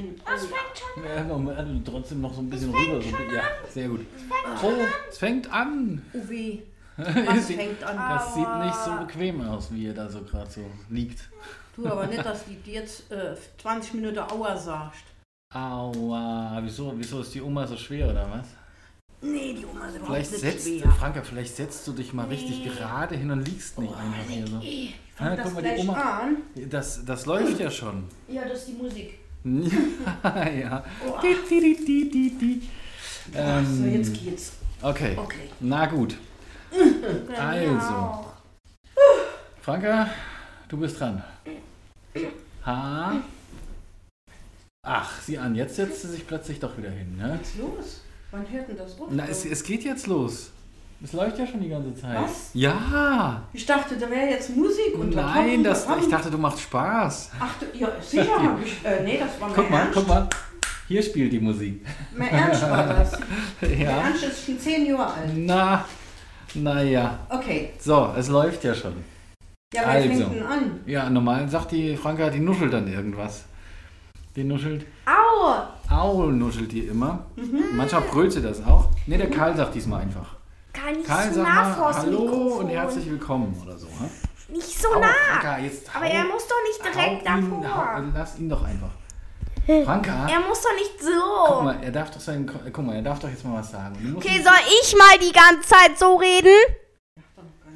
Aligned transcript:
hin. 0.00 0.20
Das 0.24 0.42
Oh, 0.44 0.46
fängt 0.46 0.78
schon 0.78 1.04
Ja, 1.16 1.22
Moment, 1.24 1.86
trotzdem 1.88 2.20
noch 2.20 2.34
so 2.34 2.40
ein 2.40 2.50
bisschen 2.50 2.70
rüber. 2.74 3.00
So, 3.02 3.08
ja, 3.34 3.42
sehr 3.72 3.88
gut. 3.88 4.00
Oh, 4.62 4.72
es 5.08 5.18
fängt 5.18 5.52
an. 5.52 6.02
oh 6.12 6.28
weh. 6.28 6.58
Es 6.96 7.06
Was 7.26 7.46
fängt 7.46 7.82
an? 7.82 7.96
Das 7.96 8.34
sieht 8.34 8.58
nicht 8.64 8.74
so 8.84 8.92
bequem 9.06 9.40
aus, 9.48 9.72
wie 9.72 9.84
ihr 9.84 9.94
da 9.94 10.08
so 10.08 10.22
gerade 10.22 10.50
so 10.50 10.60
liegt. 10.90 11.20
Du 11.74 11.86
aber 11.86 12.06
nicht, 12.06 12.24
dass 12.24 12.44
die 12.44 12.56
dir 12.56 12.74
jetzt 12.82 13.10
äh, 13.10 13.34
20 13.62 13.94
Minuten 13.94 14.18
Aua 14.18 14.54
sagst. 14.56 15.04
Aua, 15.54 16.58
wieso, 16.62 16.92
wieso 16.96 17.20
ist 17.20 17.34
die 17.34 17.40
Oma 17.40 17.66
so 17.66 17.76
schwer 17.76 18.08
oder 18.10 18.28
was? 18.30 18.46
Nee, 19.22 19.54
die 19.54 19.64
Oma 19.66 19.86
ist 19.86 19.96
überhaupt 19.96 20.06
Vielleicht 20.14 20.30
nicht 20.32 20.40
setzt, 20.40 20.68
schwer. 20.68 20.90
Franka, 20.92 21.22
vielleicht 21.22 21.56
setzt 21.56 21.86
du 21.86 21.92
dich 21.92 22.12
mal 22.12 22.26
richtig 22.26 22.64
gerade 22.64 23.14
hin 23.16 23.30
und 23.30 23.46
liegst 23.46 23.78
nicht 23.78 23.92
einfach 23.94 24.28
hier 24.28 24.46
so. 24.46 24.58
Ich 24.62 24.94
Ah, 25.18 25.24
fang 25.24 25.36
das 25.36 25.44
guck 25.46 25.54
mal, 25.54 25.74
die 25.74 25.80
Oma- 25.80 26.20
an. 26.20 26.36
Das, 26.70 27.04
das 27.04 27.26
läuft 27.26 27.60
ja 27.60 27.70
schon. 27.70 28.04
Ja, 28.28 28.44
das 28.46 28.60
ist 28.60 28.68
die 28.68 28.72
Musik. 28.82 29.18
ja. 30.24 30.84
Oh. 31.06 31.18
Di, 31.22 31.34
di, 31.48 32.10
di, 32.10 32.30
di. 32.38 32.62
Ach, 33.34 33.64
so, 33.64 33.84
Ähm, 33.84 33.92
jetzt 33.94 34.14
geht's. 34.14 34.52
okay, 34.82 35.16
Okay. 35.16 35.48
na 35.60 35.86
gut. 35.86 36.16
Also, 37.38 38.26
Franka, 39.62 40.08
du 40.68 40.76
bist 40.76 41.00
dran. 41.00 41.22
H. 42.64 43.12
Ach, 44.82 45.20
sieh 45.22 45.38
an, 45.38 45.54
jetzt 45.54 45.76
setzt 45.76 46.02
sie 46.02 46.08
sich 46.08 46.26
plötzlich 46.26 46.58
doch 46.60 46.76
wieder 46.78 46.90
hin. 46.90 47.16
Ne? 47.16 47.38
Was 47.40 47.48
ist 47.50 47.58
los? 47.58 48.00
Wann 48.30 48.48
hört 48.50 48.68
denn 48.68 48.76
das 48.76 48.98
auf? 49.00 49.08
Na, 49.10 49.26
es, 49.28 49.44
es 49.44 49.62
geht 49.62 49.84
jetzt 49.84 50.06
los. 50.06 50.50
Es 51.02 51.12
läuft 51.14 51.38
ja 51.38 51.46
schon 51.46 51.60
die 51.60 51.68
ganze 51.70 51.94
Zeit. 51.94 52.22
Was? 52.22 52.50
Ja. 52.52 53.42
ich 53.54 53.64
dachte, 53.64 53.96
da 53.96 54.10
wäre 54.10 54.28
jetzt 54.30 54.54
Musik 54.54 54.94
und 54.98 55.14
da 55.16 55.34
Nein, 55.34 55.64
das, 55.64 55.86
da 55.86 55.96
ich 55.96 56.08
dachte, 56.08 56.30
du 56.30 56.36
machst 56.36 56.60
Spaß. 56.60 57.30
Ach, 57.40 57.54
du, 57.58 57.78
ja, 57.78 57.88
sicher 58.00 58.42
hab 58.42 58.62
ich. 58.62 58.84
Äh, 58.84 59.02
nee, 59.04 59.18
das 59.18 59.40
war 59.40 59.48
mein 59.48 59.56
Guck 59.56 59.70
mal, 59.70 59.78
Ernst. 59.78 59.94
guck 59.94 60.08
mal. 60.08 60.28
Hier 60.88 61.02
spielt 61.02 61.32
die 61.32 61.40
Musik. 61.40 61.86
Mein 62.14 62.28
Ernst 62.28 62.62
war 62.68 62.86
das. 62.88 63.12
Mein 63.62 63.80
Ja. 63.80 63.90
Ernst 63.90 64.24
ist 64.24 64.44
schon 64.44 64.58
10 64.58 64.86
Jahre 64.86 65.06
alt. 65.14 65.30
Na, 65.36 65.84
naja. 66.54 67.18
Okay. 67.30 67.70
So, 67.78 68.12
es 68.18 68.28
läuft 68.28 68.62
ja 68.64 68.74
schon. 68.74 68.92
Ja, 69.72 69.82
wer 69.84 69.88
Also. 69.88 70.08
fängt 70.08 70.34
denn 70.34 70.42
an? 70.42 70.80
Ja, 70.84 71.08
normal 71.08 71.48
sagt 71.48 71.70
die 71.72 71.96
Franka, 71.96 72.28
die 72.28 72.40
nuschelt 72.40 72.72
dann 72.74 72.92
irgendwas. 72.92 73.44
Die 74.36 74.44
nuschelt. 74.44 74.84
Au! 75.06 75.54
Au, 75.88 76.26
nuschelt 76.26 76.70
die 76.72 76.80
immer. 76.80 77.24
Mhm. 77.36 77.74
Manchmal 77.76 78.02
brüllt 78.02 78.32
sie 78.32 78.42
das 78.42 78.62
auch. 78.66 78.88
Ne, 79.06 79.16
der 79.16 79.30
Karl 79.30 79.56
sagt 79.56 79.74
diesmal 79.74 80.02
einfach. 80.02 80.36
Kann 80.82 80.98
ich 81.00 81.06
Karl, 81.06 81.32
so 81.32 81.42
nah 81.42 81.74
vors 81.74 81.96
Hallo 81.98 82.20
Mikrofon. 82.22 82.64
und 82.64 82.68
herzlich 82.70 83.10
willkommen 83.10 83.60
oder 83.62 83.76
so. 83.76 83.86
Ne? 83.86 84.10
Nicht 84.48 84.80
so 84.80 84.88
Au, 84.88 84.98
nah. 85.00 85.08
Franka, 85.08 85.58
jetzt 85.58 85.94
Aber 85.94 86.06
hau- 86.06 86.10
er 86.10 86.24
muss 86.24 86.46
doch 86.48 86.56
nicht 86.66 86.84
direkt 86.84 87.28
hau 87.28 87.36
ihn, 87.38 87.50
davor. 87.62 87.96
hau, 87.96 88.02
Lass 88.14 88.38
ihn 88.38 88.48
doch 88.48 88.64
einfach. 88.64 88.90
Franka, 89.84 90.26
Er 90.28 90.40
muss 90.40 90.62
doch 90.62 90.74
nicht 90.74 90.98
guck 90.98 91.48
so. 91.58 91.62
mal, 91.62 91.80
er 91.82 91.92
darf 91.92 92.10
doch 92.10 92.18
sein, 92.20 92.50
guck 92.72 92.84
mal, 92.84 92.96
er 92.96 93.02
darf 93.02 93.20
doch 93.20 93.28
jetzt 93.28 93.44
mal 93.44 93.58
was 93.60 93.70
sagen. 93.70 94.14
Okay, 94.16 94.42
soll 94.42 94.52
ich 94.82 94.96
mal 94.96 95.16
die 95.18 95.32
ganze 95.32 95.68
Zeit 95.68 95.96
so 95.98 96.16
reden? 96.16 96.48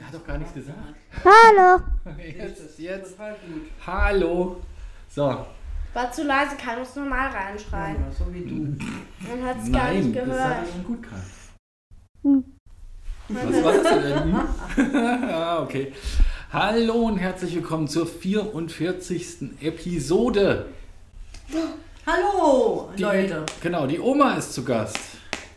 er 0.00 0.06
hat 0.06 0.14
doch 0.14 0.26
gar 0.26 0.38
nichts 0.38 0.54
gesagt. 0.54 0.78
Hallo. 1.24 1.80
Jetzt, 2.18 2.78
jetzt. 2.78 3.12
Total 3.12 3.36
gut. 3.46 3.70
Hallo. 3.86 4.56
So, 5.08 5.46
War 5.94 6.10
zu 6.12 6.24
leise, 6.24 6.56
kann 6.56 6.78
uns 6.78 6.96
normal 6.96 7.28
reinschreien. 7.30 7.96
Ja, 8.04 8.10
so 8.12 8.34
wie 8.34 8.44
du. 8.44 8.76
Man 9.28 9.44
hat 9.46 9.56
es 9.62 9.70
gar 9.72 9.90
nicht 9.92 10.14
das 10.16 10.24
gehört. 10.24 10.40
er 10.40 10.66
schon 10.72 10.84
gut 10.84 11.02
Karl. 11.02 12.42
Was 13.28 13.64
war 13.64 13.72
das 13.72 14.02
denn? 14.02 14.36
ah, 15.30 15.62
okay. 15.62 15.92
Hallo 16.52 16.94
und 17.06 17.16
herzlich 17.18 17.54
willkommen 17.54 17.88
zur 17.88 18.06
44. 18.06 19.62
Episode. 19.62 20.66
Hallo, 22.06 22.90
Die, 22.96 23.02
Leute. 23.02 23.44
Genau, 23.62 23.86
die 23.86 23.98
Oma 23.98 24.34
ist 24.34 24.52
zu 24.52 24.62
Gast. 24.64 24.98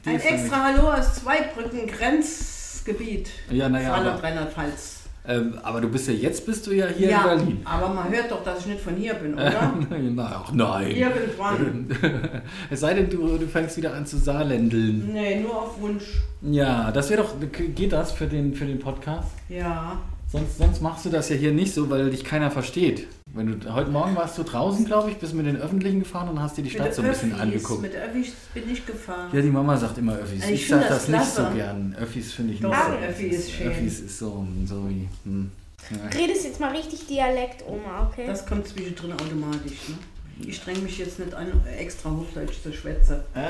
Die 0.06 0.10
Ein 0.12 0.20
extra 0.22 0.64
Hallo 0.64 0.90
aus 0.92 1.16
Zweibrücken 1.16 1.88
Grenzgebiet. 1.88 3.30
nämlich- 3.50 3.60
Ja, 3.60 3.70
naja, 3.70 4.16
Rheinland-Pfalz. 4.16 4.97
Ähm, 5.28 5.54
aber 5.64 5.82
du 5.82 5.90
bist 5.90 6.08
ja 6.08 6.14
jetzt 6.14 6.46
bist 6.46 6.66
du 6.68 6.72
ja 6.72 6.88
hier 6.88 7.10
Ja, 7.10 7.32
in 7.34 7.40
Berlin. 7.40 7.62
aber 7.66 7.94
man 7.94 8.10
hört 8.10 8.32
doch, 8.32 8.44
dass 8.44 8.60
ich 8.62 8.68
nicht 8.68 8.82
von 8.82 8.96
hier 8.96 9.14
bin, 9.16 9.34
oder? 9.34 9.74
Na, 9.90 10.44
ach 10.46 10.52
nein. 10.54 10.92
Irgendwann. 10.96 11.88
es 12.70 12.80
sei 12.80 12.94
denn, 12.94 13.10
du, 13.10 13.38
du 13.38 13.48
fängst 13.48 13.78
wieder 13.78 13.94
an 13.94 14.06
zu 14.06 14.18
saarländeln. 14.18 15.12
Nee, 15.14 15.42
nur 15.42 15.56
auf 15.64 15.80
Wunsch. 15.82 16.22
Ja, 16.42 16.92
das 16.92 17.10
wäre 17.10 17.24
doch. 17.24 17.36
Geht 17.52 17.92
das 17.92 18.12
für 18.12 18.28
den, 18.28 18.54
für 18.54 18.66
den 18.66 18.80
Podcast? 18.80 19.32
Ja. 19.50 20.00
Sonst, 20.30 20.58
sonst 20.58 20.82
machst 20.82 21.06
du 21.06 21.10
das 21.10 21.30
ja 21.30 21.38
hier 21.38 21.54
nicht 21.54 21.74
so, 21.74 21.90
weil 21.90 22.10
dich 22.10 22.26
keiner 22.26 22.52
versteht. 22.52 23.08
Wenn 23.34 23.60
du, 23.60 23.74
heute 23.74 23.90
Morgen 23.90 24.14
warst 24.16 24.38
du 24.38 24.44
draußen, 24.44 24.84
glaube 24.84 25.10
ich, 25.10 25.18
bist 25.18 25.34
mit 25.34 25.46
den 25.46 25.56
Öffentlichen 25.56 26.00
gefahren 26.00 26.28
und 26.28 26.42
hast 26.42 26.58
dir 26.58 26.64
die 26.64 26.70
Stadt 26.70 26.94
so 26.94 27.02
ein 27.02 27.08
bisschen 27.08 27.32
Öffis, 27.32 27.42
angeguckt. 27.44 27.82
Mit 27.82 27.96
Öffis 27.96 28.34
bin 28.54 28.70
ich 28.70 28.86
gefahren. 28.86 29.30
Ja, 29.32 29.42
die 29.42 29.50
Mama 29.50 29.78
sagt 29.78 29.98
immer 29.98 30.16
Öffis. 30.18 30.44
Ich 30.46 30.52
Ich, 30.52 30.66
find 30.68 30.82
sag 30.82 30.90
das 30.90 31.06
das, 31.06 31.10
nicht 31.10 31.34
so 31.34 31.56
gern. 31.56 31.96
Öffis 31.98 32.34
finde 32.34 32.54
ich 32.54 32.60
Doch, 32.60 32.70
nicht 32.70 32.82
so. 32.86 33.08
Öffi 33.08 33.28
ist 33.28 33.52
schön. 33.52 33.68
Öffis 33.68 34.00
ist 34.02 34.20
so, 34.20 34.46
so 34.66 34.90
wie. 34.90 35.08
Hm. 35.24 35.52
Ja. 35.92 36.20
Redest 36.20 36.44
jetzt 36.44 36.60
mal 36.60 36.76
richtig 36.76 37.08
Dialekt, 37.08 37.64
Oma, 37.66 38.10
okay? 38.10 38.28
Das 38.28 38.46
kommt 38.46 38.68
zwischendrin 38.68 39.14
automatisch. 39.14 39.90
Ne? 39.90 39.96
Ich 40.46 40.58
streng 40.58 40.84
mich 40.84 40.98
jetzt 40.98 41.20
nicht 41.20 41.34
an, 41.34 41.52
extra 41.78 42.10
Hochdeutsch 42.12 42.62
zu 42.62 42.74
schwätzen. 42.74 43.18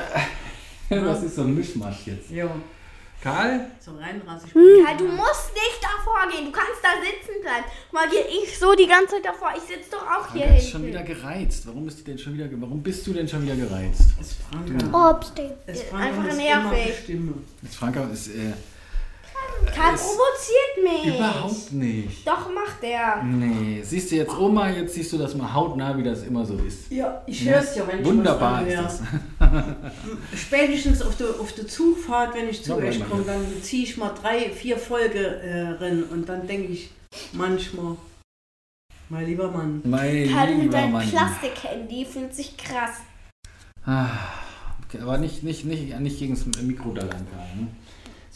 Das 0.90 1.22
ist 1.22 1.36
so 1.36 1.42
ein 1.42 1.54
Mischmasch 1.54 2.06
jetzt. 2.06 2.30
Jo, 2.30 2.48
Karl? 3.22 3.66
so 3.80 3.92
reinrassig. 3.96 4.52
Karl, 4.52 4.96
du 4.96 5.04
musst 5.08 5.52
nicht 5.52 5.80
davor 5.82 6.30
gehen. 6.30 6.46
Du 6.46 6.52
kannst 6.52 6.78
da 6.82 6.90
sitzen 7.00 7.40
bleiben. 7.42 7.64
Mal 7.90 8.08
gehe 8.08 8.24
ich 8.42 8.56
so 8.58 8.74
die 8.74 8.86
ganze 8.86 9.16
Zeit 9.16 9.24
davor. 9.24 9.52
Ich 9.56 9.62
sitze 9.62 9.90
doch 9.90 10.02
auch 10.02 10.32
hier 10.32 10.42
Franka 10.42 10.56
ist 10.56 10.62
hinten. 10.64 10.70
schon 10.70 10.86
wieder 10.86 11.02
gereizt. 11.02 11.66
Warum 11.66 11.88
ist 11.88 11.98
die 11.98 12.04
denn 12.04 12.18
schon 12.18 12.34
wieder, 12.34 12.46
warum 12.52 12.80
bist 12.82 13.06
du 13.06 13.12
denn 13.12 13.26
schon 13.28 13.42
wieder 13.42 13.56
gereizt? 13.56 14.02
Es 14.20 14.34
Franka. 14.34 15.10
Obstee. 15.10 15.50
Es 15.66 15.80
Einfach 15.80 15.98
Franka 15.98 16.22
muss 16.22 16.36
nervig. 16.36 16.52
immer 16.76 16.86
bestimmen. 16.86 17.46
Jetzt 17.62 17.76
Franka 17.76 18.04
ist 18.04 18.28
äh, 18.28 18.52
Karl 19.74 19.94
provoziert 19.96 21.04
mich. 21.04 21.14
überhaupt 21.16 21.72
nicht. 21.72 22.26
Doch, 22.26 22.52
macht 22.52 22.82
der. 22.82 23.22
Nee, 23.22 23.82
siehst 23.82 24.10
du 24.10 24.16
jetzt 24.16 24.36
Oma, 24.36 24.70
jetzt 24.70 24.94
siehst 24.94 25.12
du 25.12 25.18
das 25.18 25.34
mal 25.34 25.52
hautnah, 25.52 25.96
wie 25.96 26.02
das 26.02 26.22
immer 26.22 26.44
so 26.44 26.54
ist. 26.54 26.90
Ja, 26.90 27.22
ich 27.26 27.48
höre 27.48 27.60
es 27.60 27.76
ja, 27.76 27.86
wenn 27.86 28.04
Wunderbar 28.04 28.66
ich 28.66 28.74
ist 28.74 28.82
was 28.82 29.02
das. 29.38 29.60
Spätestens 30.40 31.02
auf 31.02 31.16
der, 31.16 31.28
auf 31.28 31.52
der 31.52 31.66
Zugfahrt, 31.68 32.34
wenn 32.34 32.48
ich 32.48 32.62
zu 32.64 32.72
Ja, 32.72 32.76
euch 32.88 33.08
komme, 33.08 33.24
dann 33.24 33.44
ziehe 33.62 33.84
ich 33.84 33.96
mal 33.96 34.10
drei, 34.20 34.50
vier 34.50 34.76
Folgen 34.78 35.16
äh, 35.16 35.68
rein 35.80 36.02
und 36.04 36.28
dann 36.28 36.46
denke 36.46 36.72
ich 36.72 36.90
manchmal, 37.32 37.96
mein 39.10 39.26
lieber 39.26 39.50
Mann, 39.50 39.80
Mein 39.84 40.28
Karl 40.30 40.54
mit 40.54 40.72
deinem. 40.72 40.98
Plastikhandy 41.08 42.04
fühlt 42.04 42.34
sich 42.34 42.56
krass. 42.56 42.96
Ah, 43.86 44.10
okay, 44.84 45.00
aber 45.00 45.16
nicht, 45.18 45.42
nicht, 45.42 45.64
nicht, 45.64 45.98
nicht 45.98 46.18
gegen 46.18 46.34
das 46.34 46.44
Mikro 46.62 46.92
da 46.92 47.02
lang 47.02 47.26
Karl, 47.32 47.46
ne? 47.56 47.68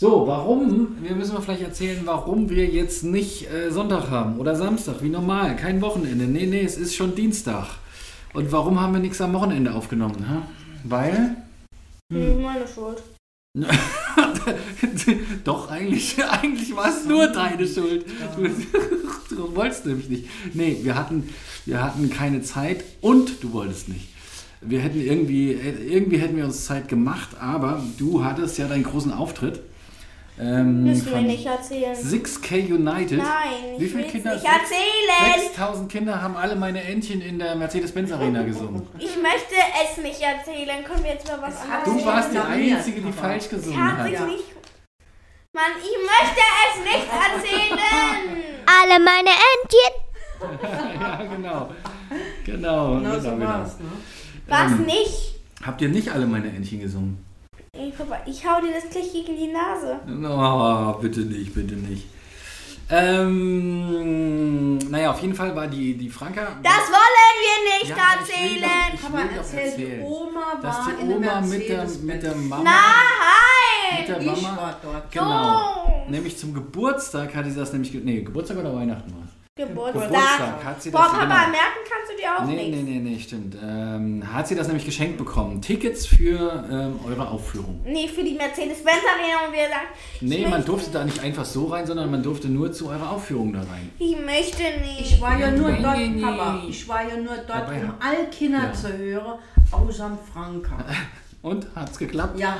So, 0.02 0.26
warum? 0.26 0.96
Wir 1.00 1.14
müssen 1.14 1.32
mal 1.32 1.42
vielleicht 1.42 1.62
erzählen, 1.62 2.00
warum 2.02 2.50
wir 2.50 2.66
jetzt 2.66 3.04
nicht 3.04 3.48
äh, 3.48 3.70
Sonntag 3.70 4.10
haben 4.10 4.40
oder 4.40 4.56
Samstag, 4.56 4.96
wie 5.00 5.08
normal, 5.08 5.54
kein 5.54 5.80
Wochenende. 5.80 6.24
Nee, 6.24 6.46
nee, 6.46 6.62
es 6.62 6.76
ist 6.76 6.96
schon 6.96 7.14
Dienstag. 7.14 7.68
Und 8.34 8.50
warum 8.50 8.80
haben 8.80 8.94
wir 8.94 8.98
nichts 8.98 9.20
am 9.20 9.32
Wochenende 9.32 9.72
aufgenommen? 9.72 10.28
Ha? 10.28 10.42
Weil? 10.82 11.36
Hm. 12.12 12.42
Meine 12.42 12.66
Schuld. 12.66 13.00
Doch, 15.44 15.70
eigentlich, 15.70 16.16
eigentlich 16.24 16.74
war 16.74 16.88
es 16.88 17.04
nur 17.04 17.28
deine 17.28 17.64
Schuld. 17.64 18.04
Du, 18.36 18.48
du 19.36 19.54
wolltest 19.54 19.86
nämlich 19.86 20.08
nicht. 20.08 20.28
Nee, 20.52 20.78
wir 20.82 20.96
hatten, 20.96 21.28
wir 21.64 21.80
hatten 21.80 22.10
keine 22.10 22.42
Zeit 22.42 22.82
und 23.02 23.40
du 23.40 23.52
wolltest 23.52 23.88
nicht. 23.88 24.08
Wir 24.62 24.80
hätten 24.80 25.00
irgendwie, 25.00 25.52
irgendwie 25.52 26.18
hätten 26.18 26.36
wir 26.36 26.44
uns 26.44 26.64
Zeit 26.64 26.88
gemacht, 26.88 27.36
aber 27.38 27.84
du 27.98 28.24
hattest 28.24 28.58
ja 28.58 28.66
deinen 28.66 28.82
großen 28.82 29.12
Auftritt. 29.12 29.60
Ähm, 30.40 30.84
Müssen 30.84 31.10
wir 31.10 31.20
nicht 31.20 31.44
erzählen. 31.46 31.94
6K 31.94 32.72
United. 32.74 33.18
Nein, 33.18 33.78
Wie 33.78 33.84
ich 33.84 33.92
viele 33.92 34.04
Kinder? 34.04 34.34
nicht 34.34 34.44
erzählen. 34.46 35.40
6000 35.50 35.92
Kinder 35.92 36.22
haben 36.22 36.36
alle 36.36 36.56
meine 36.56 36.82
Entchen 36.82 37.20
in 37.20 37.38
der 37.38 37.54
Mercedes-Benz 37.54 38.10
Arena 38.12 38.42
gesungen. 38.44 38.86
Ich 38.98 39.14
möchte 39.16 39.54
es 39.84 40.02
nicht 40.02 40.20
erzählen. 40.22 40.82
Können 40.84 41.04
wir 41.04 41.12
jetzt 41.12 41.26
mal 41.28 41.40
was 41.42 41.60
anderes 41.60 41.84
Du 41.84 42.06
warst 42.06 42.32
die 42.32 42.38
Einzige, 42.38 43.00
die 43.02 43.12
falsch 43.12 43.48
gesungen 43.50 43.98
hat. 43.98 44.10
Ja. 44.10 44.24
nicht... 44.24 44.44
Mann, 45.54 45.72
ich 45.78 45.98
möchte 46.00 46.40
es 46.64 46.82
nicht 46.82 47.08
erzählen. 47.12 47.78
Alle 48.66 49.04
meine 49.04 49.30
Entchen. 49.30 49.92
Ja, 51.00 51.22
genau. 51.22 51.70
Genau, 52.44 52.96
genau 52.96 52.98
genau, 52.98 53.20
so 53.20 53.30
genau. 53.30 53.46
war 53.46 53.64
es. 53.66 53.78
Ne? 53.78 53.84
Was 54.48 54.72
Ähm. 54.72 54.86
nicht? 54.86 55.34
Habt 55.64 55.80
ihr 55.82 55.88
nicht 55.88 56.08
alle 56.10 56.26
meine 56.26 56.48
Entchen 56.48 56.80
gesungen? 56.80 57.24
Ich, 57.74 57.96
Papa, 57.96 58.18
ich 58.26 58.44
hau 58.46 58.60
dir 58.60 58.70
das 58.74 58.90
gleich 58.90 59.10
gegen 59.14 59.34
die 59.34 59.46
Nase. 59.50 59.98
Oh, 60.06 60.92
bitte 61.00 61.20
nicht, 61.20 61.54
bitte 61.54 61.74
nicht. 61.74 62.06
Ähm, 62.90 64.76
naja, 64.90 65.10
auf 65.12 65.22
jeden 65.22 65.34
Fall 65.34 65.56
war 65.56 65.66
die, 65.68 65.96
die 65.96 66.10
Franka. 66.10 66.48
Das 66.62 66.74
wollen 66.90 67.38
wir 67.40 67.78
nicht 67.78 67.88
Ja, 67.88 67.96
aber 67.96 68.20
ich 68.20 68.28
will 68.28 68.62
erzählen. 68.62 68.62
doch- 68.62 68.92
Ich 68.94 69.00
Papa 69.00 69.16
will 69.16 69.24
doch 69.28 69.36
erzählt, 69.36 69.64
erzählen, 69.72 70.00
die 70.00 70.04
Oma 70.04 70.54
dass 70.60 70.76
war 70.76 70.84
die 70.92 71.00
in 71.00 71.08
der 71.08 71.16
Oma 71.16 71.40
mit 71.40 71.68
der, 71.70 71.86
mit 72.02 72.22
der 72.22 72.34
Mama. 72.34 72.62
Nein. 72.62 74.00
Mit 74.00 74.08
der 74.08 74.20
Ich 74.20 74.42
Mama. 74.42 74.56
war 74.58 74.76
dort. 74.82 75.10
Genau. 75.10 75.84
So. 75.86 76.10
Nämlich 76.10 76.36
zum 76.38 76.52
Geburtstag 76.52 77.34
hatte 77.34 77.50
sie 77.50 77.58
das 77.58 77.72
nämlich. 77.72 77.94
Nee, 77.94 78.20
Geburtstag 78.20 78.58
oder 78.58 78.74
Weihnachten 78.76 79.10
war? 79.14 79.22
Geburtstag. 79.54 80.08
Geburtstag 80.10 80.64
hat 80.64 80.82
sie 80.82 80.90
Boah, 80.90 80.98
das 81.04 81.12
Papa, 81.12 81.24
genau. 81.24 81.34
merken 81.50 81.80
kannst 81.90 82.01
dir 82.22 82.36
auch 82.38 82.44
Nee, 82.46 82.54
nichts. 82.68 82.82
nee, 82.82 82.98
nee, 82.98 83.10
nee, 83.10 83.18
stimmt. 83.18 83.56
Ähm, 83.62 84.22
hat 84.32 84.48
sie 84.48 84.54
das 84.54 84.66
nämlich 84.68 84.84
geschenkt 84.86 85.18
bekommen. 85.18 85.60
Tickets 85.60 86.06
für 86.06 86.64
ähm, 86.70 87.00
eure 87.06 87.28
Aufführung. 87.28 87.80
Nee, 87.84 88.08
für 88.08 88.22
die 88.22 88.34
Mercedes-Benz 88.34 88.98
Arena 89.14 89.46
und 89.48 89.52
wir 89.52 89.68
sagen, 89.68 89.86
Nee, 90.20 90.46
man 90.48 90.64
durfte 90.64 90.90
da 90.90 91.04
nicht 91.04 91.20
einfach 91.20 91.44
so 91.44 91.66
rein, 91.66 91.86
sondern 91.86 92.10
man 92.10 92.22
durfte 92.22 92.48
nur 92.48 92.72
zu 92.72 92.88
eurer 92.88 93.10
Aufführung 93.10 93.52
da 93.52 93.60
rein. 93.60 93.90
Ich 93.98 94.16
möchte 94.18 94.62
nicht. 94.80 95.12
Ich 95.12 95.20
war 95.20 95.38
ja 95.38 95.50
nur 95.50 95.70
Nee, 95.70 95.82
dort, 95.82 95.96
nee, 95.98 96.08
nee. 96.08 96.22
Papa, 96.22 96.62
ich 96.68 96.88
war 96.88 97.02
ja 97.08 97.16
nur 97.16 97.34
dort, 97.36 97.48
Dabei 97.48 97.80
um 97.82 97.88
hat- 97.88 97.94
alle 98.00 98.26
Kinder 98.30 98.64
Ja. 98.64 98.72
zu 98.72 98.96
hören, 98.96 99.38
außer 99.70 100.18
Franka. 100.32 100.78
Und 101.42 101.66
hat's 101.74 101.98
geklappt? 101.98 102.38
Ja, 102.38 102.56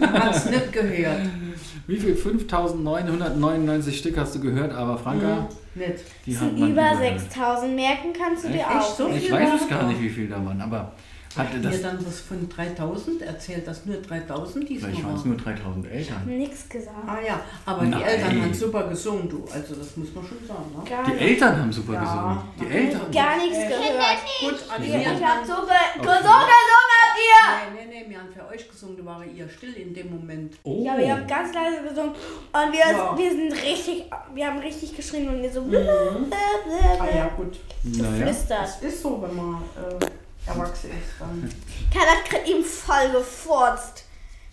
hat's 0.00 0.46
nicht 0.48 0.72
gehört. 0.72 1.20
Wie 1.86 1.96
viel? 1.98 2.16
5999 2.16 3.98
Stück 3.98 4.16
hast 4.18 4.34
du 4.34 4.40
gehört, 4.40 4.72
aber 4.72 4.96
Franka, 4.98 5.46
Nicht. 5.74 5.92
die 6.24 6.32
Es 6.32 6.38
sind 6.40 6.56
über 6.56 6.68
überhört. 6.68 7.20
6000. 7.20 7.76
Merken 7.76 8.08
kannst 8.18 8.44
du 8.44 8.48
dir 8.48 8.60
Echt? 8.60 8.66
auch. 8.70 8.94
So 8.96 9.08
Ich 9.08 9.24
viel 9.24 9.32
weiß 9.32 9.60
es 9.62 9.68
gar 9.68 9.86
nicht, 9.86 10.00
wie 10.00 10.08
viel 10.08 10.28
da 10.28 10.44
waren, 10.44 10.60
aber 10.60 10.92
Hat 11.36 11.48
das. 11.62 11.72
mir 11.76 11.82
dann 11.82 12.06
was 12.06 12.20
von 12.20 12.48
3000 12.48 13.22
erzählt, 13.22 13.66
dass 13.66 13.84
nur 13.86 13.96
3000 13.96 14.68
diesmal 14.68 14.90
Vielleicht 14.90 15.06
waren 15.06 15.16
es 15.16 15.24
nur 15.24 15.36
3000 15.36 15.90
Eltern. 15.90 16.22
Nichts 16.26 16.68
gesagt. 16.68 16.96
Ah 17.06 17.18
ja, 17.26 17.40
aber 17.64 17.82
Nein. 17.82 17.98
die 17.98 18.04
Eltern 18.04 18.42
haben 18.42 18.54
super 18.54 18.88
gesungen, 18.88 19.28
du. 19.28 19.44
Also 19.52 19.74
das 19.74 19.96
muss 19.96 20.14
man 20.14 20.24
schon 20.26 20.38
sagen. 20.46 20.64
Ne? 20.76 20.82
Gar 20.88 21.04
Die 21.04 21.10
nicht. 21.12 21.20
Eltern 21.22 21.60
haben 21.60 21.72
super 21.72 21.92
Ja. 21.94 22.00
gesungen. 22.00 22.38
Die 22.60 22.74
Eltern. 22.76 23.10
Gar 23.12 23.36
nichts 23.38 23.58
gehört. 23.58 24.18
Gut, 24.40 24.64
Ich 24.84 24.94
Eltern. 24.94 25.24
hab 25.24 25.44
so 25.46 25.52
ge 25.66 26.02
gesungen, 26.02 26.22
gesungen 26.22 26.90
habt 27.02 27.18
ihr! 27.18 27.72
Nee, 27.74 27.86
nee, 27.86 28.00
nee, 28.04 28.10
wir 28.10 28.18
haben 28.18 28.28
für 28.32 28.46
euch 28.54 28.68
gesungen, 28.68 28.96
da 28.98 29.04
war 29.04 29.24
ihr 29.24 29.48
still 29.48 29.72
in 29.74 29.94
dem 29.94 30.10
Moment. 30.10 30.54
Oh. 30.64 30.82
Ja, 30.84 30.96
wir 30.98 31.12
haben 31.14 31.26
ganz 31.26 31.52
leise 31.54 31.82
gesungen 31.88 32.10
und 32.12 32.72
wir, 32.72 32.80
Ja. 32.80 33.16
wir 33.16 33.30
sind 33.30 33.52
richtig, 33.52 34.04
wir 34.34 34.46
haben 34.46 34.58
richtig 34.58 34.94
geschrien 34.96 35.28
und 35.28 35.42
wir 35.42 35.50
so 35.52 35.60
Ah 35.60 37.06
ja, 37.14 37.28
gut. 37.36 37.56
naja. 37.84 38.24
flüstert. 38.26 38.60
Das 38.60 38.82
ist 38.82 39.02
so, 39.02 39.20
wenn 39.22 39.34
man 39.36 39.62
äh, 39.76 40.06
erwachsen 40.46 40.90
ist. 40.90 41.14
Dann. 41.18 41.50
Karl 41.92 42.06
hat 42.06 42.30
gerade 42.30 42.50
ihm 42.50 42.64
voll 42.64 43.10
gefurzt. 43.12 44.04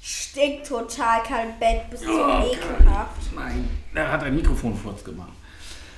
Stinkt 0.01 0.67
total, 0.67 1.23
Karl 1.23 1.53
Bett, 1.59 1.89
bist 1.89 2.03
so 2.03 2.11
ekelhaft. 2.11 3.33
Nein, 3.33 3.69
er 3.93 4.11
hat 4.11 4.23
ein 4.23 4.35
Mikrofonfurz 4.35 5.03
gemacht. 5.03 5.31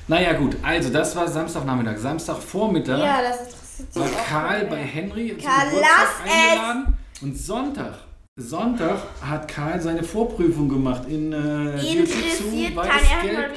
Naja, 0.08 0.34
gut, 0.34 0.56
also 0.62 0.90
das 0.90 1.16
war 1.16 1.28
Samstagnachmittag. 1.28 1.98
Samstagvormittag 1.98 3.00
Ja, 3.00 3.22
das 3.24 3.40
interessiert 3.40 3.94
sich 3.94 4.04
war 4.04 4.10
auch 4.10 4.28
Karl 4.28 4.66
bei 4.66 4.78
Henry 4.84 5.30
zum 5.30 5.48
Karl, 5.50 5.70
Geburtstag 5.70 5.98
lass 5.98 6.10
es! 6.26 6.52
eingeladen. 6.52 6.98
Und 7.22 7.38
Sonntag, 7.38 7.94
Sonntag 8.36 9.00
hat 9.22 9.48
Karl 9.48 9.82
seine 9.82 10.04
Vorprüfung 10.04 10.70
gemacht 10.70 11.08
in 11.08 11.34
äh, 11.34 11.38
Interessiert 11.80 12.74
Jiu-Jitsu 12.74 12.76
keinen, 12.76 13.50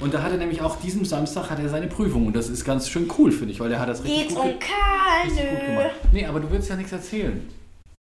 Und 0.00 0.12
da 0.12 0.22
hat 0.22 0.30
er 0.32 0.36
nämlich 0.38 0.60
auch 0.60 0.76
diesen 0.80 1.04
Samstag 1.04 1.48
hat 1.50 1.58
er 1.58 1.68
seine 1.68 1.86
Prüfung 1.86 2.26
und 2.26 2.36
das 2.36 2.48
ist 2.48 2.64
ganz 2.64 2.88
schön 2.88 3.10
cool, 3.18 3.32
finde 3.32 3.52
ich, 3.52 3.60
weil 3.60 3.72
er 3.72 3.80
hat 3.80 3.88
das 3.88 4.04
richtig 4.04 4.22
Geht's 4.28 4.34
gut, 4.34 4.44
um 4.44 4.48
ge 4.50 4.58
Karl? 4.58 5.22
richtig 5.24 5.50
gut 5.50 5.58
Nö. 5.62 5.66
gemacht. 5.68 5.94
Nee, 6.12 6.26
aber 6.26 6.40
du 6.40 6.50
willst 6.50 6.68
ja 6.68 6.76
nichts 6.76 6.92
erzählen. 6.92 7.48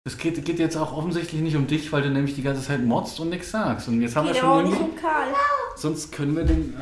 Es 0.05 0.17
geht, 0.17 0.43
geht 0.45 0.59
jetzt 0.59 0.77
auch 0.77 0.97
offensichtlich 0.97 1.41
nicht 1.43 1.57
um 1.57 1.67
dich, 1.67 1.93
weil 1.93 2.03
du 2.03 2.11
nämlich 2.11 2.35
die 2.35 2.43
ganze 2.43 2.63
Zeit 2.63 2.83
motzt 2.85 3.19
und 3.21 3.29
nichts 3.29 3.51
sagst. 3.51 3.89
Und 3.89 4.01
jetzt 4.01 4.17
haben 4.17 4.27
wir 4.27 4.33
Geht 4.33 4.41
schon 4.41 4.51
auch 4.51 4.63
nicht 4.63 4.81
um 4.81 4.95
Karl. 4.97 5.29
sonst 5.77 6.13
können 6.13 6.37
wir 6.37 6.45
den... 6.45 6.75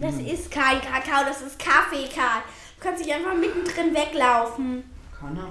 Das 0.00 0.14
ist 0.14 0.50
kein 0.50 0.80
Kakao, 0.80 1.24
das 1.28 1.42
ist 1.42 1.58
Kaffee, 1.58 2.08
Karl. 2.12 2.42
Du 2.78 2.84
kannst 2.86 3.04
dich 3.04 3.12
einfach 3.12 3.34
mittendrin 3.34 3.94
weglaufen. 3.94 4.82
Kann 5.18 5.36
er. 5.36 5.48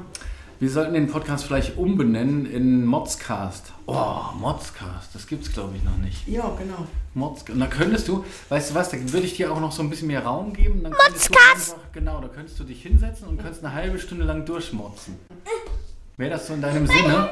Wir 0.59 0.69
sollten 0.69 0.93
den 0.95 1.07
Podcast 1.07 1.45
vielleicht 1.45 1.77
umbenennen 1.77 2.45
in 2.45 2.85
Modscast. 2.85 3.71
Oh, 3.85 4.23
Modscast, 4.37 5.13
das 5.13 5.25
gibt's 5.27 5.53
glaube 5.53 5.77
ich 5.77 5.83
noch 5.83 5.95
nicht. 5.97 6.27
Ja, 6.27 6.51
genau. 6.57 6.85
Modscast. 7.13 7.49
Und 7.49 7.59
da 7.59 7.67
könntest 7.67 8.07
du, 8.07 8.23
weißt 8.49 8.71
du 8.71 8.75
was, 8.75 8.89
da 8.89 8.97
würde 8.99 9.25
ich 9.25 9.35
dir 9.35 9.51
auch 9.51 9.59
noch 9.59 9.71
so 9.71 9.81
ein 9.83 9.89
bisschen 9.89 10.07
mehr 10.07 10.23
Raum 10.23 10.53
geben. 10.53 10.83
Dann 10.83 10.91
könntest 10.93 11.29
du 11.29 11.33
einfach, 11.53 11.75
genau, 11.93 12.19
da 12.21 12.27
könntest 12.27 12.59
du 12.59 12.63
dich 12.63 12.81
hinsetzen 12.83 13.27
und 13.27 13.37
könntest 13.41 13.63
eine 13.63 13.73
halbe 13.73 13.97
Stunde 13.99 14.25
lang 14.25 14.45
durchmotzen. 14.45 15.15
Wäre 16.17 16.31
das 16.31 16.47
so 16.47 16.53
in 16.53 16.61
deinem 16.61 16.85
Sinne? 16.85 17.29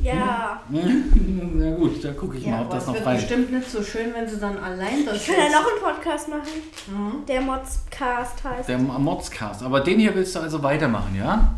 Ja. 0.00 0.60
Na 0.68 1.70
gut, 1.76 2.04
da 2.04 2.12
gucke 2.12 2.36
ich 2.36 2.44
Ja, 2.44 2.50
mal, 2.52 2.62
ob 2.62 2.70
das 2.70 2.82
es 2.82 2.86
noch 2.88 2.94
wird 2.94 3.04
frei 3.04 3.14
bestimmt 3.14 3.52
nicht 3.52 3.70
so 3.70 3.82
schön, 3.82 4.12
wenn 4.12 4.28
sie 4.28 4.38
dann 4.38 4.58
allein 4.58 5.06
das 5.06 5.16
Ich 5.16 5.26
kann 5.26 5.36
ja 5.36 5.50
noch 5.60 5.66
einen 5.66 5.80
Podcast 5.96 6.28
machen, 6.28 6.42
Mhm. 6.88 7.24
der 7.26 7.40
Modscast 7.40 8.44
heißt. 8.44 8.68
Der 8.68 8.78
Modscast. 8.78 9.62
Aber 9.62 9.80
den 9.80 10.00
hier 10.00 10.14
willst 10.14 10.34
du 10.34 10.40
also 10.40 10.62
weitermachen, 10.62 11.14
ja? 11.16 11.54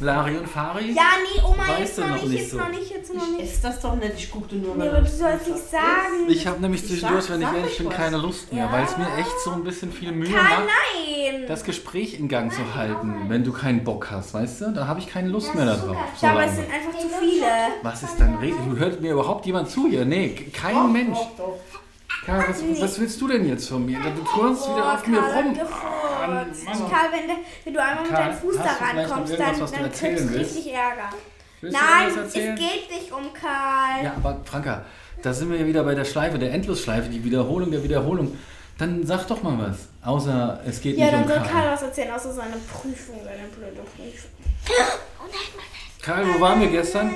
Lari 0.00 0.36
und 0.36 0.48
Fari? 0.48 0.92
Ja, 0.92 1.02
nee, 1.22 1.40
Oma, 1.42 1.66
Weißt 1.68 1.80
jetzt 1.80 1.98
du 1.98 2.02
noch 2.02 2.08
noch 2.08 2.16
nicht, 2.16 2.28
nicht 2.28 2.40
jetzt 2.40 2.50
so. 2.52 2.58
noch 2.58 2.68
nicht, 2.70 2.90
jetzt 2.90 3.14
noch 3.14 3.22
Ich 3.22 3.30
nicht. 3.38 3.52
esse 3.52 3.62
das 3.62 3.80
doch 3.80 3.94
nicht, 3.96 4.12
ich 4.16 4.30
guckte 4.30 4.54
nur, 4.56 4.74
Nee, 4.76 4.80
weil 4.82 4.88
aber 4.90 5.00
das 5.00 5.12
du 5.12 5.16
sollst 5.18 5.40
was 5.40 5.46
nicht 5.48 5.56
ist. 5.56 5.70
sagen. 5.70 6.28
Ich 6.28 6.46
habe 6.46 6.60
nämlich 6.60 6.82
Ich 6.82 6.88
zwischendurch, 6.88 7.24
sag- 7.24 7.34
wenn 7.34 7.42
ich 7.42 7.48
ehrlich 7.52 7.72
ich 7.72 7.78
bin, 7.78 7.88
keine 7.90 8.16
Lust 8.16 8.52
mehr, 8.52 8.64
Ja. 8.66 8.72
weil 8.72 8.84
es 8.84 8.96
mir 8.96 9.06
echt 9.18 9.40
so 9.44 9.50
ein 9.52 9.64
bisschen 9.64 9.92
viel 9.92 10.12
Mühe 10.12 10.30
macht, 10.30 10.50
nein. 10.66 11.44
das 11.48 11.64
Gespräch 11.64 12.18
in 12.18 12.28
Gang 12.28 12.52
zu 12.52 12.74
halten, 12.74 13.24
wenn 13.28 13.44
du 13.44 13.52
keinen 13.52 13.84
Bock 13.84 14.10
hast, 14.10 14.34
weißt 14.34 14.60
du? 14.62 14.72
Da 14.72 14.86
habe 14.86 15.00
ich 15.00 15.08
keine 15.08 15.28
Lust 15.28 15.54
mehr 15.54 15.66
darauf. 15.66 15.96
So 16.16 16.26
Ja, 16.26 16.32
aber 16.32 16.44
es 16.44 16.54
sind 16.56 16.66
einfach 16.72 16.98
zu 16.98 17.08
viele. 17.20 17.46
Was 17.82 18.02
ist 18.02 18.16
dann 18.18 18.36
Rede? 18.36 18.56
Hört 18.76 19.00
mir 19.00 19.12
überhaupt 19.12 19.46
jemand 19.46 19.70
zu 19.70 19.88
hier? 19.88 20.04
Nee, 20.04 20.30
kein 20.52 20.92
Mensch. 20.92 21.18
Doch, 21.18 21.36
doch. 21.36 21.58
Karl, 22.26 22.44
was, 22.48 22.62
was 22.82 23.00
willst 23.00 23.18
du 23.22 23.28
denn 23.28 23.48
jetzt 23.48 23.68
von 23.70 23.86
mir? 23.86 23.98
Du 24.00 24.22
turnst 24.22 24.68
wieder 24.68 24.92
auf 24.94 25.06
mir 25.06 25.18
rum. 25.18 25.54
gefurzt. 25.54 25.72
Mann. 26.34 26.90
Karl, 26.90 27.12
wenn, 27.12 27.28
du- 27.28 27.42
wenn 27.64 27.74
du 27.74 27.82
einmal 27.82 28.02
mit 28.04 28.12
Karl, 28.12 28.24
deinem 28.28 28.38
Fuß 28.38 28.56
da 28.56 28.84
rankommst, 28.86 29.32
dann, 29.38 29.58
dann 29.60 29.92
kriegst 29.92 30.02
du 30.24 30.30
willst? 30.32 30.56
richtig 30.56 30.72
Ärger. 30.72 31.10
Willst 31.60 31.76
Nein, 31.76 32.24
es 32.26 32.32
geht 32.32 32.90
nicht 32.90 33.12
um 33.12 33.32
Karl. 33.32 34.04
Ja, 34.04 34.12
aber 34.16 34.40
Franka, 34.44 34.84
da 35.22 35.32
sind 35.32 35.50
wir 35.50 35.58
ja 35.58 35.66
wieder 35.66 35.82
bei 35.82 35.94
der 35.94 36.04
Schleife, 36.04 36.38
der 36.38 36.52
Endlosschleife, 36.52 37.08
die 37.08 37.22
Wiederholung 37.24 37.70
der 37.70 37.82
Wiederholung. 37.82 38.36
Dann 38.78 39.04
sag 39.04 39.26
doch 39.26 39.42
mal 39.42 39.58
was. 39.58 39.88
Außer 40.06 40.60
es 40.64 40.80
geht 40.80 40.96
Ja, 40.96 41.06
nicht 41.06 41.14
dann 41.14 41.22
um 41.22 41.28
soll 41.28 41.38
Karl. 41.38 41.48
Karl 41.48 41.72
was 41.72 41.82
erzählen, 41.82 42.12
außer 42.12 42.32
seine 42.32 42.56
Prüfung, 42.72 43.16
seine 43.24 43.48
blöde 43.48 43.82
Prüfung. 43.82 44.30
Karl, 46.00 46.24
wo 46.32 46.40
waren 46.40 46.60
wir 46.60 46.68
gestern? 46.68 47.12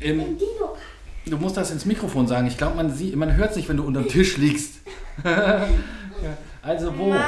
Im, 0.00 0.18
Dino. 0.38 0.76
du 1.26 1.36
musst 1.38 1.56
das 1.56 1.70
ins 1.70 1.84
Mikrofon 1.86 2.26
sagen. 2.26 2.46
Ich 2.46 2.58
glaube, 2.58 2.76
man, 2.76 2.90
sieht- 2.92 3.16
man 3.16 3.36
hört 3.36 3.50
es 3.50 3.56
nicht, 3.56 3.68
wenn 3.68 3.76
du 3.78 3.84
unterm 3.84 4.06
Tisch 4.08 4.36
liegst. 4.36 4.74
Also 6.62 6.96
wo? 6.96 7.06
Mann. 7.10 7.20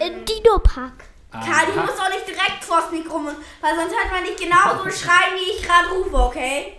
Im 0.00 0.24
Dino-Park. 0.24 1.04
Karl, 1.30 1.66
du 1.66 1.80
musst 1.80 1.98
doch 1.98 2.08
nicht 2.10 2.26
direkt 2.26 2.62
vors 2.62 2.90
Mikro, 2.92 3.16
weil 3.16 3.74
sonst 3.76 3.92
hört 3.94 4.12
man 4.12 4.22
nicht 4.22 4.38
genauso 4.38 4.84
schreien, 4.90 5.34
wie 5.36 5.56
ich 5.58 5.62
gerade 5.66 5.88
rufe, 5.88 6.16
okay? 6.16 6.74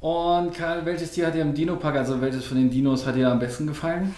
Und 0.00 0.52
Karl, 0.54 0.84
welches 0.84 1.12
Tier 1.12 1.26
hat 1.28 1.34
dir 1.34 1.42
im 1.42 1.54
Dino-Park, 1.54 1.96
also 1.96 2.20
welches 2.20 2.44
von 2.44 2.56
den 2.56 2.70
Dinos 2.70 3.06
hat 3.06 3.14
dir 3.14 3.28
am 3.30 3.38
besten 3.38 3.66
gefallen? 3.66 4.14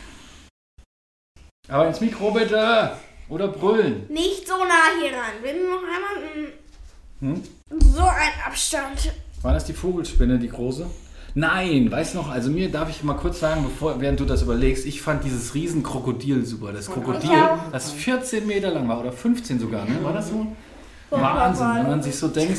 Aber 1.68 1.86
ins 1.88 2.00
Mikro 2.00 2.30
bitte! 2.30 2.96
Oder 3.28 3.48
brüllen. 3.48 4.06
Nicht 4.08 4.46
so 4.46 4.56
nah 4.64 4.90
hier 5.00 5.12
ran. 5.16 5.32
Wenn 5.42 5.56
du 5.58 5.64
noch 5.70 5.82
einmal 5.82 6.52
Hm? 7.20 7.42
mm, 7.70 7.80
so 7.80 8.02
ein 8.02 8.32
Abstand. 8.46 9.12
War 9.42 9.54
das 9.54 9.64
die 9.64 9.72
Vogelspinne, 9.72 10.38
die 10.38 10.48
große? 10.48 10.88
Nein, 11.34 11.90
weißt 11.90 12.14
noch, 12.14 12.30
also 12.30 12.50
mir 12.50 12.70
darf 12.70 12.90
ich 12.90 13.02
mal 13.02 13.14
kurz 13.14 13.40
sagen, 13.40 13.62
bevor, 13.64 14.00
während 14.00 14.20
du 14.20 14.24
das 14.24 14.42
überlegst, 14.42 14.84
ich 14.86 15.00
fand 15.00 15.24
dieses 15.24 15.54
Riesenkrokodil 15.54 16.44
super. 16.44 16.72
Das 16.72 16.90
Krokodil, 16.90 17.20
Ich 17.24 17.30
auch. 17.30 17.58
das 17.72 17.90
14 17.92 18.46
Meter 18.46 18.70
lang 18.70 18.86
war 18.88 19.00
oder 19.00 19.12
15 19.12 19.58
sogar, 19.58 19.84
ne? 19.86 19.96
War 20.02 20.12
das 20.12 20.28
so? 20.28 20.46
Wahnsinn, 21.10 21.66
wenn 21.74 21.88
man 21.90 22.02
sich 22.02 22.16
so 22.16 22.28
denkt. 22.28 22.58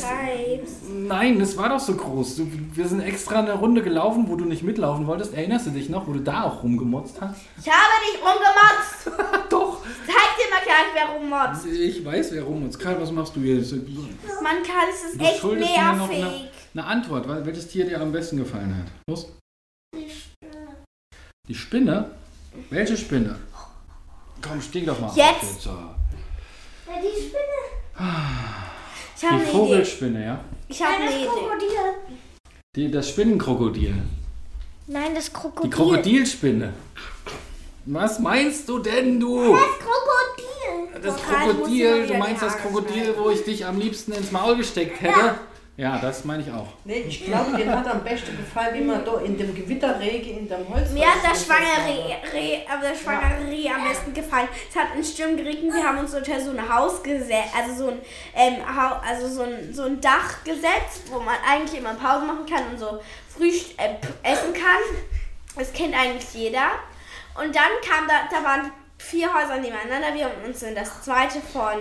Nein, 1.08 1.40
das 1.40 1.58
war 1.58 1.70
doch 1.70 1.80
so 1.80 1.96
groß. 1.96 2.42
Wir 2.74 2.88
sind 2.88 3.00
extra 3.02 3.40
eine 3.40 3.54
Runde 3.54 3.82
gelaufen, 3.82 4.26
wo 4.28 4.36
du 4.36 4.46
nicht 4.46 4.62
mitlaufen 4.62 5.08
wolltest. 5.08 5.34
Erinnerst 5.34 5.66
du 5.66 5.72
dich 5.72 5.90
noch, 5.90 6.08
wo 6.08 6.14
du 6.14 6.20
da 6.20 6.44
auch 6.44 6.62
rumgemotzt 6.62 7.20
hast? 7.20 7.42
Ich 7.60 7.68
habe 7.68 7.94
dich 8.06 8.22
rumgemotzt. 8.22 9.50
Mal 10.54 10.64
gleich, 10.64 10.94
wer 10.94 11.06
rummotzt. 11.16 11.66
Ich 11.66 12.06
weiß, 12.06 12.32
wer 12.34 12.44
rumgemotzt. 12.44 12.80
Karl, 12.80 13.02
was 13.02 13.12
machst 13.12 13.36
du 13.36 13.40
jetzt? 13.42 13.72
Du 13.72 13.78
Mann, 14.42 14.62
Karl, 14.64 14.88
es 14.94 15.14
ist 15.14 15.22
echt 15.22 15.40
schuldest 15.40 15.72
mir 15.72 15.94
noch 15.94 16.08
nervig. 16.10 16.24
eine, 16.26 16.50
eine 16.76 16.86
Antwort, 16.86 17.28
weil- 17.28 17.46
welches 17.46 17.68
Tier 17.68 17.86
dir 17.86 18.00
am 18.02 18.12
besten 18.12 18.38
gefallen 18.38 18.76
hat. 18.78 18.92
Los. 19.10 19.28
Die 21.48 21.56
Spinne? 21.56 22.12
Welche 22.70 22.96
Spinne? 22.98 23.38
Komm, 24.42 24.62
steh 24.62 24.86
doch 24.86 25.00
mal 25.00 25.08
auf 25.08 25.16
Jetzt. 25.18 25.62
so. 25.62 25.70
Ja, 25.72 27.02
die 27.02 27.22
Spinne. 27.22 27.44
Ich 27.96 29.24
habe 29.24 29.36
Die 29.38 29.42
eine 29.42 29.44
Idee. 29.44 29.52
Vogelspinne, 29.52 30.26
ja? 30.26 30.44
Ich 30.68 30.82
habe 30.84 30.96
eine 30.96 31.10
Idee. 31.16 31.28
Die, 32.76 32.92
das 32.92 33.10
Spinnenkrokodil. 33.10 33.96
Nein, 34.88 35.16
das 35.16 35.26
Die 35.26 35.32
Krokodil. 35.34 35.70
Krokodilspinne. 35.72 36.74
Was 37.86 38.20
meinst 38.20 38.68
du 38.70 38.80
denn, 38.80 39.20
du? 39.20 39.38
Krokodil. 39.54 40.43
Das 41.02 41.16
Krokodil, 41.18 42.08
du 42.08 42.14
meinst 42.16 42.42
das 42.42 42.58
Krokodil, 42.58 43.16
wo 43.18 43.30
ich 43.30 43.44
dich 43.44 43.66
am 43.66 43.80
liebsten 43.80 44.12
ins 44.14 44.32
Maul 44.32 44.58
gesteckt 44.58 45.02
hätte? 45.02 45.36
Ja, 45.76 45.98
das 45.98 46.24
meine 46.24 46.44
ich 46.44 46.52
auch. 46.52 46.68
Nee, 46.86 47.06
ich 47.08 47.26
glaube, 47.26 47.58
dir 47.58 47.66
hat 47.76 47.88
am 47.88 48.04
besten 48.04 48.38
gefallen, 48.38 48.76
wie 48.76 48.84
man 48.84 49.04
da 49.04 49.20
in 49.22 49.36
dem 49.36 49.56
Gewitterregen 49.56 50.38
in 50.38 50.48
dem 50.48 50.70
Holz. 50.70 50.92
Mir 50.92 51.08
hat 51.08 51.24
das 51.24 51.46
schwangere 51.46 51.88
Reh, 51.88 52.14
Reh, 52.32 52.60
aber 52.72 52.90
das 52.90 53.02
schwangere 53.02 53.50
Reh 53.50 53.68
am 53.70 53.84
besten 53.88 54.14
gefallen. 54.14 54.48
Es 54.70 54.76
hat 54.76 54.96
in 54.96 55.04
Sturm 55.04 55.36
geregnet, 55.36 55.74
wir 55.74 55.84
haben 55.84 55.98
uns 55.98 56.14
unter 56.14 56.40
so 56.40 56.52
ein 56.52 56.70
Haus 56.70 57.02
gesetzt, 57.02 57.56
also 57.58 57.86
so 57.86 57.90
ein, 57.90 58.02
ähm, 58.36 58.58
also 59.04 59.28
so 59.28 59.42
ein, 59.42 59.74
so 59.74 59.84
ein 59.84 60.00
Dach 60.00 60.44
gesetzt, 60.44 61.10
wo 61.10 61.20
man 61.20 61.36
eigentlich 61.44 61.80
immer 61.80 61.96
Pause 61.96 62.26
machen 62.26 62.46
kann 62.46 62.72
und 62.72 62.78
so 62.78 63.00
früh 63.36 63.50
äh, 63.50 63.96
essen 64.22 64.54
kann. 64.54 64.84
Das 65.58 65.74
kennt 65.74 65.96
eigentlich 65.96 66.32
jeder. 66.36 66.70
Und 67.34 67.56
dann 67.56 67.72
kam 67.82 68.08
da, 68.08 68.30
da 68.30 68.44
waren 68.44 68.72
vier 69.04 69.34
Häuser 69.34 69.58
nebeneinander. 69.60 70.14
Wir 70.16 70.26
haben 70.26 70.44
uns 70.46 70.64
in 70.64 70.76
das 70.76 71.04
zweite 71.04 71.40
von 71.42 71.80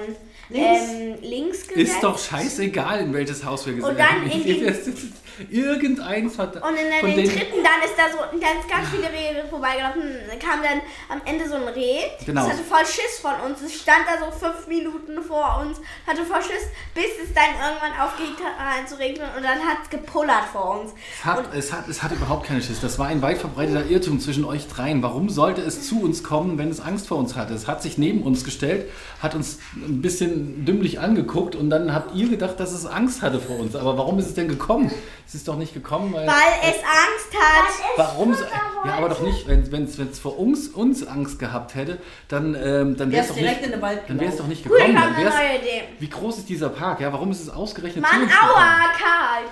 Links. 0.50 0.90
ähm, 0.90 1.14
links 1.22 1.66
gesetzt. 1.68 1.94
Ist 1.94 2.02
doch 2.02 2.18
scheißegal, 2.18 3.00
in 3.00 3.14
welches 3.14 3.44
Haus 3.44 3.64
wir 3.66 3.74
gesehen 3.74 3.90
Und 3.90 3.98
dann 3.98 4.22
haben. 4.22 4.30
in 4.30 4.42
den- 4.44 5.14
Irgendeins 5.50 6.38
hat. 6.38 6.56
Und 6.56 6.76
in 6.76 6.92
von 7.00 7.10
den, 7.10 7.28
dritten, 7.28 7.62
dann 7.62 7.82
ist 7.84 7.96
da 7.96 8.10
so 8.10 8.18
ganz, 8.38 8.66
ganz 8.68 8.88
viele 8.90 9.10
Rehe 9.10 9.44
vorbeigelaufen. 9.48 10.02
Dann 10.28 10.38
kam 10.38 10.62
dann 10.62 10.80
am 11.08 11.20
Ende 11.24 11.48
so 11.48 11.56
ein 11.56 11.68
Reh. 11.68 12.02
Genau. 12.24 12.42
Das 12.42 12.52
hatte 12.52 12.64
voll 12.64 12.86
Schiss 12.86 13.20
von 13.20 13.34
uns. 13.46 13.60
Es 13.62 13.80
stand 13.80 14.04
da 14.06 14.24
so 14.24 14.30
fünf 14.30 14.66
Minuten 14.66 15.22
vor 15.22 15.60
uns, 15.62 15.80
hatte 16.06 16.24
voll 16.24 16.42
Schiss, 16.42 16.68
bis 16.94 17.12
es 17.22 17.34
dann 17.34 17.52
irgendwann 17.58 17.92
aufgehört 18.00 18.38
hat 18.58 18.88
zu 18.88 18.98
regnen 18.98 19.28
und 19.36 19.42
dann 19.42 19.58
hat 19.60 19.78
es 19.84 19.90
gepullert 19.90 20.44
vor 20.52 20.80
uns. 20.80 20.92
Es 21.18 21.24
hat, 21.24 21.54
es, 21.54 21.72
hat, 21.72 21.88
es 21.88 22.02
hat 22.02 22.12
überhaupt 22.12 22.46
keine 22.46 22.62
Schiss. 22.62 22.80
Das 22.80 22.98
war 22.98 23.06
ein 23.06 23.22
weit 23.22 23.38
verbreiteter 23.38 23.86
Irrtum 23.86 24.20
zwischen 24.20 24.44
euch 24.44 24.68
dreien. 24.68 25.02
Warum 25.02 25.28
sollte 25.28 25.60
es 25.62 25.86
zu 25.86 26.02
uns 26.02 26.22
kommen, 26.22 26.58
wenn 26.58 26.70
es 26.70 26.80
Angst 26.80 27.08
vor 27.08 27.18
uns 27.18 27.36
hatte? 27.36 27.54
Es 27.54 27.66
hat 27.66 27.82
sich 27.82 27.98
neben 27.98 28.22
uns 28.22 28.44
gestellt, 28.44 28.90
hat 29.20 29.34
uns 29.34 29.58
ein 29.74 30.02
bisschen 30.02 30.64
dümmlich 30.64 31.00
angeguckt 31.00 31.54
und 31.54 31.70
dann 31.70 31.94
habt 31.94 32.14
ihr 32.14 32.28
gedacht, 32.28 32.58
dass 32.60 32.72
es 32.72 32.86
Angst 32.86 33.22
hatte 33.22 33.40
vor 33.40 33.58
uns. 33.58 33.76
Aber 33.76 33.98
warum 33.98 34.18
ist 34.18 34.26
es 34.26 34.34
denn 34.34 34.48
gekommen? 34.48 34.90
Es 35.26 35.34
ist 35.34 35.48
doch 35.48 35.56
nicht 35.56 35.72
gekommen, 35.74 36.12
weil. 36.12 36.26
Weil 36.26 36.52
es 36.62 36.76
Angst 36.76 37.32
hat. 37.38 37.96
Warum? 37.96 38.34
so- 38.34 38.44
Ja, 38.84 38.94
aber 38.94 39.08
doch 39.08 39.20
nicht, 39.20 39.46
wenn 39.46 39.84
es 39.84 40.18
vor 40.18 40.38
uns, 40.38 40.68
uns 40.68 41.06
Angst 41.06 41.38
gehabt 41.38 41.74
hätte, 41.74 41.98
dann, 42.28 42.54
ähm, 42.54 42.96
dann 42.96 43.10
wäre 43.12 43.22
es 43.22 43.28
doch 43.28 43.36
nicht, 43.36 43.60
dann 44.08 44.20
wär's 44.20 44.36
doch 44.36 44.46
nicht 44.48 44.64
Gut, 44.64 44.72
ich 44.78 44.84
gekommen. 44.86 45.00
habe 45.00 45.14
Dann 45.14 45.24
wär's, 45.24 45.34
neue 45.34 45.58
Idee. 45.58 45.82
wie 45.98 46.08
groß 46.08 46.38
ist 46.38 46.48
dieser 46.48 46.68
Park? 46.68 47.00
Ja, 47.00 47.12
warum 47.12 47.30
ist 47.30 47.40
es 47.40 47.48
ausgerechnet 47.48 48.04
zu 48.06 48.12
Mann, 48.12 48.22
aua, 48.28 48.88
Karl. 48.98 49.44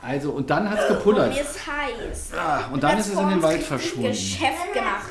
Also, 0.00 0.30
und 0.32 0.48
dann 0.50 0.68
hat 0.70 0.78
es 0.80 0.90
Und 0.90 0.96
gepullert. 0.96 1.32
mir 1.34 1.40
ist 1.40 1.58
heiß. 1.66 2.30
Ah, 2.38 2.64
und 2.72 2.82
dann 2.82 2.98
ist 2.98 3.08
es 3.12 3.18
in 3.18 3.28
den 3.28 3.42
Wald 3.42 3.62
verschwunden. 3.62 4.08
Geschäft 4.10 4.72
gemacht. 4.72 5.06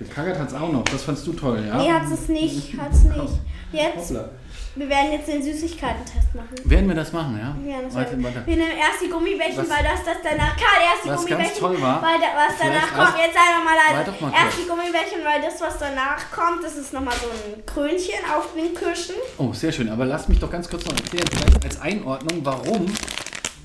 Gekackert 0.00 0.38
hat 0.38 0.48
es 0.48 0.54
auch 0.54 0.70
noch. 0.70 0.84
Das 0.84 1.02
fandst 1.02 1.26
du 1.26 1.32
toll, 1.32 1.64
ja? 1.66 1.76
Nee, 1.76 1.90
hat's 1.92 2.12
es 2.12 2.28
nicht. 2.28 2.78
Hat's 2.80 3.02
nicht. 3.02 3.34
Jetzt, 3.72 4.10
Hoppla. 4.10 4.28
Wir 4.76 4.88
werden 4.88 5.12
jetzt 5.12 5.26
den 5.28 5.42
Süßigkeiten-Test 5.42 6.34
machen. 6.34 6.54
Werden 6.64 6.88
wir 6.88 6.94
das 6.94 7.12
machen, 7.12 7.38
ja? 7.38 7.56
Ja, 7.68 7.82
das 7.82 7.94
warte, 7.94 8.22
warte. 8.22 8.42
Wir 8.46 8.56
nehmen 8.56 8.76
erst 8.78 9.02
die 9.02 9.08
Gummibärchen, 9.10 9.58
Was- 9.58 9.68
weil 9.70 9.82
das, 9.84 10.04
das 10.04 10.16
danach. 10.22 10.54
Karl, 10.56 10.80
erst 10.86 11.04
die 11.04 11.08
was 11.08 11.16
ganz 11.16 11.28
Gummibärchen. 11.28 11.58
toll 11.58 11.82
war, 11.82 12.02
Weil 12.02 12.18
da, 12.20 12.28
was 12.36 12.54
danach 12.58 12.88
kommt. 12.94 13.18
erst- 13.18 13.26
Jetzt 13.26 13.34
sei 13.34 13.46
doch 13.58 13.64
mal 13.64 13.74
leise. 13.74 14.10
Doch 14.10 14.20
mal 14.20 14.32
erst 14.32 14.42
kurz. 14.42 14.56
die 14.62 14.68
Gummibärchen, 14.68 15.18
weil 15.24 15.40
das, 15.42 15.60
was 15.60 15.78
danach 15.78 16.30
kommt, 16.30 16.62
das 16.62 16.76
ist 16.76 16.92
nochmal 16.92 17.14
so 17.20 17.26
ein 17.28 17.66
Krönchen 17.66 18.20
auf 18.36 18.48
den 18.54 18.74
Kirschen. 18.74 19.16
Oh, 19.38 19.52
sehr 19.52 19.72
schön. 19.72 19.88
Aber 19.88 20.06
lasst 20.06 20.28
mich 20.28 20.38
doch 20.38 20.50
ganz 20.50 20.68
kurz 20.70 20.84
noch 20.86 20.94
erklären, 20.96 21.26
vielleicht 21.30 21.64
als 21.64 21.80
Einordnung, 21.80 22.40
warum, 22.44 22.86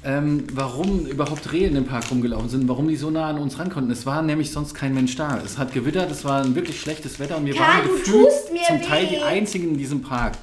ähm, 0.06 0.48
warum 0.52 1.06
überhaupt 1.06 1.52
Rehe 1.54 1.68
in 1.68 1.76
dem 1.76 1.86
Park 1.86 2.06
rumgelaufen 2.12 2.50
sind, 2.50 2.68
warum 2.68 2.88
die 2.88 2.96
so 2.98 3.10
nah 3.10 3.28
an 3.30 3.38
uns 3.38 3.58
ran 3.60 3.70
konnten. 3.70 3.92
Es 3.92 4.06
war 4.06 4.22
nämlich 4.22 4.52
sonst 4.52 4.74
kein 4.74 4.94
Mensch 4.94 5.16
da. 5.16 5.40
Es 5.46 5.58
hat 5.58 5.74
gewittert, 5.74 6.12
es 6.12 6.26
war 6.26 6.42
ein 6.44 6.56
wirklich 6.56 6.80
schlechtes 6.82 7.20
Wetter 7.20 7.38
und 7.38 7.46
wir 7.46 7.56
Karl, 7.56 7.68
waren 7.68 7.84
gefühlt 7.88 8.32
zum 8.68 8.82
Teil 8.82 9.06
weh. 9.06 9.16
die 9.16 9.22
einzigen 9.22 9.70
in 9.70 9.78
diesem 9.78 10.02
Park, 10.02 10.34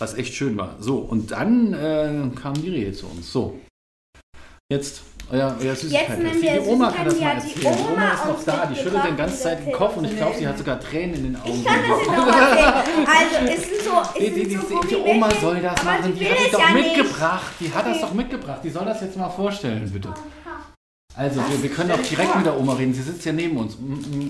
was 0.00 0.14
echt 0.14 0.34
schön 0.34 0.56
war. 0.56 0.76
So, 0.80 0.98
und 0.98 1.30
dann 1.30 1.72
äh, 1.74 2.34
kamen 2.34 2.62
die 2.62 2.70
Rehe 2.70 2.92
zu 2.92 3.06
uns. 3.06 3.30
So. 3.32 3.58
Jetzt 4.72 5.02
euer, 5.32 5.56
euer 5.60 5.76
Süßigkeiten. 5.76 6.24
nehmen 6.24 6.42
wir 6.42 6.52
die 6.60 6.68
Oma 6.68 6.90
kann 6.90 7.04
das 7.04 7.20
mal 7.20 7.34
erzählen. 7.34 7.54
Die 7.60 7.66
Oma 7.66 7.92
Oma 7.92 8.10
ist 8.12 8.26
noch 8.26 8.44
da, 8.44 8.66
die 8.66 8.74
schüttelt 8.74 8.94
den 8.94 9.00
mitgebracht, 9.02 9.18
ganze 9.18 9.42
Zeit 9.42 9.66
den 9.66 9.72
Kopf 9.72 9.96
und 9.96 10.04
ich 10.04 10.16
glaube, 10.16 10.36
sie 10.38 10.48
hat 10.48 10.58
sogar 10.58 10.80
Tränen 10.80 11.14
in 11.14 11.22
den 11.24 11.36
Augen. 11.36 11.50
Ich 11.50 11.64
kann 11.64 11.78
das 11.88 11.98
jetzt 11.98 12.08
noch. 12.16 12.26
Also, 13.06 13.52
es 13.52 13.68
sind 13.68 13.82
so, 13.82 13.90
es 14.02 14.12
Die, 14.14 14.30
die, 14.30 14.50
sind 14.50 14.50
die, 14.50 14.74
so 14.74 14.80
die, 14.82 14.96
Oma 14.96 15.28
soll 15.40 15.60
das 15.60 15.80
aber 15.80 15.90
machen, 15.90 16.14
die 16.16 16.26
hat 16.26 16.36
es 16.38 16.44
es 16.46 16.52
doch 16.52 16.60
ja 16.60 16.74
nicht. 16.74 16.96
mitgebracht. 16.96 17.52
Die 17.60 17.72
hat 17.72 17.86
das 17.86 18.00
doch 18.00 18.14
mitgebracht. 18.14 18.60
Die 18.64 18.70
soll 18.70 18.84
das 18.84 19.00
jetzt 19.02 19.16
mal 19.16 19.28
vorstellen, 19.30 19.90
bitte. 19.90 20.12
Also, 21.16 21.40
wir, 21.48 21.62
wir 21.62 21.70
können 21.70 21.92
auch 21.92 22.02
direkt 22.02 22.36
mit 22.36 22.46
der 22.46 22.58
Oma 22.58 22.74
reden. 22.74 22.94
Sie 22.94 23.02
sitzt 23.02 23.24
ja 23.24 23.32
neben 23.32 23.56
uns. 23.56 23.76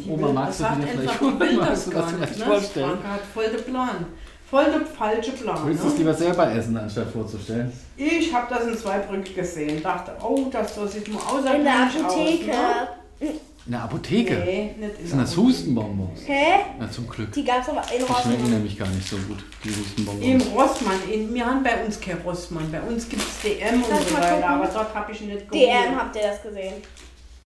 Oma, 0.09 0.33
magst 0.33 0.61
du 0.61 0.65
das 0.65 0.77
dir 0.77 0.87
vielleicht, 0.87 1.23
magst 1.57 1.87
du 1.87 1.91
das 1.93 2.05
das 2.07 2.13
vielleicht 2.13 2.31
nicht. 2.31 2.39
Ne? 2.39 2.45
vorstellen? 2.47 2.91
Frank 2.91 3.05
hat 3.05 3.21
voll 3.33 3.49
den 3.51 3.65
Plan. 3.65 4.07
Voll 4.51 4.65
der 4.65 4.81
falsche 4.85 5.31
Plan. 5.33 5.59
Willst 5.65 5.83
du 5.85 5.87
es 5.89 5.93
Ne? 5.95 5.99
lieber 6.01 6.15
selber 6.15 6.53
essen, 6.53 6.77
anstatt 6.77 7.11
vorzustellen? 7.13 7.73
Ich 7.97 8.33
habe 8.35 8.47
das 8.53 8.67
in 8.67 8.77
Zweibrück 8.77 9.33
gesehen. 9.35 9.81
Dachte, 9.83 10.13
oh, 10.23 10.47
das 10.51 10.75
soll 10.75 10.89
sich 10.89 11.07
mal 11.09 11.21
in 11.55 11.63
der 11.65 11.87
außergewöhnlich 11.87 12.03
Apotheke. 12.05 12.51
aus. 12.51 13.21
Ne? 13.21 13.29
In 13.67 13.73
der 13.73 13.83
Apotheke? 13.83 14.35
Nee, 14.37 14.75
nicht 14.79 14.95
in 14.97 15.03
Das 15.03 15.11
sind 15.11 15.21
das. 15.21 15.37
Hustenbonbons. 15.37 16.21
Hä? 16.27 16.45
Na, 16.81 16.91
zum 16.91 17.07
Glück. 17.09 17.31
Die 17.33 17.45
gab's 17.45 17.69
aber 17.69 17.83
in 17.83 17.99
Die 18.01 18.05
schmecken 18.07 18.15
Rossmann. 18.33 18.51
nämlich 18.51 18.79
gar 18.79 18.89
nicht 18.89 19.07
so 19.09 19.17
gut, 19.19 19.39
die 19.63 19.69
Im 19.69 19.75
Hustenbonbons. 19.77 20.45
Rossmann, 20.57 20.97
in, 21.13 21.33
wir 21.35 21.47
haben 21.47 21.63
bei 21.63 21.85
uns 21.85 22.01
kein 22.01 22.19
Rossmann. 22.25 22.73
Bei 22.73 22.81
uns 22.81 23.09
gibt 23.09 23.23
es 23.23 23.43
DM 23.43 23.75
und 23.83 23.85
so 23.85 24.17
weiter, 24.17 24.49
aber 24.49 24.67
dort 24.67 24.93
habe 24.95 25.13
ich 25.13 25.21
nicht 25.21 25.55
DM, 25.55 25.95
habt 25.97 26.17
ihr 26.17 26.23
das 26.23 26.43
gesehen? 26.43 26.75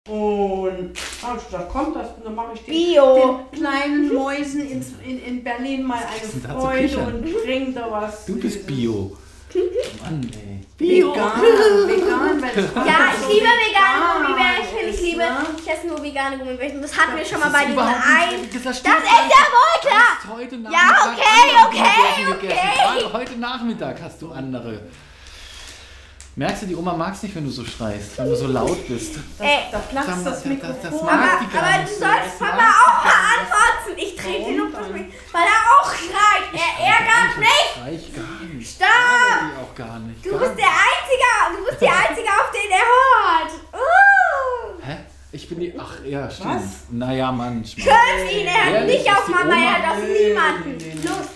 Und 0.07 0.91
ah, 1.21 1.35
ich 1.37 1.51
dachte, 1.51 1.67
komm, 1.71 1.93
das, 1.93 2.07
dann 2.23 2.33
mache 2.35 2.53
ich 2.53 2.61
den, 2.63 2.73
Bio. 2.73 3.39
den 3.51 3.59
kleinen 3.59 4.13
Mäusen 4.13 4.69
ins, 4.69 4.87
in, 5.05 5.21
in 5.23 5.43
Berlin 5.43 5.83
mal 5.83 5.99
eine 5.99 6.59
Freude 6.59 6.97
und 6.99 7.43
bring 7.43 7.73
da 7.73 7.91
was. 7.91 8.25
Du 8.25 8.35
bist 8.35 8.55
Süßes. 8.55 8.65
Bio. 8.67 9.17
Mann, 10.03 10.29
ey. 10.33 10.57
Vegan, 10.77 11.41
vegan, 11.87 12.41
weil 12.41 12.85
Ja, 12.85 13.09
ich 13.15 13.27
liebe 13.33 13.47
vegane 13.47 13.63
vegan 13.65 14.25
Gummibärchen. 14.25 14.89
Ich 14.89 15.01
liebe, 15.01 15.19
ne? 15.19 15.37
ich 15.59 15.67
esse 15.71 15.87
nur 15.87 16.03
vegane 16.03 16.37
Gummibärchen. 16.37 16.81
Das 16.81 16.95
hatten 16.97 17.17
wir 17.17 17.25
schon 17.25 17.39
mal 17.39 17.49
bei 17.49 17.65
diesem 17.65 17.75
nicht- 18.41 18.53
Das 18.55 18.63
das 18.63 18.77
ist 18.77 18.83
ja 18.83 19.43
wohl 19.51 19.89
klar. 19.89 20.71
Ja, 20.71 21.15
okay, 21.65 22.27
okay. 22.31 22.59
Gerade 23.01 23.13
heute 23.13 23.39
Nachmittag 23.39 24.01
hast 24.01 24.21
du 24.21 24.31
andere. 24.31 24.81
Merkst 26.39 26.61
du, 26.61 26.65
die 26.67 26.75
Oma 26.75 26.93
mag 26.93 27.15
es 27.15 27.23
nicht, 27.23 27.33
wenn 27.35 27.45
du 27.45 27.49
so 27.49 27.65
schreist, 27.65 28.15
wenn 28.19 28.29
du 28.29 28.35
so 28.35 28.45
laut 28.45 28.87
bist. 28.87 29.15
Das, 29.39 29.47
Ey. 29.47 29.57
da 29.71 29.79
platzt 29.79 30.07
Das- 30.09 30.23
das 30.23 30.33
das- 30.35 30.45
Mikrofon. 30.45 30.77
das 30.83 31.01
mag 31.01 31.13
Aber, 31.13 31.39
die 31.43 31.51
gar 31.51 31.63
aber 31.63 31.77
nicht 31.81 31.89
du 31.89 31.93
so. 31.95 31.99
sollst 32.05 32.27
Das 32.29 32.37
Papa 32.37 32.55
mag 32.57 32.73
die 32.77 32.85
auch 32.85 33.03
mal 33.05 33.21
antworten. 33.33 33.91
Ich 33.97 34.15
trete 34.15 34.37
ihn 34.37 34.57
Warum 34.59 34.71
nur 34.71 34.81
dann? 34.81 34.93
mit, 34.93 35.13
weil 35.33 35.41
er 35.41 35.61
auch 35.73 35.89
schreit. 35.95 36.45
Er 36.53 36.71
ärgert 36.93 37.37
mich. 37.39 38.05
Ich 38.05 38.13
gar 38.15 38.53
nicht. 38.53 38.69
Stopp! 38.75 38.87
Die 39.41 39.57
auch 39.63 39.75
gar 39.75 39.97
nicht. 39.99 40.23
Du 40.25 40.29
gar 40.29 40.39
bist 40.41 40.57
der 40.59 40.73
Einzige. 40.87 41.27
Du 41.57 41.65
bist 41.65 41.81
die 41.81 41.89
Einzige, 41.89 42.29
auf 42.29 42.51
den 42.53 42.69
er 42.69 42.85
hört. 42.93 43.51
Uh. 43.73 44.85
Hä? 44.85 44.95
Ich 45.31 45.49
bin 45.49 45.59
die. 45.59 45.73
Ach 45.79 46.05
ja, 46.05 46.29
stimmt. 46.29 46.55
Was? 46.55 46.63
Naja, 46.91 47.31
manchmal. 47.31 47.83
Küss 47.87 48.31
ihn. 48.31 48.45
Er 48.45 48.63
hat 48.65 48.73
Ehrlich, 48.73 48.99
nicht 48.99 49.09
auf 49.11 49.25
die 49.25 49.31
Mama, 49.31 49.55
er 49.55 49.73
hat 49.73 49.91
auf 49.91 50.03
niemanden. 50.03 51.03
Los. 51.03 51.27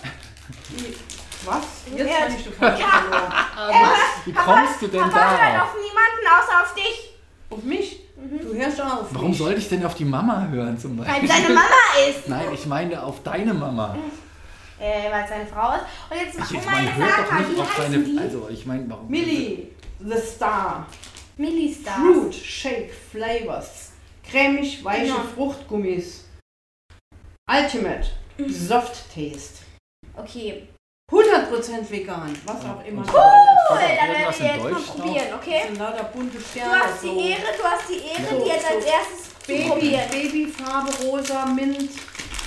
Was? 1.44 1.62
Jetzt 1.96 2.08
Ja. 2.10 2.16
kann 2.18 2.34
ich 2.36 2.44
du 2.44 2.50
falsch 2.52 2.80
verloren. 2.80 3.32
Wie 4.24 4.32
kommst 4.32 4.82
du 4.82 4.86
denn 4.88 5.00
Papa 5.00 5.30
hört 5.30 5.40
darauf? 5.54 5.68
auf 5.68 5.74
niemanden 5.74 6.26
außer 6.26 6.62
auf 6.62 6.74
dich. 6.74 7.10
Auf 7.50 7.62
mich? 7.62 8.00
Du 8.40 8.54
hörst 8.54 8.78
doch 8.78 9.00
auf 9.00 9.06
Warum 9.14 9.30
mich. 9.30 9.38
sollte 9.38 9.58
ich 9.58 9.68
denn 9.68 9.84
auf 9.84 9.94
die 9.94 10.04
Mama 10.04 10.46
hören 10.50 10.78
zum 10.78 10.98
Weil 10.98 11.06
Beispiel? 11.06 11.28
seine 11.28 11.48
Mama 11.48 12.08
ist. 12.08 12.28
Nein, 12.28 12.44
ich 12.54 12.66
meine 12.66 13.02
auf 13.02 13.22
deine 13.22 13.52
Mama. 13.54 13.96
Äh, 14.78 15.10
weil 15.12 15.22
es 15.24 15.28
seine 15.28 15.46
Frau 15.46 15.74
ist. 15.74 15.84
Und 16.10 16.16
jetzt 16.26 16.38
mach 16.38 16.50
Ich, 16.50 16.64
man 16.66 16.84
jetzt 16.84 16.96
hört 16.96 17.30
doch 17.30 17.48
nicht 17.48 17.60
auf 17.60 17.76
seine. 17.76 17.98
die? 17.98 18.18
Also, 18.18 18.48
ich 18.50 18.66
meine, 18.66 18.84
warum. 18.88 19.08
Millie, 19.08 19.68
the 20.00 20.16
Star. 20.18 20.86
Millie 21.36 21.74
Stars. 21.74 21.96
Fruit 21.96 22.34
Shake 22.34 22.92
Flavors. 23.10 23.90
Cremig, 24.28 24.84
weiche 24.84 25.06
Genau. 25.06 25.20
Fruchtgummis. 25.34 26.24
Ultimate. 27.50 28.06
Soft 28.48 29.12
Taste. 29.14 29.62
Okay. 30.16 30.68
100% 31.12 31.90
vegan. 31.90 32.34
Was 32.46 32.56
auch 32.64 32.84
immer. 32.86 33.02
Cool, 33.02 33.12
dann 33.70 34.08
da 34.08 34.14
werden 34.14 34.34
wir 34.38 34.46
jetzt 34.46 34.62
mal 34.62 34.80
probieren, 34.80 35.26
okay? 35.36 35.58
Das 35.60 35.66
sind 35.68 35.78
lauter 35.78 36.04
bunte 36.04 36.38
Du 36.38 36.42
Sterne. 36.44 36.74
hast 36.80 37.02
die 37.02 37.06
so. 37.08 37.20
Ehre, 37.20 37.40
du 37.58 37.64
hast 37.64 37.88
die 37.90 38.00
Ehre, 38.08 38.30
So, 38.38 38.44
die 38.44 38.48
jetzt 38.50 38.66
so 38.68 38.74
als 38.74 38.84
erstes 38.86 39.46
Baby, 39.46 39.68
probieren. 39.68 40.02
Babyfarbe, 40.10 40.90
rosa, 41.04 41.46
Mint. 41.46 41.90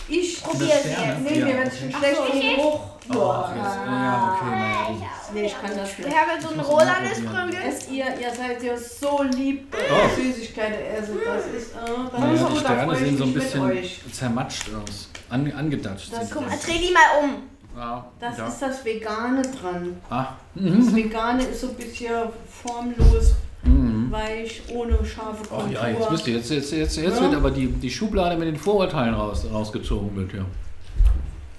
Ich 0.07 0.41
Probier 0.43 0.67
Das 0.67 0.83
sie 0.83 0.89
Sterne. 0.93 1.07
jetzt. 1.13 1.21
Nee, 1.31 1.39
Ja, 1.39 1.45
mir 1.45 1.57
wird 1.57 1.73
schon 1.75 1.91
schlecht 1.91 2.15
so. 2.17 2.81
Oh, 3.13 3.29
ach, 3.31 3.55
jetzt, 3.55 3.65
ja, 3.85 4.37
okay, 4.39 4.49
naja. 4.49 4.85
gut. 4.87 4.97
Nee, 5.33 5.45
ich 5.45 5.61
kann 5.61 5.77
das 5.77 5.97
Wir 5.97 6.05
nicht. 6.05 6.17
haben 6.17 6.29
jetzt 6.33 6.43
so 6.47 6.53
ein 6.53 6.59
rosanes. 6.59 7.65
Esst 7.67 7.91
ihr, 7.91 8.05
ihr 8.19 8.33
seid 8.33 8.63
ja 8.63 8.77
so 8.77 9.23
lieb, 9.23 9.75
Oh. 9.75 10.15
Süßigkeiten 10.15 10.85
essen. 10.85 11.19
Das 11.23 11.45
ist, 11.47 11.71
äh, 11.73 11.77
das 12.11 12.19
Naja, 12.19 12.33
ist 12.33 12.39
die 12.41 12.45
gut, 12.53 12.63
da 12.63 12.69
Sterne 12.73 12.93
ich 12.93 12.99
sehen 12.99 13.17
so 13.17 13.23
ein 13.25 13.33
bisschen 13.33 13.83
zermatscht 14.11 14.65
aus. 14.73 15.09
An, 15.29 15.51
angedatscht. 15.53 16.13
Das 16.13 16.29
Guck 16.31 16.43
die. 16.43 16.49
mal, 16.49 16.57
dreh 16.57 16.79
die 16.87 16.93
mal 16.93 17.23
um. 17.23 17.43
Ja, 17.75 18.05
Das 18.19 18.37
ja. 18.37 18.47
ist 18.47 18.59
das 18.61 18.85
Vegane 18.85 19.41
dran. 19.41 19.97
Ah. 20.09 20.27
Das 20.55 20.95
Vegane 20.95 21.43
ist 21.43 21.61
so 21.61 21.67
ein 21.69 21.75
bisschen 21.75 22.29
formlos, 22.49 23.35
Mhm. 23.63 24.11
weich, 24.11 24.61
ohne 24.71 25.03
scharfe 25.03 25.43
Oh 25.51 25.55
Kontur. 25.57 25.71
ja, 25.73 25.87
jetzt 25.89 26.11
wisst 26.11 26.27
ihr, 26.27 26.35
jetzt, 26.35 26.51
jetzt, 26.51 26.71
jetzt, 26.71 26.97
jetzt 26.97 27.15
Ja. 27.17 27.21
wird 27.23 27.35
aber 27.35 27.51
die, 27.51 27.67
die 27.67 27.89
Schublade 27.89 28.37
mit 28.37 28.47
den 28.47 28.55
Vorurteilen 28.57 29.13
raus, 29.15 29.45
rausgezogen 29.51 30.15
wird, 30.15 30.33
ja. 30.33 30.45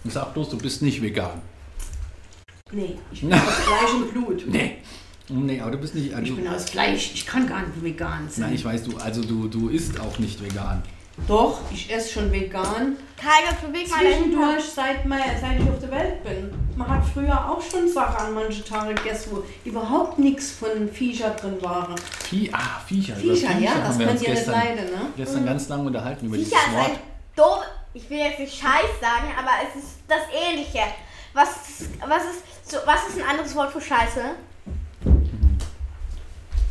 Sag 0.05 0.33
bloß, 0.33 0.51
du 0.51 0.59
bist 0.59 0.83
nicht 0.83 1.03
vegan. 1.03 1.43
Nee, 2.73 2.97
ich 3.13 3.21
bin 3.23 3.33
aus 3.35 3.41
Fleisch 3.41 3.95
und 3.95 4.13
Blut. 4.13 4.45
Nee. 4.49 4.77
Nee, 5.29 5.61
aber 5.61 5.73
du 5.73 5.79
bist 5.79 5.97
nicht. 5.97 6.15
Also, 6.15 6.31
Ich 6.33 6.37
bin 6.37 6.47
aus 6.47 6.65
Fleisch, 6.71 7.11
ich 7.15 7.27
kann 7.27 7.49
gar 7.49 7.61
nicht 7.63 7.83
vegan 7.83 8.29
sein. 8.31 8.45
nein, 8.47 8.55
ich 8.55 8.65
weiß, 8.65 8.85
du, 8.85 8.97
also 8.99 9.23
du, 9.23 9.49
du 9.49 9.69
isst 9.69 9.99
auch 9.99 10.19
nicht 10.21 10.41
vegan. 10.43 10.83
Doch, 11.27 11.61
ich 11.73 11.91
esse 11.93 12.13
schon 12.13 12.31
vegan. 12.31 12.97
Kai, 13.17 13.67
beweg 13.67 13.89
mal 13.91 14.01
Zwischendurch, 14.01 14.65
seit, 14.65 15.07
mal, 15.07 15.19
seit 15.41 15.59
ich 15.61 15.69
auf 15.69 15.79
der 15.81 15.91
Welt 15.91 16.23
bin. 16.23 16.53
Man 16.77 16.87
hat 16.89 17.03
früher 17.13 17.51
auch 17.51 17.61
schon 17.63 17.89
Sachen 17.89 18.17
an 18.27 18.35
manche 18.35 18.63
Tage 18.63 18.95
gegessen, 18.95 19.31
wo 19.33 19.43
überhaupt 19.69 20.19
nichts 20.19 20.53
von 20.53 20.89
Viecher 20.93 21.31
drin 21.31 21.57
waren. 21.63 21.95
Vie 22.29 22.51
ah, 22.53 22.81
Viecher. 22.87 23.17
Viecher, 23.17 23.59
ja, 23.59 23.75
das 23.79 23.89
haben 23.89 23.99
wir 23.99 24.07
könnt 24.07 24.19
uns 24.19 24.29
ihr 24.29 24.35
nicht 24.35 24.45
gestern, 24.45 24.55
leiden, 24.61 24.85
ne? 24.85 25.01
gestern 25.17 25.47
ganz 25.47 25.69
lange 25.69 25.85
unterhalten 25.87 26.27
über 26.27 26.37
dieses 26.37 26.53
Viecher 26.53 26.67
ist 26.69 26.75
Wort. 26.77 26.91
ein 26.91 26.99
doof. 27.35 27.65
Ich 27.95 28.11
will 28.11 28.19
jetzt 28.19 28.39
nicht 28.39 28.55
Scheiß 28.55 29.01
sagen, 29.01 29.33
aber 29.39 29.51
es 29.67 29.83
ist 29.83 29.93
das 30.07 30.21
Ähnliche. 30.31 30.83
Was, 31.33 31.49
was, 32.07 32.25
ist, 32.25 32.71
so, 32.71 32.77
was 32.85 33.09
ist 33.09 33.19
ein 33.23 33.29
anderes 33.29 33.55
Wort 33.55 33.73
für 33.73 33.81
Scheiße? 33.81 34.21
Ein 35.07 35.39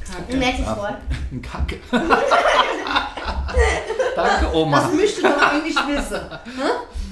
Kacke. 0.28 0.38
nettes 0.38 0.68
Ah. 0.68 0.78
Wort. 0.78 0.98
Ein 1.32 1.42
Kacke. 1.42 1.80
Danke, 4.16 4.56
Oma. 4.56 4.80
Das 4.82 4.92
müsste 4.94 5.22
doch 5.24 5.38
eigentlich 5.42 5.76
wissen. 5.76 6.22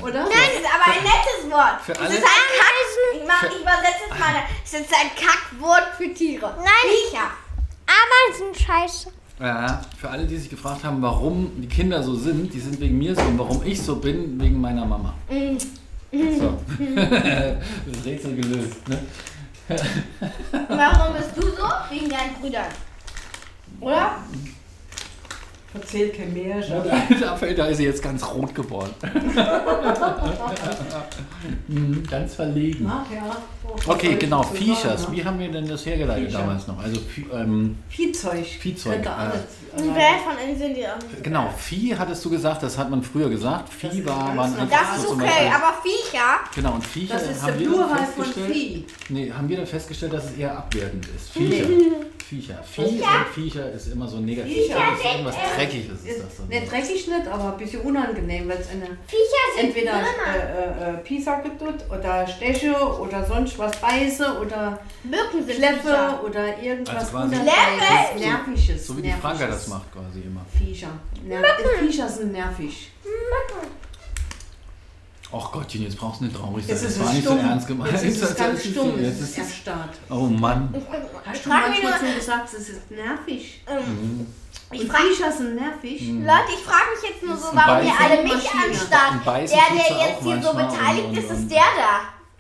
Oder? 0.02 0.24
Nein, 0.24 0.32
das 0.32 0.62
ist 0.62 0.70
aber 0.74 0.94
ein 0.94 1.04
nettes 1.04 1.52
Wort. 1.52 1.82
Für 1.82 1.92
es 1.94 2.00
alle- 2.00 2.10
ist 2.16 2.24
ein 2.24 2.48
Kack. 2.58 2.74
Ich, 3.16 3.28
mach, 3.28 3.44
ich 3.44 3.62
übersetze 3.62 4.04
es 4.12 4.20
mal. 4.20 4.36
Es 4.66 4.74
ist 4.74 4.94
ein 4.94 5.10
Kackwort 5.16 5.88
für 5.98 6.14
Tiere. 6.14 6.54
Nein. 6.58 6.92
Viecher. 7.10 7.30
Ameisen 7.86 8.56
scheiße. 8.66 9.12
Ja, 9.40 9.82
für 10.00 10.10
alle, 10.10 10.26
die 10.26 10.38
sich 10.38 10.50
gefragt 10.50 10.84
haben, 10.84 11.02
warum 11.02 11.52
die 11.62 11.68
Kinder 11.68 12.02
so 12.04 12.16
sind, 12.16 12.54
die 12.54 12.60
sind 12.60 12.80
wegen 12.80 12.98
mir 12.98 13.16
so 13.16 13.22
und 13.22 13.38
warum 13.40 13.62
ich 13.66 13.82
so 13.82 13.96
bin, 13.98 14.40
wegen 14.40 14.60
meiner 14.62 14.86
Mama. 14.86 15.14
Mm. 15.30 15.58
So. 16.40 16.60
das 16.80 18.06
Rätsel 18.06 18.36
gelöst. 18.36 18.88
Ne? 18.88 19.00
Warum 20.70 21.16
bist 21.16 21.32
du 21.36 21.42
so? 21.42 21.68
Wegen 21.90 22.10
deinen 22.10 22.36
Brüdern. 22.40 22.66
Oder? 23.80 24.18
Erzählt 25.74 26.16
kein 26.16 26.34
Märchen. 26.34 26.76
Da, 27.20 27.36
da 27.56 27.66
ist 27.68 27.78
sie 27.78 27.86
jetzt 27.86 28.02
ganz 28.04 28.24
rot 28.34 28.54
geworden. 28.54 28.94
Mhm, 31.68 32.04
ganz 32.10 32.36
verlegen. 32.36 32.90
Ach 32.90 33.06
ja. 33.14 33.36
Okay, 33.88 34.16
genau, 34.20 34.44
Viechers. 34.44 35.02
sagen, 35.02 35.12
ne? 35.14 35.18
Wie 35.18 35.26
haben 35.26 35.40
wir 35.40 35.52
denn 35.52 35.68
das 35.68 35.86
hergeleitet 35.86 36.28
Viecher. 36.28 36.40
damals 36.40 36.68
noch? 36.68 36.78
Also, 36.82 37.00
Vie- 37.02 37.26
ähm, 37.34 37.78
Viehzeug. 37.90 38.46
Viehzeug, 38.46 39.06
äh. 39.06 39.80
Und 39.82 39.96
wer 39.96 40.20
von 40.20 40.34
ihnen 40.48 40.58
sind 40.58 40.76
die 40.78 40.86
auch 40.88 40.96
nicht? 40.98 41.24
genau, 41.24 41.50
Vieh 41.58 41.96
hattest 41.98 42.24
du 42.24 42.30
gesagt, 42.30 42.64
das 42.64 42.78
hat 42.78 42.90
man 42.90 43.02
früher 43.02 43.30
gesagt. 43.30 43.70
Vieh 43.74 44.06
war, 44.06 44.30
einfach 44.30 44.50
Das 44.70 45.00
ist 45.04 45.10
okay, 45.10 45.22
Beispiel- 45.26 45.48
aber 45.48 45.74
Viecher. 45.82 46.40
Genau, 46.56 46.74
und 46.74 46.86
Viecher 46.86 47.14
Das 47.16 47.24
ist 47.30 47.42
haben 47.42 47.48
der 47.54 47.60
wir 47.60 47.68
Plural 47.68 47.88
von 47.98 47.98
festgestellt. 48.26 48.54
Vieh. 48.54 48.86
Nee, 49.10 49.32
haben 49.32 49.50
wir 49.50 49.58
dann 49.58 49.68
festgestellt, 49.68 50.14
dass 50.14 50.26
es 50.26 50.38
eher 50.38 50.58
abwertend 50.58 51.08
ist. 51.16 51.30
Viecher. 51.34 51.66
Viecher. 52.24 52.64
Vieh 52.64 52.82
und 52.82 53.28
Viecher 53.34 53.72
ist 53.72 53.88
immer 53.88 54.08
so 54.08 54.18
negativ. 54.18 54.54
Viecher 54.54 54.76
Das 54.76 55.00
ist 55.00 55.06
irgendwas 55.06 55.36
Dreckiges 55.56 56.06
ist 56.06 56.24
das 56.24 56.38
dann. 56.38 56.48
Nicht 56.48 56.72
dreckig 56.72 57.08
nicht, 57.08 57.28
aber 57.28 57.52
ein 57.54 57.58
bisschen 57.58 57.82
unangenehm, 57.82 58.48
weil 58.50 58.58
es 58.58 58.70
eine 58.70 58.86
Viecher 59.08 59.46
sind 59.56 59.68
entweder 59.68 59.94
äh, 60.00 60.92
äh, 60.92 60.94
äh, 60.94 60.98
Pisa 60.98 61.40
getut 61.42 61.90
oder 61.92 62.26
Steche 62.28 62.74
oder 62.74 63.26
sonst 63.26 63.60
was 63.60 63.76
beiße 63.80 64.38
oder 64.40 64.80
Mücken 65.04 65.46
sind 65.46 65.56
Schleppe 65.56 65.82
Viecher. 65.82 66.24
oder 66.24 66.58
irgendwas 66.62 67.14
Also 67.14 67.36
Schleppe? 67.36 68.20
Nerviges. 68.20 68.88
So 68.88 68.98
wie 68.98 69.02
die 69.02 69.08
Nerviges. 69.10 69.22
Franka 69.22 69.48
das 69.48 69.68
macht 69.68 69.92
quasi 69.92 70.22
immer. 70.22 70.46
Viecher. 70.58 70.92
Ner 71.24 71.42
Viecher 71.80 72.08
sind 72.10 72.32
nervig. 72.32 72.90
Och 75.34 75.52
Gottchen, 75.52 75.82
jetzt 75.84 75.98
brauchst 75.98 76.22
du 76.22 76.26
nicht 76.26 76.38
traurig 76.38 76.64
sein. 76.66 76.76
Jetzt 76.76 76.84
Das 76.86 76.92
ist 76.92 77.00
war 77.00 77.08
es 77.08 77.14
nicht 77.14 77.24
stumm. 77.26 77.40
so 77.42 77.48
ernst 77.48 77.68
gemeint. 77.68 77.92
Jetzt 77.92 78.04
ist 78.06 78.22
es 78.22 78.36
ganz 78.36 78.64
stumm. 78.64 79.04
Jetzt 79.04 79.20
ist 79.22 79.30
es, 79.32 79.38
erstarrt. 79.40 79.90
oh 80.12 80.16
Mann. 80.28 80.74
Hast 81.26 81.36
Ich 81.38 81.42
du 81.44 81.50
frage 81.50 81.70
mich 81.72 81.84
manchmal 81.84 82.02
nur, 82.02 82.10
so 82.12 82.20
gesagt, 82.20 82.54
es 82.54 82.70
ist 82.70 82.92
nervig? 82.92 83.64
ähm, 83.68 84.28
ich 84.72 84.82
Und 84.82 84.88
frage 84.92 85.04
Viecher 85.10 85.32
sind 85.32 85.56
nervig. 85.56 86.02
Leute, 86.02 86.50
ich 86.58 86.64
frage 86.64 86.86
mich 86.94 87.10
jetzt 87.10 87.24
nur 87.24 87.36
so, 87.38 87.48
warum 87.54 87.86
ihr 87.86 87.94
alle 88.00 88.24
mich 88.24 88.34
anstarrt. 88.34 89.26
Der, 89.26 89.36
der 89.38 90.08
jetzt 90.08 90.24
hier 90.24 90.42
so 90.42 90.54
beteiligt 90.54 91.08
und- 91.10 91.18
ist, 91.18 91.30
und- 91.32 91.38
ist 91.40 91.52
der 91.52 91.62
da. 91.78 91.94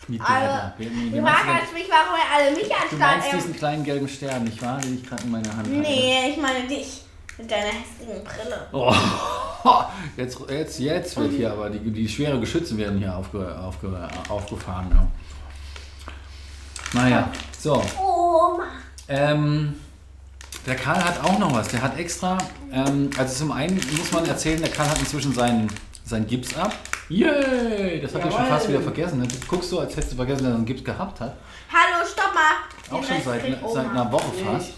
Also, 0.06 0.14
Die 0.14 0.20
Frage 0.20 1.60
du 1.60 1.64
ist 1.64 1.74
mich, 1.74 1.88
warum 1.90 2.20
ihr 2.20 2.36
alle 2.36 2.52
mich 2.56 2.68
Du 2.68 2.74
anstarrt. 2.76 3.00
meinst 3.00 3.28
Ähm, 3.32 3.38
diesen 3.40 3.56
kleinen 3.56 3.84
gelben 3.84 4.08
Stern, 4.08 4.44
nicht 4.44 4.62
wahr? 4.62 4.78
Den 4.80 4.96
ich 4.96 5.08
gerade 5.08 5.24
in 5.24 5.32
meiner 5.32 5.50
Hand 5.50 5.60
habe. 5.68 5.70
nee, 5.78 6.30
ich 6.32 6.38
meine 6.42 6.68
dich. 6.68 7.03
Mit 7.38 7.50
deiner 7.50 7.68
hässlichen 7.68 8.24
Brille. 8.24 8.68
Oh, 8.72 8.94
jetzt, 10.18 10.38
jetzt, 10.50 10.80
jetzt 10.80 11.18
wird 11.18 11.32
hier 11.32 11.52
aber, 11.52 11.70
die, 11.70 11.80
die 11.92 12.08
schwere 12.08 12.40
Geschütze 12.40 12.78
werden 12.78 13.00
hier 13.00 13.16
aufge, 13.16 13.58
aufge, 13.60 14.08
aufgefahren. 14.30 14.88
Ja. 14.92 15.08
Naja, 16.94 17.30
so. 17.60 17.84
Ähm, 19.08 19.74
der 20.68 20.76
Karl 20.76 21.04
hat 21.04 21.24
auch 21.24 21.40
noch 21.40 21.54
was. 21.54 21.70
Der 21.70 21.82
hat 21.82 21.98
extra, 21.98 22.38
ähm, 22.72 23.10
also 23.18 23.46
zum 23.46 23.52
einen 23.52 23.76
muss 23.98 24.12
man 24.12 24.26
erzählen, 24.26 24.62
der 24.62 24.70
Karl 24.70 24.90
hat 24.90 25.00
inzwischen 25.00 25.34
seinen, 25.34 25.68
seinen 26.06 26.28
Gips 26.28 26.56
ab. 26.56 26.74
Yay! 27.10 28.00
Das 28.00 28.14
hat 28.14 28.26
er 28.26 28.32
schon 28.32 28.46
fast 28.46 28.70
wieder 28.70 28.82
vergessen. 28.82 29.28
Du 29.28 29.48
guckst 29.48 29.72
so, 29.72 29.80
als 29.80 29.96
hättest 29.96 30.14
du 30.14 30.18
vergessen, 30.18 30.44
dass 30.44 30.52
er 30.52 30.56
einen 30.56 30.66
Gips 30.66 30.84
gehabt 30.84 31.20
hat. 31.20 31.36
Hallo, 31.72 32.06
stopp 32.06 32.34
mal. 32.34 32.98
Auch 32.98 33.04
schon 33.04 33.22
seit, 33.24 33.42
kriegt 33.42 33.70
seit 33.74 33.90
einer 33.90 34.12
Woche 34.12 34.32
fast. 34.46 34.74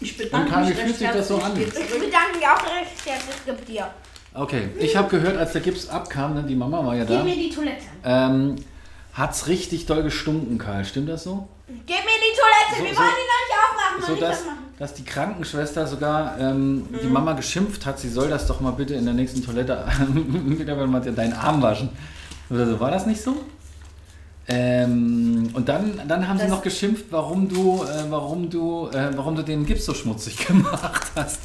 Ich, 0.00 0.16
bedanke 0.16 0.46
Und 0.46 0.52
Karl, 0.52 0.64
mich 0.66 0.74
fühlt 0.74 0.86
recht 0.88 0.98
sich 0.98 1.08
das 1.10 1.28
so 1.28 1.40
herzlich. 1.42 1.66
an? 1.66 1.72
Ich 1.82 1.90
bedanke 1.90 2.36
mich 2.36 2.46
auch 2.46 2.62
recht 2.64 3.06
herzlich. 3.06 3.36
Gib 3.46 3.66
dir. 3.66 3.86
Okay, 4.32 4.68
ich 4.78 4.94
habe 4.96 5.08
gehört, 5.08 5.36
als 5.38 5.52
der 5.52 5.60
Gips 5.60 5.88
abkam, 5.88 6.34
ne, 6.34 6.44
die 6.44 6.54
Mama 6.54 6.84
war 6.86 6.94
ja 6.94 7.04
Gib 7.04 7.16
da, 7.18 7.24
mir 7.24 7.34
die 7.34 7.50
Toilette. 7.50 7.82
ähm, 8.04 8.56
hat's 9.12 9.48
richtig 9.48 9.86
doll 9.86 10.02
gestunken, 10.04 10.56
Karl. 10.58 10.84
Stimmt 10.84 11.08
das 11.08 11.24
so? 11.24 11.48
Gib 11.66 11.78
mir 11.78 11.84
die 11.86 12.36
Toilette. 12.36 12.78
So- 12.78 12.84
Wir 12.84 12.94
so- 12.94 13.00
wollen 13.00 13.10
die 13.16 13.26
noch 13.26 13.98
nicht 13.98 14.06
aufmachen. 14.06 14.14
So 14.14 14.20
dass, 14.20 14.42
dass 14.78 14.94
die 14.94 15.04
Krankenschwester 15.04 15.86
sogar 15.86 16.38
ähm, 16.38 16.88
die 17.02 17.06
Mhm. 17.06 17.12
Mama 17.12 17.32
geschimpft 17.32 17.84
hat, 17.86 17.98
sie 17.98 18.08
soll 18.08 18.28
das 18.28 18.46
doch 18.46 18.60
mal 18.60 18.70
bitte 18.72 18.94
in 18.94 19.04
der 19.04 19.14
nächsten 19.14 19.44
Toilette 19.44 19.84
wieder 20.14 20.86
mal 20.86 21.00
deinen 21.00 21.32
Arm 21.32 21.60
waschen. 21.62 21.88
Oder 22.50 22.66
so, 22.66 22.78
war 22.80 22.90
das 22.92 23.06
nicht 23.06 23.20
so? 23.20 23.36
Ähm, 24.48 25.50
und 25.54 25.68
dann, 25.68 26.00
dann 26.08 26.26
haben 26.26 26.38
sie 26.38 26.44
Das- 26.44 26.50
noch 26.52 26.62
geschimpft, 26.62 27.04
warum 27.10 27.48
du, 27.48 27.84
äh, 27.84 28.10
warum 28.10 28.50
du, 28.50 28.88
äh, 28.88 29.10
warum 29.14 29.36
du 29.36 29.42
den 29.42 29.64
Gips 29.64 29.84
so 29.84 29.94
schmutzig 29.94 30.38
gemacht 30.46 31.02
hast. 31.14 31.40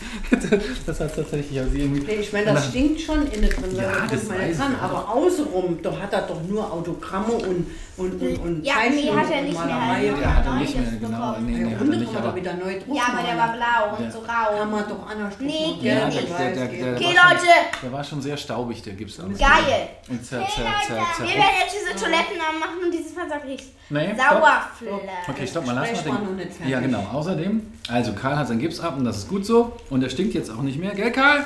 das 0.87 0.99
hat 0.99 1.15
tatsächlich 1.15 1.59
also 1.59 1.75
irgendwie. 1.75 2.01
Nee, 2.01 2.15
ich 2.21 2.33
meine, 2.33 2.45
das 2.53 2.69
stinkt 2.69 3.01
schon 3.01 3.27
innen 3.31 3.49
drin, 3.49 3.75
Ja, 3.75 3.91
da 3.91 4.07
das 4.09 4.23
nicht 4.23 4.59
dran. 4.59 4.75
Aber 4.81 5.09
außenrum, 5.13 5.79
doch 5.83 5.99
hat 6.01 6.13
er 6.13 6.21
doch 6.23 6.41
nur 6.49 6.71
Autogramme 6.71 7.33
und, 7.33 7.67
und, 7.97 8.21
und, 8.21 8.37
und 8.39 8.63
Ja, 8.65 8.73
nee, 8.89 9.09
hat 9.09 9.31
er 9.31 9.39
und 9.39 9.45
nicht 9.45 9.57
mehr. 9.57 9.65
Malerei. 9.75 10.05
Ja, 10.05 10.13
Der 10.15 10.35
hatte 10.35 10.49
Neues 10.49 10.75
nicht 10.75 10.91
mehr, 10.91 10.99
genau. 10.99 11.35
Nee, 11.39 11.51
nee, 11.51 11.59
Ja, 11.59 11.65
hat 11.65 11.71
er 11.73 11.79
Hunde 11.79 11.97
nicht, 11.97 12.13
kann 12.13 12.23
aber. 12.23 12.35
wieder 12.35 12.53
neu 12.53 12.73
drucken. 12.79 12.95
Ja, 12.95 13.03
aber 13.13 13.23
der 13.27 13.37
war 13.37 13.53
blau 13.53 13.97
und 14.05 14.11
so 14.11 14.19
Kann 14.21 14.45
rau. 14.59 14.65
man 14.65 14.83
doch 14.89 15.09
anders. 15.09 15.33
Nee, 15.39 15.75
Ja, 15.81 16.09
geht 16.09 16.13
ich 16.15 16.21
nicht. 16.21 16.39
Der- 16.39 16.55
der- 16.55 16.67
der- 16.67 16.95
Okay, 16.95 17.05
war 17.05 17.29
schon- 17.29 17.37
Leute. 17.37 17.47
Der 17.83 17.91
war 17.93 18.03
schon 18.03 18.21
sehr 18.21 18.37
staubig, 18.37 18.81
der 18.83 18.93
Gips. 18.93 19.17
Geil. 19.17 19.89
Und 20.09 20.25
zer, 20.25 20.39
zer, 20.39 20.47
zer, 20.87 21.01
zer, 21.17 21.23
Wir 21.23 21.35
werden 21.35 21.55
jetzt 21.63 21.75
diese 21.75 22.03
Toilettennamen 22.03 22.59
machen 22.59 22.77
und 22.85 22.91
dieses 22.91 23.15
Mal 23.15 23.29
sag 23.29 23.41
ich 23.47 23.63
Nee. 23.89 24.13
Sauerfleisch. 24.17 25.29
Okay, 25.29 25.47
stopp 25.47 25.65
mal, 25.65 25.73
lass 25.75 26.05
mal 26.05 26.17
den. 26.37 26.69
Ja, 26.69 26.79
genau. 26.79 27.03
Außerdem, 27.13 27.61
also 27.87 28.13
Karl 28.13 28.35
hat 28.37 28.47
seinen 28.47 28.59
Gips 28.59 28.79
ab 28.79 28.95
und 28.97 29.05
das 29.05 29.17
ist 29.19 29.29
gut 29.29 29.45
so. 29.45 29.73
Und 29.89 30.03
er 30.03 30.09
stinkt 30.09 30.33
jetzt 30.33 30.49
auch 30.51 30.61
nicht 30.63 30.79
mehr, 30.79 30.91
gell, 30.95 31.11
Karl? 31.11 31.45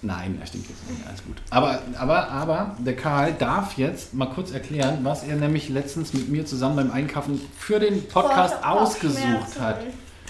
Nein, 0.00 0.38
er 0.40 0.46
stinkt 0.46 0.68
jetzt 0.70 0.88
nicht 0.88 1.06
alles 1.06 1.24
gut. 1.24 1.36
Aber, 1.50 1.82
aber, 1.98 2.28
aber, 2.30 2.76
der 2.78 2.94
Karl 2.94 3.32
darf 3.32 3.76
jetzt 3.76 4.14
mal 4.14 4.26
kurz 4.26 4.52
erklären, 4.52 5.00
was 5.02 5.24
er 5.24 5.34
nämlich 5.34 5.68
letztens 5.68 6.12
mit 6.14 6.28
mir 6.28 6.46
zusammen 6.46 6.76
beim 6.76 6.90
Einkaufen 6.92 7.40
für 7.58 7.80
den 7.80 8.06
Podcast 8.08 8.62
ausgesucht 8.64 9.58
hat. 9.60 9.80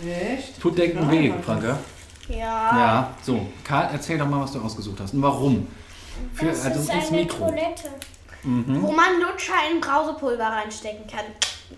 Echt? 0.07 0.59
Tut 0.61 0.78
denken 0.78 1.02
Ja, 1.04 1.11
weh. 1.11 1.33
Franka. 1.44 1.78
Ja. 2.28 2.37
Ja, 2.38 3.14
so. 3.22 3.46
Karl, 3.64 3.90
erzähl 3.92 4.16
doch 4.16 4.28
mal, 4.28 4.40
was 4.40 4.52
du 4.52 4.61
ausgesucht 4.61 5.00
hast 5.00 5.12
und 5.12 5.22
warum. 5.22 5.66
Für, 6.35 6.46
Das 6.46 6.64
also 6.64 6.81
ist 6.81 6.90
ins 6.94 7.09
eine 7.09 7.16
Mikro. 7.22 7.48
Toilette. 7.48 7.88
Wo 8.44 8.92
man 8.92 9.20
Lutscher 9.20 9.54
in 9.70 9.81
Brausepulver 9.81 10.44
reinstecken 10.44 11.07
kann. 11.07 11.24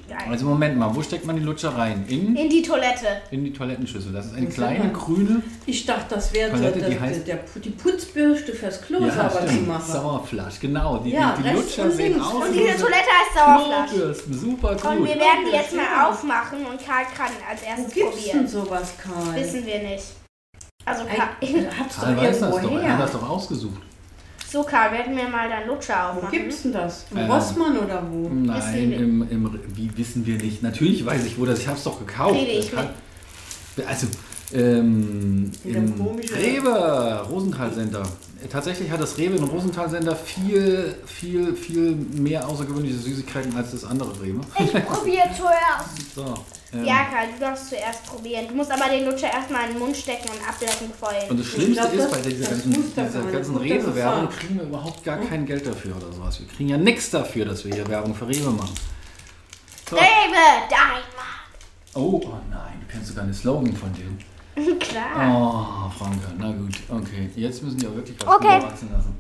Geil. 0.09 0.19
Also 0.29 0.47
Moment 0.47 0.77
mal, 0.77 0.95
wo 0.95 1.03
steckt 1.03 1.25
man 1.27 1.37
die 1.37 1.43
Lutscher 1.43 1.71
rein? 1.77 2.05
In, 2.09 2.37
In 2.37 2.49
die 2.49 2.63
Toilette. 2.63 3.07
in 3.31 3.45
die 3.45 3.53
Toilettenschüssel. 3.53 4.13
Das 4.13 4.27
ist 4.27 4.35
eine 4.37 4.47
Was 4.49 4.55
kleine 4.55 4.79
denn? 4.81 4.93
grüne 4.93 5.43
Ich 5.67 5.85
dachte, 5.87 6.15
das 6.15 6.33
wäre 6.33 6.51
so 6.51 6.57
Toilette, 6.57 6.79
die 6.79 6.95
der, 6.95 7.01
heißt- 7.01 7.25
der, 7.25 7.39
die 7.63 7.71
Putzbürste 7.71 8.53
fürs 8.55 8.81
Klo 8.83 8.99
sauber 9.01 9.47
zu 9.47 9.55
machen. 9.67 9.93
Sauerflasch, 9.93 10.61
genau. 10.61 10.99
Die, 10.99 11.11
Ja, 11.11 11.35
die, 11.37 11.43
die 11.43 11.51
Lutscher 11.57 11.85
und 11.85 11.93
sehen 11.93 12.21
aus 12.21 12.35
Und 12.35 12.53
diese 12.53 12.77
Toilette 12.77 13.11
heißt 13.21 13.35
Sauerflasch. 13.37 13.91
Klobürsten. 13.91 14.35
Super 14.39 14.75
gut. 14.77 14.85
Und 14.85 14.99
wir 15.05 15.15
werden 15.17 15.45
die 15.51 15.57
jetzt 15.57 15.73
Ja. 15.75 15.83
mal 15.83 16.11
aufmachen 16.11 16.59
und 16.67 16.85
Karl 16.87 17.05
kann 17.17 17.33
als 17.49 17.63
Wo 17.63 17.67
erstes 17.67 17.95
gibt's 17.95 18.15
denn 18.25 18.33
probieren. 18.33 18.49
sowas, 18.49 18.93
Karl? 19.03 19.35
Wissen 19.35 19.67
wir 19.67 19.79
nicht. 19.79 20.05
Also 20.85 21.05
Karl, 21.05 21.29
doch 21.41 22.01
Karl 22.03 22.17
weiß 22.17 22.41
das 22.41 22.51
doch. 22.63 22.73
Er 22.81 22.93
hat 22.93 23.01
das 23.01 23.13
doch 23.13 23.29
ausgesucht. 23.29 23.83
So 24.51 24.63
Karl, 24.65 24.93
werden 24.93 25.17
wir 25.17 25.29
mal 25.29 25.49
deinen 25.49 25.69
Lutscher 25.69 26.13
Wo 26.15 26.19
aufmachen. 26.19 26.39
gibt's 26.39 26.63
denn 26.63 26.73
das? 26.73 27.05
Im 27.11 27.19
Ähm, 27.19 27.31
Rossmann 27.31 27.77
oder 27.79 28.03
wo? 28.11 28.29
Nein, 28.29 28.93
im, 28.93 29.29
im, 29.31 29.61
wie 29.75 29.91
wissen 29.97 30.27
wir 30.27 30.37
nicht. 30.37 30.63
Natürlich 30.63 31.05
weiß 31.07 31.25
ich, 31.25 31.39
wo 31.39 31.45
das 31.47 31.61
Ich 31.61 31.67
habe 31.69 31.79
es 31.79 31.85
doch 31.85 31.99
gekauft. 31.99 32.35
Rede 32.35 32.51
ich 32.53 32.71
kann- 32.73 32.89
Also, 33.87 34.07
ähm, 34.53 35.51
im 35.65 35.95
Rewe, 36.35 37.27
Rosenthal 37.31 37.73
Center. 37.73 38.03
Äh, 38.43 38.49
Tatsächlich 38.49 38.91
hat 38.91 39.01
das 39.01 39.17
Rewe 39.19 39.37
im 39.37 39.45
Rosenthal 39.45 39.89
Center 39.89 40.17
viel, 40.17 40.97
viel, 41.07 41.55
viel 41.55 41.93
mehr 41.95 42.49
außergewöhnliche 42.49 42.97
Süßigkeiten 42.99 43.55
als 43.57 43.71
das 43.71 43.85
andere 43.85 44.21
Rewe. 44.21 44.41
Ich 44.59 44.73
probiere 44.87 45.29
zuerst. 45.37 46.15
So, 46.17 46.35
ähm, 46.73 46.85
Ja, 46.85 47.05
Karl, 47.11 47.29
du 47.33 47.41
darfst 47.41 47.69
zuerst 47.69 48.05
probieren. 48.07 48.49
Du 48.49 48.55
musst 48.55 48.71
aber 48.71 48.89
den 48.91 49.05
Lutscher 49.05 49.33
erstmal 49.33 49.67
in 49.67 49.75
den 49.75 49.79
Mund 49.79 49.97
stecken 49.97 50.29
und 50.31 50.49
ablecken 50.49 50.89
bevor 50.89 51.13
er 51.13 51.31
Und 51.31 51.41
das 51.41 51.47
Schlimmste 51.47 51.89
glaub, 51.89 51.93
ist, 51.95 52.11
bei 52.11 52.21
dieser 52.31 52.51
ganzen, 52.51 52.73
dieser 52.73 53.33
ganzen 53.33 53.57
Rewe-Werbung 53.57 54.29
kriegen 54.31 54.57
wir 54.57 54.65
überhaupt 54.65 55.05
gar 55.05 55.19
kein 55.19 55.47
Geld 55.47 55.67
dafür 55.67 55.97
oder 55.97 56.13
sowas. 56.13 56.41
Wir 56.41 56.49
kriegen 56.49 56.69
ja 56.69 56.79
nichts 56.79 57.11
dafür, 57.11 57.45
dass 57.45 57.65
wir 57.65 57.75
hier 57.75 57.87
Werbung 57.89 58.15
für 58.15 58.29
Rewe 58.29 58.51
machen. 58.51 58.75
So. 59.89 59.97
Rewe, 59.97 60.69
dein 60.69 61.03
Oh, 61.95 62.21
oh 62.25 62.39
nein, 62.49 62.81
du 62.81 62.93
kennst 62.93 63.09
sogar 63.09 63.25
den 63.25 63.35
Slogan 63.35 63.75
von 63.75 63.93
dem. 63.95 64.17
Mann. 64.55 64.79
Klar. 64.79 65.89
Oh, 65.89 65.91
Franke, 65.99 66.29
na 66.39 66.53
gut, 66.53 66.77
okay. 66.89 67.29
Jetzt 67.35 67.63
müssen 67.63 67.81
wir 67.81 67.95
wirklich 67.95 68.17
was 68.21 68.37
Okay. 68.37 68.63
wachsen 68.63 68.91
lassen. 68.93 69.19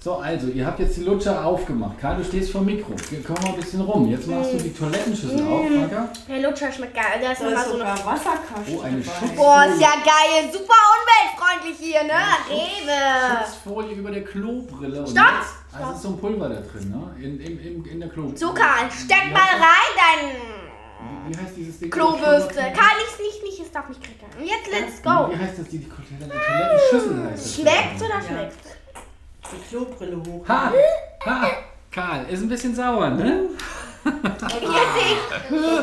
So, 0.00 0.14
also, 0.18 0.46
ihr 0.46 0.64
habt 0.64 0.78
jetzt 0.78 0.96
die 0.96 1.02
Lutscher 1.02 1.44
aufgemacht. 1.44 1.98
Karl, 2.00 2.18
du 2.18 2.24
stehst 2.24 2.52
vor 2.52 2.60
dem 2.60 2.66
Mikro. 2.76 2.92
Wir 3.10 3.20
kommen 3.20 3.40
mal 3.42 3.48
ein 3.50 3.56
bisschen 3.56 3.80
rum. 3.80 4.08
Jetzt 4.08 4.28
machst 4.28 4.52
du 4.52 4.56
die 4.58 4.72
Toilettenschüssel 4.72 5.42
auf, 5.42 5.66
Franka. 5.66 6.08
Der 6.28 6.38
Lutscher 6.40 6.70
schmeckt 6.70 6.94
geil. 6.94 7.04
Da 7.20 7.32
ist 7.32 7.42
Da 7.42 7.48
ist 7.48 7.64
so 7.68 7.74
eine. 7.74 7.82
Wasserkasten 7.84 8.76
Oh, 8.76 8.80
eine 8.80 9.00
dabei. 9.00 9.34
Boah, 9.34 9.64
ist 9.66 9.80
ja 9.80 9.94
geil. 10.04 10.52
Super 10.52 10.74
umweltfreundlich 10.94 11.76
hier, 11.80 12.04
ne? 12.04 12.12
Rewe. 12.48 13.44
Schutzfolie 13.44 13.96
über 13.96 14.10
der 14.12 14.22
Klobrille. 14.24 15.00
Und 15.00 15.08
Stopp! 15.10 15.24
jetzt, 15.40 15.80
also 15.82 15.92
ist 15.92 16.02
so 16.02 16.08
ein 16.10 16.18
Pulver 16.18 16.48
da 16.48 16.60
drin, 16.60 16.90
ne? 16.90 17.24
In, 17.24 17.40
in, 17.40 17.58
in, 17.58 17.84
in 17.84 18.00
der 18.00 18.08
Klobrille. 18.08 18.38
So, 18.38 18.54
Karl, 18.54 18.88
steck 18.92 19.32
mal 19.32 19.40
rein 19.40 19.92
dein 19.98 21.32
Wie 21.32 21.36
heißt 21.36 21.56
dieses 21.56 21.80
Ding? 21.80 21.90
Klobürste. 21.90 22.54
Karl, 22.54 22.94
nicht, 23.02 23.18
nicht, 23.20 23.42
nicht, 23.42 23.60
es 23.66 23.72
darf 23.72 23.88
nicht 23.88 24.00
kriegen. 24.00 24.20
Und 24.38 24.46
jetzt 24.46 24.70
let's 24.70 25.02
go. 25.02 25.28
Wie 25.32 25.36
heißt 25.36 25.58
das? 25.58 25.66
Die, 25.68 25.78
die 25.78 25.88
Toilettenschüssel 25.90 27.24
heißt 27.32 27.44
das. 27.44 27.54
Schmeckt's 27.56 28.00
oder 28.00 28.14
Ja. 28.14 28.22
schmeckt's? 28.22 28.67
Die 29.52 29.68
Klobrille 29.68 30.16
hoch. 30.16 30.48
Ha! 30.48 30.72
Ha! 31.24 31.50
Karl, 31.90 32.26
ist 32.30 32.42
ein 32.42 32.48
bisschen 32.48 32.74
sauer, 32.74 33.10
ne? 33.10 33.48
Jetzt 34.04 34.48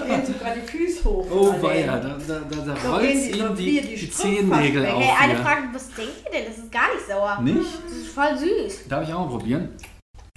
gehen 0.07 0.25
sogar 0.25 0.55
die 0.55 0.61
Füße 0.67 1.03
hoch. 1.03 1.27
Oh 1.31 1.49
Alle. 1.51 1.61
weia, 1.61 1.97
da, 1.97 2.17
da, 2.27 2.39
da, 2.49 2.73
da 2.73 2.89
rollt 2.89 3.03
die- 3.09 3.31
ihm 3.39 3.55
die, 3.55 3.81
die 3.81 3.95
die 3.97 4.09
Zehennägel 4.11 4.85
auf. 4.87 4.99
weg. 4.99 5.07
Ey, 5.07 5.29
eine. 5.31 5.35
Frage, 5.43 5.61
was 5.73 5.89
denkt 5.93 6.13
ihr 6.25 6.31
denn? 6.31 6.45
Das 6.47 6.57
ist 6.57 6.71
gar 6.71 6.93
nicht 6.93 7.07
sauer. 7.07 7.39
Nicht? 7.41 7.83
Das 7.83 7.93
ist 7.93 8.07
voll 8.09 8.37
süß. 8.37 8.87
Darf 8.87 9.07
ich 9.07 9.13
auch 9.13 9.25
mal 9.29 9.37
probieren? 9.37 9.69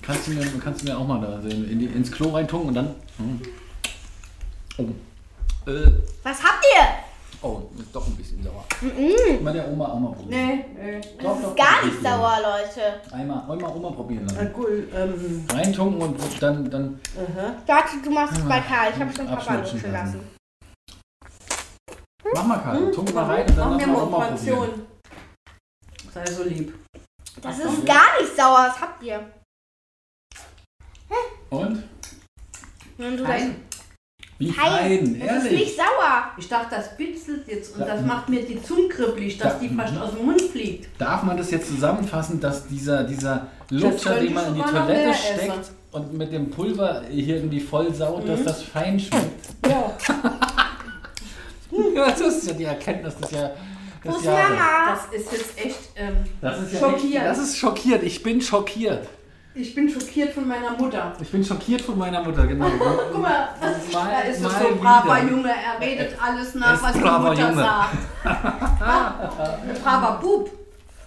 Kannst 0.03 0.27
du 0.27 0.33
mir, 0.33 0.45
kannst 0.63 0.83
du 0.83 0.87
mir 0.91 0.99
auch 0.99 1.07
mal 1.07 1.21
da 1.21 1.39
in, 1.49 1.71
in 1.71 1.79
die, 1.79 1.87
ins 1.87 2.11
Klo 2.11 2.31
reintunken 2.31 2.69
und 2.69 2.75
dann. 2.75 2.95
Hm. 3.19 3.41
Oh. 4.79 5.71
Äh, 5.71 5.91
Was 6.23 6.43
habt 6.43 6.65
ihr? 6.77 6.85
Oh, 7.43 7.63
ist 7.79 7.95
doch 7.95 8.07
ein 8.07 8.17
bisschen 8.17 8.43
sauer. 8.43 8.65
Mm, 8.81 9.43
Mal 9.45 9.53
der 9.53 9.69
Oma 9.71 9.87
auch 9.87 9.99
mal 10.01 10.13
probieren. 10.13 10.47
Nee, 10.47 10.65
nee. 10.75 11.01
Doch, 11.23 11.35
das 11.35 11.43
doch, 11.43 11.49
ist 11.51 11.57
gar 11.57 11.77
doch, 11.81 11.85
nicht 11.85 11.99
doch. 11.99 12.11
sauer, 12.11 12.39
Leute. 12.43 13.15
Einmal, 13.15 13.51
einmal 13.51 13.77
Oma 13.77 13.91
probieren 13.91 14.27
Na 14.27 14.35
lassen. 14.35 14.53
gut, 14.53 14.69
ähm, 14.95 15.45
Reintunken 15.53 16.03
und 16.03 16.43
dann, 16.43 16.71
dann 16.71 17.01
aha. 17.17 17.55
Warte, 17.67 17.97
du 18.03 18.11
machst 18.11 18.39
es 18.39 18.45
bei 18.49 18.61
Karl. 18.61 18.93
Ich 18.95 19.01
habe 19.01 19.13
schon 19.15 19.27
Papa 19.27 19.41
Abschnitschen 19.41 19.75
lutschen 19.79 19.93
lassen. 19.93 20.21
mach 22.35 22.45
mal 22.47 22.59
Karl, 22.59 22.91
tunk 22.93 23.15
mal 23.15 23.25
rein 23.25 23.47
und 23.49 23.57
dann 23.57 23.71
Mach 23.71 23.79
lass 23.79 23.87
mir 23.87 23.93
mal 23.93 23.99
mal 23.99 24.07
Oma 24.07 24.27
probieren. 24.27 24.59
Operation. 24.59 24.87
Sei 26.13 26.27
so 26.27 26.43
lieb. 26.45 26.75
Das 27.43 27.59
ist 27.59 27.87
gar 27.87 28.21
nicht 28.21 28.37
sauer. 28.37 28.67
Was 28.69 28.81
habt 28.81 29.03
ihr? 29.03 29.21
Und? 31.51 31.85
Wenn 32.97 33.17
du 33.17 33.25
Fein. 33.25 33.68
Wie 34.39 34.53
Fein. 34.53 34.71
fein, 34.71 35.21
Das 35.27 35.39
ist 35.39 35.45
ehrlich. 35.47 35.61
nicht 35.61 35.77
sauer. 35.77 36.31
Ich 36.37 36.49
dachte, 36.49 36.77
das 36.77 36.97
bitzelt 36.97 37.49
jetzt 37.49 37.75
und 37.75 37.81
Ja. 37.81 37.87
das 37.95 38.03
macht 38.07 38.29
mir 38.29 38.43
die 38.45 38.63
Zunge 38.63 38.89
kribbelig, 38.89 39.37
dass 39.39 39.55
Ja. 39.55 39.59
die 39.69 39.69
fast 39.75 39.99
aus 39.99 40.15
dem 40.15 40.27
Mund 40.27 40.41
fliegt. 40.41 40.89
Darf 41.01 41.25
man 41.25 41.37
das 41.37 41.51
jetzt 41.51 41.67
zusammenfassen, 41.69 42.41
dass 42.41 42.67
dieser, 42.69 43.03
dieser 43.03 43.49
Lutscher, 43.71 44.15
den 44.21 44.35
man 44.35 44.47
in 44.49 44.55
die 44.55 44.63
Toilette 44.63 45.13
steckt 45.15 45.49
essen. 45.51 45.75
und 45.91 46.13
mit 46.17 46.33
dem 46.33 46.51
Pulver 46.51 47.03
hier 47.11 47.37
irgendwie 47.37 47.61
voll 47.61 47.93
saut, 47.93 48.29
dass 48.29 48.41
Mhm. 48.41 48.45
das 48.45 48.63
fein 48.63 49.01
schmeckt? 49.01 49.47
Ja. 49.67 49.97
Ja, 51.95 52.07
das 52.11 52.21
ist 52.21 52.47
ja 52.49 52.55
die 52.55 52.65
Erkenntnis 52.65 53.15
Des 53.17 53.31
ist 53.31 53.33
Jahres. 53.33 53.57
Mama? 54.25 54.97
Das 55.13 55.21
ist 55.21 55.33
jetzt 55.33 55.59
echt. 55.59 55.79
Ähm, 55.97 56.17
Das 56.41 56.63
ist 56.63 56.73
ja 56.75 56.79
Schockiert. 56.81 57.15
Echt, 57.23 57.27
das 57.27 57.39
ist 57.39 57.57
schockiert. 57.59 58.03
Ich 58.05 58.23
bin 58.23 58.41
schockiert. 58.41 59.07
Ich 59.55 59.75
bin 59.75 59.89
schockiert 59.89 60.33
von 60.33 60.47
meiner 60.47 60.71
Mutter. 60.73 61.13
Ich 61.21 61.31
bin 61.31 61.45
schockiert 61.45 61.81
von 61.81 61.99
meiner 61.99 62.23
Mutter, 62.23 62.47
genau. 62.47 62.67
Guck 63.13 63.21
mal, 63.23 63.49
Mal- 63.93 64.11
da 64.11 64.21
ist 64.21 64.37
es 64.37 64.43
so 64.43 64.49
ein 64.49 64.79
braver 64.79 65.17
wieder. 65.23 65.31
Junge. 65.31 65.51
Er 65.51 65.81
redet 65.85 66.17
alles 66.23 66.55
nach, 66.55 66.81
was 66.83 66.93
die 66.93 67.01
braver 67.01 67.31
Mutter 67.31 67.49
Junge. 67.51 67.63
sagt. 67.63 67.97
Ein 68.25 69.75
braver 69.83 70.19
Bub. 70.21 70.51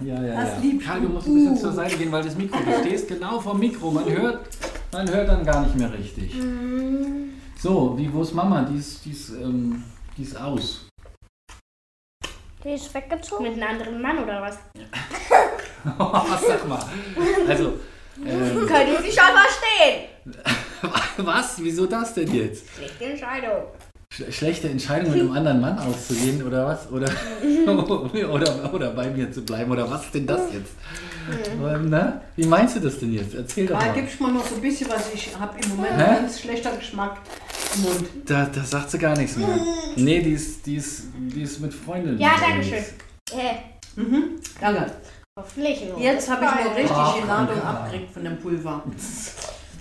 Ja, 0.02 0.22
ja, 0.22 0.42
Das 0.42 0.54
ja. 0.56 0.60
liebst 0.62 0.88
Karl, 0.88 1.02
du. 1.02 1.10
musst 1.10 1.28
ein 1.28 1.34
bisschen 1.36 1.58
zur 1.58 1.72
Seite 1.74 1.96
gehen, 1.96 2.12
weil 2.12 2.24
das 2.24 2.36
Mikro, 2.36 2.58
du 2.60 2.80
stehst 2.80 3.08
genau 3.08 3.40
vor 3.40 3.54
dem 3.54 3.60
Mikro. 3.60 3.92
Man 3.92 4.06
hört, 4.10 4.48
man 4.92 5.10
hört 5.10 5.30
dann 5.30 5.46
gar 5.46 5.62
nicht 5.62 5.76
mehr 5.78 5.94
richtig. 5.94 6.34
So, 7.60 7.96
wie, 7.98 8.12
wo 8.12 8.24
ist 8.24 8.34
Mama? 8.34 8.64
Die 8.64 8.78
ist, 8.78 9.06
die 9.06 9.12
ist, 9.12 9.30
ähm, 9.30 9.84
die 10.18 10.24
ist 10.24 10.36
aus. 10.42 10.88
Die 12.64 12.70
ist 12.70 12.92
weggezogen. 12.94 13.44
Mit 13.44 13.54
einem 13.54 13.64
anderen 13.70 14.02
Mann 14.02 14.18
oder 14.24 14.42
was? 14.42 14.58
Sag 16.48 16.68
mal. 16.68 16.80
Also, 17.48 17.74
ähm, 18.26 18.68
Können 18.68 18.98
Sie 19.02 19.12
schon 19.12 19.30
verstehen. 19.34 20.08
was? 21.18 21.56
Wieso 21.58 21.86
das 21.86 22.14
denn 22.14 22.34
jetzt? 22.34 22.64
Schlechte 22.78 23.06
Entscheidung. 23.06 23.64
Sch 24.14 24.24
schlechte 24.36 24.68
Entscheidung, 24.70 25.12
mit 25.12 25.22
einem 25.22 25.32
anderen 25.32 25.62
Mann 25.62 25.80
auszugehen 25.80 26.44
oder 26.46 26.66
was? 26.68 26.92
Oder, 26.92 27.10
oder, 28.30 28.74
oder 28.74 28.90
bei 28.92 29.10
mir 29.10 29.32
zu 29.32 29.42
bleiben 29.44 29.72
oder 29.72 29.90
was 29.90 30.06
ist 30.06 30.14
denn 30.14 30.28
das 30.28 30.42
jetzt? 30.54 30.72
Ähm, 31.64 31.90
na? 31.90 32.22
Wie 32.36 32.46
meinst 32.46 32.76
du 32.76 32.80
das 32.82 33.00
denn 33.00 33.14
jetzt? 33.14 33.36
Erzähl 33.36 33.68
doch 33.68 33.80
Da 33.80 33.86
mal. 33.88 33.94
gibst 33.94 34.20
mal 34.20 34.32
noch 34.34 34.46
so 34.46 34.56
ein 34.56 34.62
bisschen 34.62 34.90
was. 34.90 35.14
Ich 35.14 35.30
habe 35.40 35.58
im 35.64 35.70
Moment 35.70 35.96
Hä? 35.96 36.04
einen 36.04 36.16
ganz 36.24 36.42
schlechter 36.42 36.76
Geschmack 36.76 37.18
im 37.76 37.82
Mund. 37.84 38.06
Da, 38.26 38.46
da 38.54 38.64
sagt 38.64 38.92
sie 38.92 38.98
gar 38.98 39.16
nichts 39.16 39.38
mehr. 39.38 39.48
Nee, 39.96 40.22
die 40.22 40.32
ist, 40.34 40.66
die 40.66 40.76
ist, 40.76 41.04
die 41.18 41.44
ist 41.44 41.62
mit 41.62 41.74
Freundinnen. 41.74 42.20
Ja, 42.20 42.34
unterwegs. 42.34 42.68
danke 42.70 42.86
schön. 43.34 43.40
Äh, 43.40 43.54
Mhm. 43.94 44.24
Danke. 44.62 44.90
Hoffentlich 45.40 45.86
nur. 45.86 46.00
Jetzt 46.00 46.30
habe 46.30 46.46
ich 46.46 46.66
noch 46.66 46.76
richtig 46.76 46.92
Ach, 46.96 47.16
die 47.16 47.28
Ladung 47.28 47.62
abgekriegt 47.62 48.12
von 48.12 48.24
dem 48.24 48.38
Pulver. 48.38 48.84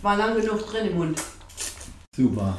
War 0.02 0.16
lang 0.16 0.40
genug 0.40 0.66
drin 0.66 0.86
im 0.86 0.96
Mund. 0.96 1.20
Super. 2.16 2.56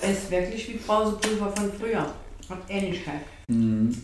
Es 0.00 0.24
ist 0.24 0.30
wirklich 0.30 0.68
wie 0.68 0.76
Brausepulver 0.78 1.50
von 1.56 1.72
früher. 1.72 2.06
Hat 2.48 2.58
Ähnlichkeit. 2.68 3.20
Mhm. 3.48 3.96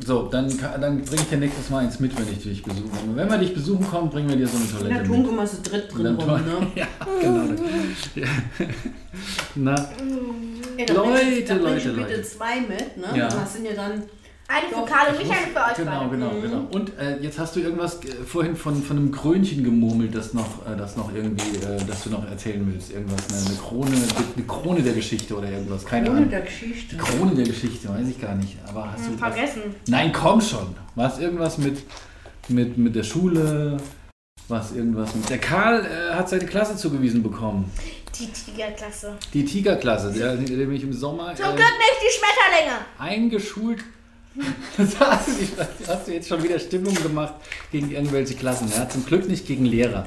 So, 0.00 0.26
dann, 0.26 0.48
dann 0.58 1.04
bringe 1.04 1.22
ich 1.22 1.28
dir 1.28 1.36
nächstes 1.38 1.70
Mal 1.70 1.84
eins 1.84 2.00
mit, 2.00 2.18
wenn 2.18 2.32
ich 2.32 2.42
dich 2.42 2.62
besuche. 2.64 2.90
Wenn 3.14 3.30
wir 3.30 3.38
dich 3.38 3.54
besuchen 3.54 3.86
kommen, 3.86 4.10
bringen 4.10 4.28
wir 4.28 4.36
dir 4.36 4.48
so 4.48 4.56
eine 4.56 4.64
In 4.66 4.70
der 4.72 5.04
Toilette 5.04 5.08
mit. 5.08 5.26
Tunke 5.26 5.70
dritt 5.70 5.94
drin 5.94 6.16
rum, 6.16 6.44
ne? 6.44 6.66
Ja, 6.74 6.86
genau. 7.20 7.62
Ja. 8.16 8.26
Na, 9.54 9.88
Ey, 10.76 10.86
Leute, 10.86 11.54
du 11.54 11.62
Leute, 11.62 11.90
bitte 11.90 12.00
Leute. 12.00 12.22
zwei 12.24 12.60
mit, 12.60 12.96
ne? 12.96 13.16
Ja. 13.16 13.28
Das 13.28 13.52
sind 13.52 13.64
ja 13.66 13.74
dann 13.74 14.02
Eine 14.46 14.68
für 14.68 14.84
Karl 14.84 15.08
und 15.14 15.20
ich 15.22 15.28
mich, 15.28 15.36
eine 15.38 15.46
für 15.46 15.58
euch 15.58 15.74
Genau, 15.76 15.98
beide. 16.00 16.10
genau, 16.10 16.30
Mhm. 16.32 16.42
genau. 16.42 16.66
Und 16.70 16.98
äh, 16.98 17.18
jetzt 17.20 17.38
hast 17.38 17.56
du 17.56 17.60
irgendwas 17.60 17.96
äh, 18.04 18.08
vorhin 18.26 18.54
von, 18.56 18.82
von 18.82 18.98
einem 18.98 19.10
Krönchen 19.10 19.64
gemurmelt, 19.64 20.14
das 20.14 20.34
noch, 20.34 20.66
äh, 20.66 20.76
das 20.76 20.96
noch 20.96 21.12
irgendwie, 21.14 21.56
äh, 21.64 21.78
das 21.86 22.04
du 22.04 22.10
noch 22.10 22.28
erzählen 22.28 22.62
willst. 22.70 22.92
Irgendwas, 22.92 23.26
eine, 23.30 23.46
eine 23.46 23.56
Krone, 23.58 23.90
eine 24.36 24.44
Krone 24.46 24.82
der 24.82 24.92
Geschichte 24.92 25.34
oder 25.34 25.50
irgendwas. 25.50 25.84
Keine 25.86 26.08
ohne 26.10 26.18
Ahnung. 26.18 26.30
der 26.30 26.42
Geschichte. 26.42 26.94
Die 26.96 26.98
Krone 27.00 27.34
der 27.34 27.44
Geschichte, 27.46 27.88
weiß 27.88 28.06
ich 28.08 28.20
gar 28.20 28.34
nicht. 28.34 28.56
Aber 28.68 28.92
hast 28.92 29.06
Hm, 29.06 29.16
du 29.16 29.22
was? 29.22 29.32
Vergessen. 29.34 29.62
Nein, 29.88 30.12
komm 30.12 30.40
schon. 30.42 30.74
Was 30.94 31.18
irgendwas 31.18 31.56
mit, 31.58 31.82
mit, 32.48 32.76
mit 32.76 32.94
der 32.94 33.02
Schule? 33.04 33.78
Was 34.48 34.72
irgendwas 34.72 35.14
mit. 35.14 35.30
Der 35.30 35.38
Karl 35.38 35.86
äh, 35.86 36.14
hat 36.14 36.28
seine 36.28 36.44
Klasse 36.44 36.76
zugewiesen 36.76 37.22
bekommen. 37.22 37.72
Die 38.18 38.26
Tigerklasse. 38.30 39.16
Die 39.32 39.44
Tigerklasse, 39.46 40.12
der, 40.12 40.36
der 40.36 40.66
mich 40.66 40.82
im 40.82 40.92
Sommer 40.92 41.34
Zum 41.34 41.46
äh, 41.46 41.48
Glück 41.48 41.58
nicht 41.58 41.98
die 42.02 42.12
Schmetterlinge. 42.18 42.78
eingeschult. 42.98 43.82
Das 44.76 44.98
hast, 44.98 45.28
du, 45.28 45.88
hast 45.88 46.08
du 46.08 46.12
jetzt 46.12 46.28
schon 46.28 46.42
wieder 46.42 46.58
Stimmung 46.58 46.94
gemacht 46.94 47.34
gegen 47.70 47.92
irgendwelche 47.92 48.34
Klassen. 48.34 48.68
Ja? 48.74 48.88
Zum 48.88 49.06
Glück 49.06 49.28
nicht 49.28 49.46
gegen 49.46 49.64
Lehrer. 49.64 50.06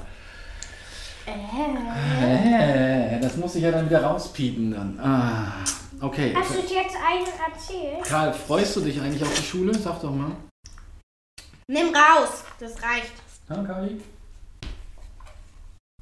Äh, 1.26 3.20
das 3.20 3.36
muss 3.38 3.56
ich 3.56 3.64
ja 3.64 3.72
dann 3.72 3.90
wieder 3.90 4.04
rauspiepen 4.04 4.72
dann. 4.72 5.00
Ah, 5.00 5.54
okay. 6.02 6.34
Hast 6.36 6.52
du 6.52 6.62
dir 6.62 6.82
jetzt 6.84 6.96
einen 6.96 7.26
erzählt? 7.26 8.04
Karl, 8.04 8.34
freust 8.34 8.76
du 8.76 8.82
dich 8.82 9.00
eigentlich 9.02 9.24
auf 9.24 9.34
die 9.34 9.44
Schule? 9.44 9.74
Sag 9.78 10.02
doch 10.02 10.12
mal. 10.12 10.32
Nimm 11.68 11.88
raus. 11.88 12.44
Das 12.60 12.74
reicht. 12.82 13.14
Ja, 13.50 13.64
Kali? 13.64 14.02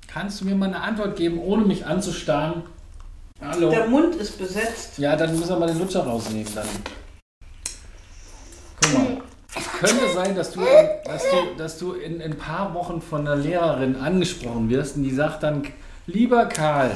Kannst 0.08 0.42
du 0.42 0.46
mir 0.46 0.56
mal 0.56 0.68
eine 0.68 0.80
Antwort 0.80 1.16
geben, 1.16 1.40
ohne 1.40 1.66
mich 1.66 1.86
anzustarren? 1.86 2.64
Hallo? 3.42 3.70
Der 3.70 3.88
Mund 3.88 4.16
ist 4.16 4.38
besetzt. 4.38 4.98
Ja, 4.98 5.16
dann 5.16 5.32
müssen 5.38 5.50
wir 5.50 5.60
mal 5.60 5.68
den 5.68 5.80
Lutscher 5.80 6.06
rausnehmen 6.06 6.54
dann. 6.56 6.68
Guck 8.92 8.94
mal. 8.94 9.22
Es 9.58 9.72
könnte 9.80 10.14
sein, 10.14 10.36
dass 10.36 10.52
du, 10.52 10.62
in, 10.62 10.88
dass 11.06 11.24
du, 11.24 11.38
dass 11.58 11.78
du 11.78 11.94
in, 11.94 12.20
in 12.20 12.34
ein 12.34 12.38
paar 12.38 12.74
Wochen 12.74 13.02
von 13.02 13.22
einer 13.22 13.36
Lehrerin 13.38 13.96
angesprochen 13.96 14.70
wirst 14.70 14.98
und 14.98 15.04
die 15.04 15.14
sagt 15.16 15.44
dann, 15.44 15.66
lieber 16.08 16.46
Karl, 16.48 16.92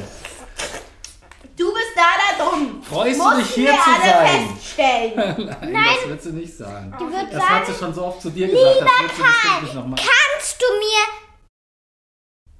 Du 1.56 1.72
bist 1.74 1.88
da 1.94 2.02
da 2.38 2.44
um. 2.48 2.82
Freust 2.82 3.20
du 3.20 3.36
dich 3.36 3.50
hier 3.50 3.68
wir 3.72 3.74
zu 3.74 3.90
alle 3.90 4.12
sein? 4.12 4.48
feststellen. 4.56 5.56
Nein, 5.72 5.84
das 6.00 6.08
wird 6.08 6.22
sie 6.22 6.30
nicht 6.32 6.56
sagen. 6.56 6.94
Die 6.98 7.04
wird 7.04 7.32
Das 7.34 7.42
hat 7.42 7.66
sagen, 7.66 7.72
sie 7.74 7.78
schon 7.84 7.94
so 7.94 8.04
oft 8.06 8.22
zu 8.22 8.30
dir 8.30 8.48
gesagt, 8.48 8.80
das 8.80 9.00
wird 9.02 9.10
sie 9.16 9.22
bestimmt 9.22 9.62
nicht 9.64 9.74
nochmal. 9.74 9.98
kannst 9.98 10.62
du 10.62 10.66
mir 10.78 11.04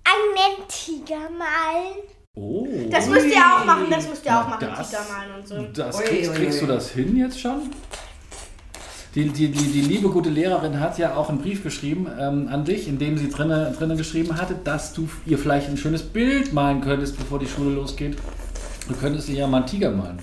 einen 0.04 0.68
Tiger 0.68 1.30
malen? 1.30 1.96
Oh. 2.36 2.66
Das 2.90 3.06
müsst 3.06 3.26
ihr 3.26 3.38
auch 3.38 3.64
machen, 3.64 3.86
das 3.90 4.06
müsst 4.08 4.24
ihr 4.24 4.38
auch 4.38 4.48
machen, 4.48 4.66
das- 4.76 4.90
Tiger 4.90 5.02
malen 5.10 5.34
und 5.36 5.48
so. 5.48 5.62
Das 5.82 5.98
kriegst, 6.00 6.34
kriegst 6.34 6.60
du 6.62 6.66
das 6.66 6.90
hin 6.90 7.16
jetzt 7.16 7.40
schon? 7.40 7.70
Die, 9.16 9.28
die, 9.28 9.50
die, 9.50 9.72
die 9.72 9.80
liebe 9.80 10.08
gute 10.08 10.30
Lehrerin 10.30 10.78
hat 10.78 10.96
ja 10.96 11.16
auch 11.16 11.30
einen 11.30 11.40
Brief 11.40 11.64
geschrieben 11.64 12.06
ähm, 12.16 12.48
an 12.48 12.64
dich, 12.64 12.86
in 12.86 12.98
dem 13.00 13.18
sie 13.18 13.28
drinne, 13.28 13.74
drinne 13.76 13.96
geschrieben 13.96 14.40
hatte, 14.40 14.54
dass 14.62 14.92
du 14.92 15.08
ihr 15.26 15.36
vielleicht 15.36 15.68
ein 15.68 15.76
schönes 15.76 16.02
Bild 16.02 16.52
malen 16.52 16.80
könntest, 16.80 17.18
bevor 17.18 17.40
die 17.40 17.48
Schule 17.48 17.74
losgeht. 17.74 18.16
Du 18.88 18.94
könntest 18.94 19.26
dir 19.26 19.34
ja 19.34 19.46
mal 19.48 19.58
einen 19.58 19.66
Tiger 19.66 19.90
malen. 19.90 20.20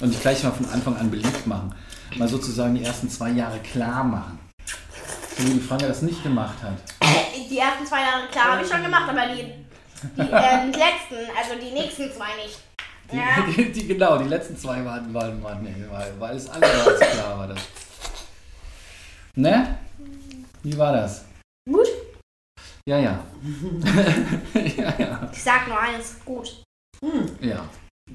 Und 0.00 0.10
dich 0.10 0.20
gleich 0.20 0.42
mal 0.42 0.52
von 0.52 0.66
Anfang 0.70 0.96
an 0.96 1.10
beliebt 1.10 1.46
machen. 1.46 1.74
Mal 2.16 2.28
sozusagen 2.28 2.74
die 2.74 2.82
ersten 2.82 3.10
zwei 3.10 3.30
Jahre 3.30 3.58
klar 3.58 4.04
machen. 4.04 4.38
So 5.36 5.46
wie 5.46 5.52
die 5.52 5.60
Franke 5.60 5.86
das 5.86 6.00
nicht 6.00 6.22
gemacht 6.22 6.56
hat. 6.62 6.76
Die 7.50 7.58
ersten 7.58 7.86
zwei 7.86 8.00
Jahre, 8.00 8.26
klar, 8.30 8.52
habe 8.52 8.62
ich 8.62 8.68
schon 8.70 8.82
gemacht, 8.82 9.08
aber 9.08 9.34
die, 9.34 9.42
die 9.42 10.20
ähm, 10.20 10.72
letzten, 10.72 11.30
also 11.36 11.60
die 11.60 11.72
nächsten 11.72 12.10
zwei 12.10 12.34
nicht. 12.42 12.58
Die, 13.12 13.16
Ja. 13.16 13.46
die, 13.56 13.72
die, 13.72 13.86
genau, 13.86 14.18
die 14.18 14.28
letzten 14.28 14.56
zwei 14.56 14.84
waren, 14.84 15.12
waren, 15.14 15.42
waren 15.42 15.62
nee, 15.62 15.74
weil, 15.90 16.12
weil 16.18 16.36
es 16.36 16.48
andere 16.48 16.70
als 16.70 17.00
klar 17.00 17.38
war. 17.38 17.48
Das. 17.48 17.58
Ne? 19.34 19.78
Wie 20.62 20.76
war 20.76 20.92
das? 20.92 21.24
Gut. 21.70 21.88
Ja, 22.88 22.98
ja. 22.98 23.24
ja, 24.54 24.94
ja. 24.98 25.30
Ich 25.32 25.42
sag 25.42 25.68
nur 25.68 25.78
eins, 25.78 26.16
gut. 26.24 26.62
Ja. 27.40 27.68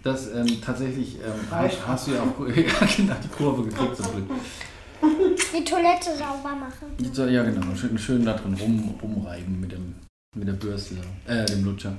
Das 0.03 0.33
ähm, 0.33 0.61
tatsächlich 0.63 1.15
ähm, 1.15 1.51
hast, 1.51 1.85
hast 1.85 2.07
du 2.07 2.11
ja 2.11 2.21
auch 2.21 2.47
ja, 2.47 2.87
genau, 2.95 3.15
die 3.21 3.27
Kurve 3.27 3.63
gekriegt 3.63 3.97
zum 3.97 4.11
Glück. 4.11 4.29
Die 5.53 5.63
Toilette 5.63 6.15
sauber 6.17 6.55
machen. 6.55 6.95
Ja, 7.29 7.43
genau. 7.43 7.75
Schön, 7.75 7.97
schön 7.97 8.25
da 8.25 8.33
drin 8.33 8.53
rum, 8.53 8.95
rumreiben 9.01 9.59
mit, 9.59 9.71
dem, 9.71 9.95
mit 10.35 10.47
der 10.47 10.53
Bürste, 10.53 10.95
äh, 11.27 11.45
dem 11.45 11.65
Lutscher. 11.65 11.93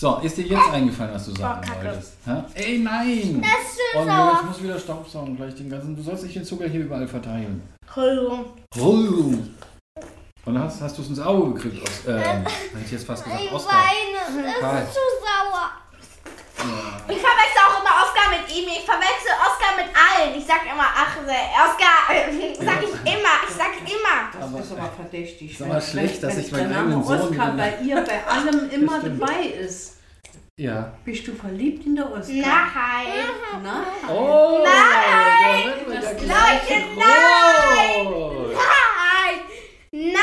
So, 0.00 0.16
ist 0.22 0.34
dir 0.38 0.46
jetzt 0.46 0.70
eingefallen, 0.72 1.12
was 1.12 1.26
du 1.26 1.32
sagen 1.32 1.60
Kacke. 1.60 1.88
wolltest? 1.88 2.12
Hä? 2.24 2.42
Ey, 2.54 2.78
nein! 2.78 3.42
Das 3.42 3.72
ist 3.72 3.80
Oh, 3.94 3.98
schön 3.98 4.06
nee, 4.06 4.30
ich 4.40 4.46
muss 4.46 4.62
wieder 4.62 4.78
Staubsaugen 4.78 5.36
gleich 5.36 5.54
den 5.56 5.68
ganzen. 5.68 5.94
Du 5.94 6.02
sollst 6.02 6.22
nicht 6.24 6.36
den 6.36 6.44
Zucker 6.44 6.66
hier 6.68 6.80
überall 6.80 7.06
verteilen. 7.06 7.60
Entschuldigung. 7.82 8.46
Ruhm. 8.78 9.54
Und 10.46 10.58
hast, 10.58 10.80
hast 10.80 10.96
du 10.96 11.02
es 11.02 11.08
ins 11.08 11.20
Auge 11.20 11.52
gekriegt? 11.52 11.82
Aus, 11.86 12.00
ähm, 12.08 12.16
hätte 12.16 12.46
ich 12.82 12.92
jetzt 12.92 13.06
fast 13.06 13.24
gesagt, 13.24 13.42
Ich 13.44 13.52
Oscar. 13.52 13.74
weine. 13.76 14.42
Das 14.46 14.60
Karl. 14.60 14.82
ist 14.84 14.94
zu 14.94 15.00
sauer. 15.20 15.68
Ich 17.08 17.20
verwechsel 17.20 17.60
auch 17.68 17.80
immer 17.82 17.94
Oscar 18.00 18.30
mit 18.40 18.56
ihm. 18.56 18.68
Ich 18.72 18.84
verwechsel 18.88 19.32
Oscar 19.36 19.76
mit 19.76 19.88
allen. 19.92 20.34
Ich 20.38 20.46
sag 20.46 20.64
immer, 20.64 20.86
ach, 20.96 21.16
äh, 21.28 21.60
Oscar, 21.60 22.08
immer. 23.90 24.50
Das 24.54 24.64
ist 24.66 24.72
aber 24.72 24.90
verdächtig. 24.90 25.52
Ist 25.52 25.62
aber 25.62 25.80
schlecht, 25.80 26.22
dass 26.22 26.34
wenn 26.36 26.42
ich 26.44 26.50
der 26.50 26.58
meinen 26.58 26.72
Name 26.72 26.86
eigenen 26.96 27.04
Sohn 27.04 27.20
Oskar 27.30 27.52
bei 27.56 27.74
ihr 27.82 27.96
bei 27.96 28.26
allem 28.26 28.70
immer 28.82 29.00
dabei 29.00 29.42
ist. 29.60 29.96
Ja. 30.56 30.92
Bist 31.04 31.26
du 31.26 31.32
verliebt 31.32 31.86
in 31.86 31.96
der 31.96 32.06
Oskar? 32.06 32.34
Nein. 32.34 33.62
Na? 33.62 33.84
Oh! 34.12 34.62
Nein! 34.62 35.72
das 35.88 36.04
Das 36.04 36.20
Leute, 36.20 36.80
nein! 36.98 38.06
Nein. 39.92 40.20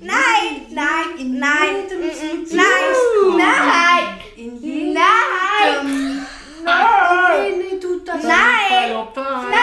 Nein. 0.00 0.66
Nein. 0.70 1.18
In 1.18 1.38
Nein. 1.38 1.74
Sitz- 2.12 2.52
Nein. 2.52 3.36
Nein. 3.36 4.04
In 4.36 4.56
jedem. 4.62 4.94
Nein. 4.94 6.26
Nein, 6.64 7.58
nee, 7.58 7.78
tut 7.78 8.08
das 8.08 8.22
Nein. 8.22 9.06
Nein. 9.14 9.56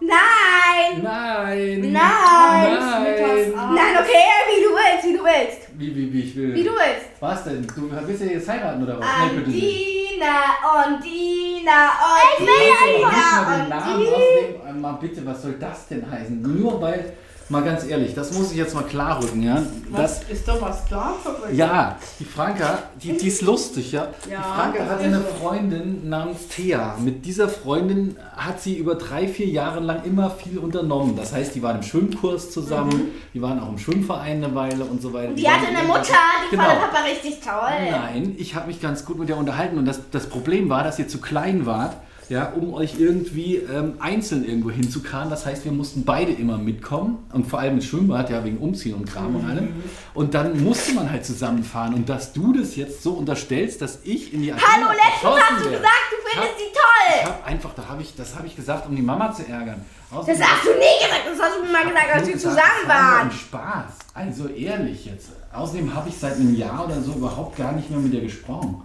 Nein. 0.00 1.02
Nein! 1.02 1.02
Nein. 1.02 1.92
Nein! 1.92 3.52
Nein, 3.74 3.96
okay, 3.98 4.24
wie 4.48 4.62
du 4.62 4.70
willst, 4.70 5.04
wie 5.06 5.16
du 5.16 5.24
willst. 5.24 5.65
Wie, 5.78 5.94
wie, 5.94 6.12
wie 6.12 6.22
ich 6.22 6.36
will. 6.36 6.54
Wie 6.54 6.64
du 6.64 6.70
willst. 6.70 7.20
Was 7.20 7.44
denn? 7.44 7.66
Du 7.66 7.90
willst 7.90 8.22
ja 8.22 8.28
jetzt 8.28 8.48
heiraten 8.48 8.82
oder 8.82 8.98
was? 8.98 9.06
Nee. 9.46 9.86
Andina, 10.16 10.86
Ondina, 10.86 11.90
Ich 12.38 12.40
will 12.40 12.46
nicht 12.46 12.80
mal 12.80 12.86
den 12.86 13.04
Ondina, 13.04 13.68
Namen 13.68 13.72
Ondina. 13.72 14.10
rausnehmen. 14.14 14.80
Mal 14.80 14.92
bitte, 14.92 15.26
was 15.26 15.42
soll 15.42 15.54
das 15.60 15.88
denn 15.88 16.10
heißen? 16.10 16.40
Nur 16.42 16.80
weil, 16.80 17.12
mal 17.48 17.62
ganz 17.62 17.84
ehrlich, 17.86 18.14
das 18.14 18.32
muss 18.32 18.50
ich 18.50 18.56
jetzt 18.56 18.74
mal 18.74 18.82
klar 18.84 19.22
rücken, 19.22 19.42
ja? 19.42 19.62
Das, 19.94 20.22
ist 20.24 20.46
doch 20.48 20.60
was 20.60 20.84
klar 20.86 21.14
für 21.22 21.44
euch? 21.44 21.56
ja, 21.56 21.96
die 22.18 22.24
Franka, 22.24 22.80
die, 23.02 23.16
die 23.16 23.28
ist 23.28 23.42
lustig, 23.42 23.92
ja? 23.92 24.08
Die 24.26 24.30
Ja, 24.30 24.42
Franka 24.42 24.78
das 24.80 24.88
hatte 24.90 25.04
eine. 25.04 25.20
Freundin 25.20 26.08
namens 26.08 26.48
Thea. 26.48 26.96
Mit 26.98 27.24
dieser 27.24 27.48
Freundin 27.48 28.16
hat 28.36 28.60
sie 28.60 28.76
über 28.76 28.96
drei, 28.96 29.28
vier 29.28 29.46
Jahre 29.46 29.80
lang 29.80 30.02
immer 30.04 30.30
viel 30.30 30.58
unternommen. 30.58 31.16
Das 31.16 31.32
heißt, 31.32 31.54
die 31.54 31.62
waren 31.62 31.76
im 31.76 31.82
Schwimmkurs 31.82 32.50
zusammen, 32.50 33.10
die 33.32 33.40
waren 33.40 33.60
auch 33.60 33.68
im 33.68 33.78
Schwimmverein 33.78 34.42
eine 34.42 34.54
Weile 34.54 34.84
und 34.84 35.00
so 35.00 35.12
weiter. 35.12 35.32
Die 35.34 35.44
waren 35.44 35.54
hatte 35.60 35.68
eine 35.68 35.86
Mutter, 35.86 36.02
die 36.50 36.56
fand 36.56 36.68
Genau. 36.68 36.80
der 36.80 36.86
Papa 36.86 37.02
richtig 37.04 37.40
toll. 37.40 37.90
Nein, 37.90 38.34
ich 38.38 38.54
habe 38.54 38.66
mich 38.66 38.80
ganz 38.80 39.04
gut 39.04 39.18
mit 39.18 39.28
ihr 39.28 39.36
unterhalten 39.36 39.78
und 39.78 39.86
das, 39.86 40.00
das 40.10 40.26
Problem 40.26 40.68
war, 40.68 40.82
dass 40.82 40.98
ihr 40.98 41.06
zu 41.08 41.20
klein 41.20 41.64
wart, 41.66 41.96
ja, 42.28 42.52
um 42.56 42.74
euch 42.74 42.98
irgendwie 42.98 43.56
ähm, 43.56 43.94
einzeln 44.00 44.44
irgendwo 44.44 44.70
hinzukarren. 44.70 45.30
Das 45.30 45.46
heißt, 45.46 45.64
wir 45.64 45.72
mussten 45.72 46.04
beide 46.04 46.32
immer 46.32 46.58
mitkommen 46.58 47.18
und 47.32 47.46
vor 47.46 47.60
allem 47.60 47.74
ins 47.74 47.84
Schwimmbad, 47.86 48.30
ja, 48.30 48.44
wegen 48.44 48.58
Umziehen 48.58 48.94
und 48.94 49.06
Kram 49.08 49.36
und 49.36 49.48
allem. 49.48 49.68
Und 50.14 50.34
dann 50.34 50.62
musste 50.64 50.92
man 50.94 51.10
halt 51.10 51.24
zusammenfahren 51.24 51.94
und 51.94 52.08
dass 52.08 52.32
du 52.32 52.52
das 52.52 52.74
jetzt 52.76 53.02
so 53.02 53.12
unterstellst, 53.12 53.80
dass 53.80 54.00
ich 54.04 54.32
in 54.34 54.42
die 54.42 54.52
Athena 54.52 54.66
Hallo, 54.74 54.86
letztens 54.88 55.40
hast 55.42 55.60
du 55.60 55.64
werde. 55.70 55.76
gesagt, 55.78 56.02
du 56.10 56.16
findest 56.28 56.52
hab- 56.52 56.58
sie 56.58 56.64
Ich 56.64 57.22
toll. 57.22 57.32
habe 57.32 57.44
einfach, 57.44 57.74
da 57.74 57.88
habe 57.88 58.02
ich, 58.02 58.16
das 58.16 58.34
habe 58.34 58.46
ich 58.48 58.56
gesagt, 58.56 58.86
um 58.88 58.96
die 58.96 59.02
Mama 59.02 59.32
zu 59.32 59.46
ärgern. 59.46 59.84
Das 60.10 60.18
Außerdem- 60.20 60.42
hast 60.42 60.64
du 60.64 60.70
nie 60.70 61.04
gesagt, 61.04 61.22
das 61.30 61.40
hast 61.40 61.56
du 61.58 61.64
mir 61.64 61.72
mal 61.72 61.84
gesagt, 61.86 62.08
als 62.12 62.26
wir 62.26 62.32
gesagt, 62.34 62.54
zusammen 62.54 62.82
das 62.86 62.96
waren. 62.96 63.26
ein 63.28 63.32
Spaß. 63.32 63.84
Also 64.14 64.48
ehrlich 64.48 65.04
jetzt. 65.06 65.28
Außerdem 65.52 65.94
habe 65.94 66.08
ich 66.08 66.16
seit 66.16 66.34
einem 66.36 66.54
Jahr 66.56 66.84
oder 66.86 67.00
so 67.00 67.12
überhaupt 67.12 67.56
gar 67.56 67.72
nicht 67.72 67.88
mehr 67.90 67.98
mit 68.00 68.12
dir 68.12 68.20
gesprochen. 68.22 68.82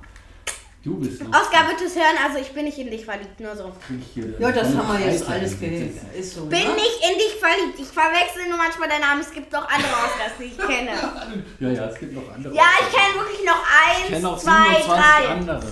Du 0.83 0.95
bist 0.99 1.19
lustig. 1.19 1.27
Oskar 1.29 1.67
wird 1.67 1.79
es 1.81 1.95
hören, 1.95 2.17
also 2.25 2.39
ich 2.39 2.49
bin 2.53 2.65
nicht 2.65 2.77
in 2.79 2.89
dich 2.89 3.05
verliebt, 3.05 3.39
nur 3.39 3.55
so. 3.55 3.71
Ich 4.15 4.15
Ja, 4.39 4.51
das 4.51 4.75
haben 4.75 4.97
wir 4.97 5.11
jetzt 5.11 5.29
alles 5.29 5.59
gehört. 5.59 5.91
ist- 6.17 6.33
so, 6.33 6.45
Bin 6.47 6.59
ne? 6.67 6.73
nicht 6.73 6.99
in 7.07 7.17
dich 7.19 7.35
verliebt. 7.39 7.79
Ich 7.79 7.87
verwechsel 7.87 8.49
nur 8.49 8.57
manchmal 8.57 8.89
deinen 8.89 9.01
Namen. 9.01 9.21
Es 9.21 9.31
gibt 9.31 9.53
doch 9.53 9.67
andere 9.69 9.91
Oscars, 9.93 10.31
die 10.39 10.45
ich 10.45 10.57
kenne. 10.57 10.91
Ja, 11.59 11.69
ja, 11.69 11.85
es 11.85 11.99
gibt 11.99 12.13
noch 12.13 12.33
andere. 12.33 12.55
Ja, 12.55 12.63
ich 12.79 12.95
kenne 12.95 13.13
wirklich 13.13 13.45
noch 13.45 13.63
Ich 14.01 14.07
kenne 14.09 14.27
auch 14.27 14.33
eins, 14.33 14.43
zwei, 14.43 14.75
27 14.81 14.87
drei. 14.87 15.27
andere. 15.27 15.71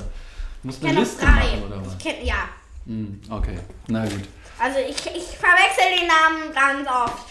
Muss 0.61 0.75
Ich 0.77 0.81
eine 0.83 0.89
kenne 0.93 0.93
noch 0.93 0.99
Liste 1.09 1.25
drei. 1.25 1.31
machen 1.31 1.63
oder 1.65 1.85
was? 1.85 1.93
Ich 1.93 2.03
kenne, 2.03 2.23
ja. 2.25 2.49
Hm, 2.85 3.21
okay, 3.31 3.59
na 3.87 4.03
gut. 4.05 4.23
Also 4.59 4.77
ich, 4.79 4.97
ich 5.15 5.37
verwechsel 5.37 5.85
den 5.97 6.07
Namen 6.07 6.53
ganz 6.53 6.87
oft. 6.87 7.25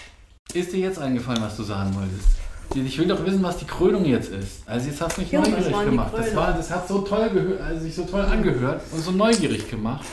Ist 0.52 0.72
dir 0.72 0.80
jetzt 0.80 0.98
eingefallen, 0.98 1.42
was 1.42 1.56
du 1.56 1.62
sagen 1.62 1.94
wolltest? 1.94 2.38
Ich 2.74 2.98
will 2.98 3.08
doch 3.08 3.24
wissen, 3.24 3.42
was 3.42 3.56
die 3.56 3.64
Krönung 3.64 4.04
jetzt 4.04 4.30
ist. 4.30 4.62
Also 4.66 4.88
jetzt 4.88 5.00
hast 5.00 5.16
du 5.16 5.22
mich 5.22 5.32
Ja, 5.32 5.40
neugierig 5.40 5.84
gemacht. 5.84 6.12
Das, 6.14 6.36
war, 6.36 6.52
das 6.52 6.70
hat 6.70 6.86
so 6.86 7.00
toll 7.00 7.30
gehört, 7.30 7.60
also 7.60 7.80
sich 7.80 7.94
so 7.94 8.04
toll 8.04 8.20
angehört 8.20 8.82
und 8.92 9.00
so 9.00 9.10
neugierig 9.10 9.68
gemacht. 9.70 10.04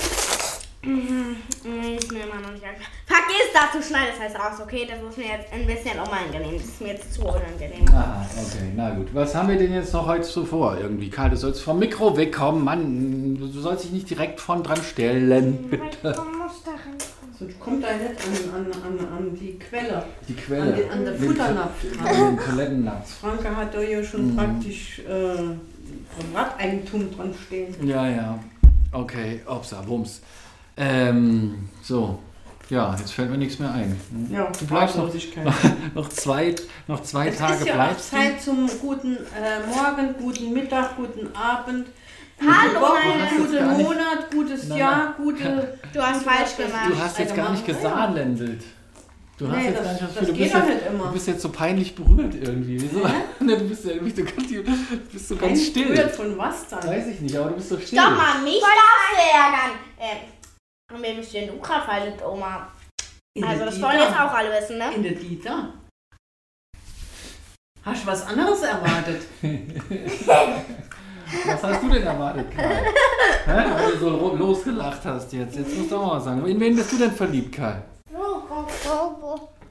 Mhm, 0.83 1.37
ist 1.97 2.11
mir 2.11 2.23
immer 2.23 2.35
noch 2.41 2.51
nicht 2.51 2.63
angefangen. 2.63 2.93
Vergiss 3.07 3.51
das, 3.53 3.71
du 3.73 3.81
schneidest 3.81 4.19
das 4.23 4.35
raus, 4.35 4.59
okay? 4.61 4.87
Das 4.87 4.99
ist 5.09 5.17
mir 5.17 5.25
jetzt 5.25 5.51
ein 5.51 5.65
bisschen 5.65 5.99
unangenehm. 5.99 6.57
Das 6.59 6.67
ist 6.67 6.81
mir 6.81 6.89
jetzt 6.89 7.13
zu 7.13 7.21
unangenehm. 7.23 7.85
Ah, 7.91 8.25
okay, 8.37 8.71
na 8.75 8.91
gut. 8.91 9.07
Was 9.13 9.33
haben 9.33 9.49
wir 9.49 9.57
denn 9.57 9.73
jetzt 9.73 9.93
noch 9.93 10.05
heute 10.05 10.23
so 10.23 10.45
vor? 10.45 10.77
Irgendwie, 10.77 11.09
Karl, 11.09 11.31
du 11.31 11.37
sollst 11.37 11.61
vom 11.61 11.79
Mikro 11.79 12.15
wegkommen. 12.15 12.63
Mann, 12.63 13.37
du 13.37 13.47
sollst 13.59 13.85
dich 13.85 13.91
nicht 13.91 14.09
direkt 14.09 14.39
von 14.39 14.61
dran 14.63 14.81
stellen, 14.83 15.69
bitte. 15.69 16.15
Man 16.17 16.37
muss 16.37 16.63
da 16.63 16.71
rein. 16.71 16.97
So, 17.37 17.45
kommt 17.59 17.83
da 17.83 17.89
nicht 17.97 18.11
an, 18.53 18.65
an, 18.65 18.71
an, 18.81 19.07
an 19.17 19.35
die 19.35 19.59
Quelle. 19.59 20.05
Die 20.27 20.33
Quelle. 20.35 20.61
An 20.61 20.75
den- 20.75 20.89
an 20.91 21.05
den 21.05 21.17
Futternapf 21.19 21.73
dran. 21.97 22.07
An 22.07 22.35
den 22.37 22.45
Toilettennapf. 22.45 23.13
Franke 23.19 23.55
hat 23.55 23.73
da 23.73 23.81
ja 23.81 24.03
schon 24.03 24.31
Mhm. 24.31 24.35
praktisch 24.37 24.99
äh, 24.99 26.17
Privateigentum 26.17 27.13
dran 27.15 27.33
stehen. 27.45 27.75
Ja, 27.85 28.07
ja. 28.07 28.39
Okay, 28.91 29.41
Opsa, 29.45 29.81
Bums. 29.81 30.21
Ähm, 30.77 31.69
so. 31.83 32.19
Ja, 32.69 32.95
jetzt 32.97 33.11
fällt 33.13 33.29
mir 33.29 33.37
nichts 33.37 33.59
mehr 33.59 33.71
ein. 33.71 33.95
Hm? 34.11 34.33
Ja, 34.33 34.51
Du 34.57 34.65
bleibst 34.65 34.97
noch, 34.97 35.13
noch 35.93 36.09
zwei, 36.09 36.55
noch 36.87 37.03
zwei 37.03 37.27
Es 37.27 37.37
Tage 37.37 37.53
ist 37.59 37.65
ja 37.67 37.73
auch 37.73 37.77
bleibst 37.77 38.11
du. 38.11 38.15
Zeit 38.17 38.41
zum 38.41 38.67
guten 38.81 39.17
äh, 39.17 39.67
Morgen, 39.67 40.15
guten 40.19 40.51
Mittag, 40.53 40.95
guten 40.95 41.27
Abend. 41.35 41.87
Hallo, 42.41 42.87
guten 43.37 43.83
Monat, 43.83 44.31
gutes 44.31 44.67
Nein, 44.67 44.77
Jahr, 44.79 45.13
gute. 45.17 45.77
Du 45.95 46.01
hast 46.05 46.23
falsch 46.23 46.57
gemacht. 46.57 46.89
Du 46.89 46.99
hast 46.99 47.19
jetzt 47.19 47.33
gar 47.33 47.51
nicht 47.53 47.65
gesaarländelt. 47.65 48.61
Du 49.37 49.47
hast 49.47 49.55
Nee, 49.57 49.65
jetzt 49.67 49.77
das- 49.77 49.85
gar 49.85 49.93
nicht 49.93 50.03
was 50.03 50.13
das 50.13 50.19
für. 50.19 50.25
Du 50.25 50.33
geht 50.33 50.43
bist, 50.43 50.55
doch 50.55 50.67
jetzt, 50.67 50.75
nicht 50.83 50.87
immer. 50.87 51.03
du 51.07 51.13
bist 51.13 51.27
jetzt 51.27 51.41
so 51.41 51.49
peinlich 51.49 51.95
berührt 51.95 52.35
irgendwie. 52.35 52.81
Wieso? 52.81 52.99
Ne, 53.39 53.57
du 53.57 53.69
bist 53.69 53.85
ja 53.85 53.91
irgendwie, 53.91 54.11
du, 54.13 54.25
kannst, 54.25 54.49
du 54.51 54.63
bist 55.11 55.27
so 55.29 55.35
ganz 55.37 55.67
still. 55.67 55.87
Berührt 55.87 56.11
von 56.11 56.37
was 56.37 56.67
dann? 56.67 56.85
Weiß 56.85 57.07
ich 57.07 57.21
nicht, 57.21 57.35
aber 57.37 57.49
du 57.51 57.55
bist 57.55 57.69
so 57.69 57.79
still. 57.79 57.97
Stopp 57.99 58.11
mal, 58.17 58.41
mich 58.43 58.59
darfst 58.61 59.13
du 59.13 60.01
ärgern. 60.01 61.01
Wem 61.01 61.19
ist 61.19 61.33
denn 61.33 61.47
du 61.47 61.59
gerade 61.59 61.85
verliebt, 61.85 62.21
Oma? 62.25 62.67
In 63.37 63.43
Also 63.45 63.63
das 63.65 63.81
wollen 63.81 63.99
jetzt 63.99 64.13
auch 64.19 64.33
alle 64.33 64.49
wissen, 64.51 64.77
ne? 64.77 64.93
In 64.95 65.03
der 65.03 65.13
Dieter. 65.13 65.73
Hast 67.83 68.03
du 68.03 68.07
was 68.07 68.25
anderes 68.27 68.61
erwartet? 68.63 69.21
Was 71.45 71.63
hast 71.63 71.83
du 71.83 71.89
denn 71.89 72.03
erwartet, 72.03 72.47
Karl? 72.55 72.83
Hä? 73.45 73.69
Weil 73.73 73.91
du 73.91 73.97
so 73.97 74.35
losgelacht 74.35 75.03
hast 75.05 75.33
jetzt. 75.33 75.55
Jetzt 75.55 75.75
musst 75.75 75.91
du 75.91 75.97
auch 75.97 76.13
mal 76.13 76.21
sagen. 76.21 76.45
In 76.45 76.59
wen 76.59 76.75
bist 76.75 76.91
du 76.91 76.97
denn 76.97 77.11
verliebt, 77.11 77.55
Karl? 77.55 77.83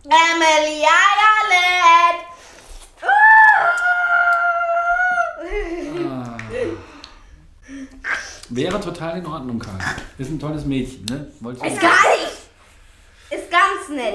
Emily 0.05 0.83
Ireland. 0.83 2.25
Ah. 6.11 6.37
Wäre 8.51 8.81
total 8.81 9.19
in 9.19 9.27
Ordnung, 9.27 9.59
Karl. 9.59 9.79
Ist 10.19 10.31
ein 10.31 10.38
tolles 10.38 10.64
Mädchen, 10.64 11.05
ne? 11.07 11.27
Wolltest 11.40 11.64
du 11.64 11.69
Ist 11.69 11.81
gar 11.81 11.90
nicht. 11.90 13.43
Ist 13.43 13.51
ganz 13.51 13.88
nett. 13.88 14.14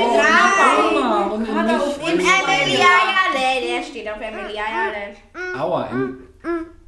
Mal. 0.00 0.78
Oh, 0.78 1.00
Mama, 1.00 1.26
und 1.34 1.46
er 1.48 1.82
auf 1.82 1.98
In 1.98 2.18
Emily 2.20 2.74
Ireland. 2.76 3.62
Der 3.62 3.82
steht 3.82 4.08
auf 4.08 4.20
Emily 4.20 4.54
Ireland. 4.54 5.16
Aua, 5.58 5.86
in. 5.86 6.18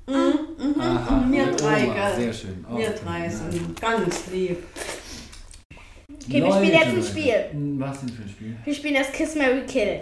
Aha, 0.06 1.10
Mhm, 1.16 1.32
Wir 1.32 1.46
die 1.46 1.56
drei, 1.56 1.84
Oma, 1.84 1.94
gell? 1.94 2.14
Sehr 2.16 2.32
schön. 2.32 2.64
Oh, 2.70 2.76
Wir 2.76 2.90
drei 2.90 3.28
sind 3.28 3.80
ganz 3.80 4.26
lieb. 4.30 4.62
Okay, 6.26 6.42
wir 6.42 6.52
spielen 6.52 6.72
jetzt 6.72 6.86
ein. 6.86 7.02
Spiel. 7.02 7.78
Was 7.78 8.00
denn 8.00 8.08
für 8.10 8.22
ein 8.22 8.28
Spiel? 8.28 8.56
Wir 8.64 8.74
spielen 8.74 8.94
das 8.94 9.12
Kiss 9.12 9.34
Mary 9.34 9.62
Kill. 9.66 10.00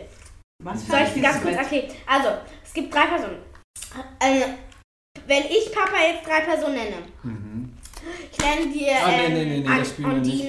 Was 0.65 0.87
Soll 0.87 1.01
ich 1.07 1.17
ein 1.17 1.23
ganz 1.23 1.41
kurz, 1.43 1.57
okay. 1.57 1.89
Also, 2.07 2.29
es 2.65 2.73
gibt 2.73 2.93
drei 2.95 3.07
Personen. 3.07 3.39
Äh, 4.21 4.43
wenn 5.27 5.45
ich 5.45 5.73
Papa 5.73 5.97
jetzt 6.03 6.27
drei 6.27 6.41
Personen 6.41 6.75
nenne, 6.75 6.97
Mhm. 7.23 7.72
Ich 8.31 8.39
nenne 8.39 8.73
dir 8.73 8.93
Ah, 9.05 9.09
nee, 9.09 9.25
ähm, 9.27 9.35
nee, 9.35 9.45
nee, 9.45 9.61
nee, 9.69 9.79
das 9.79 9.89
spielen 9.89 10.11
wir 10.11 10.21
nicht. 10.21 10.45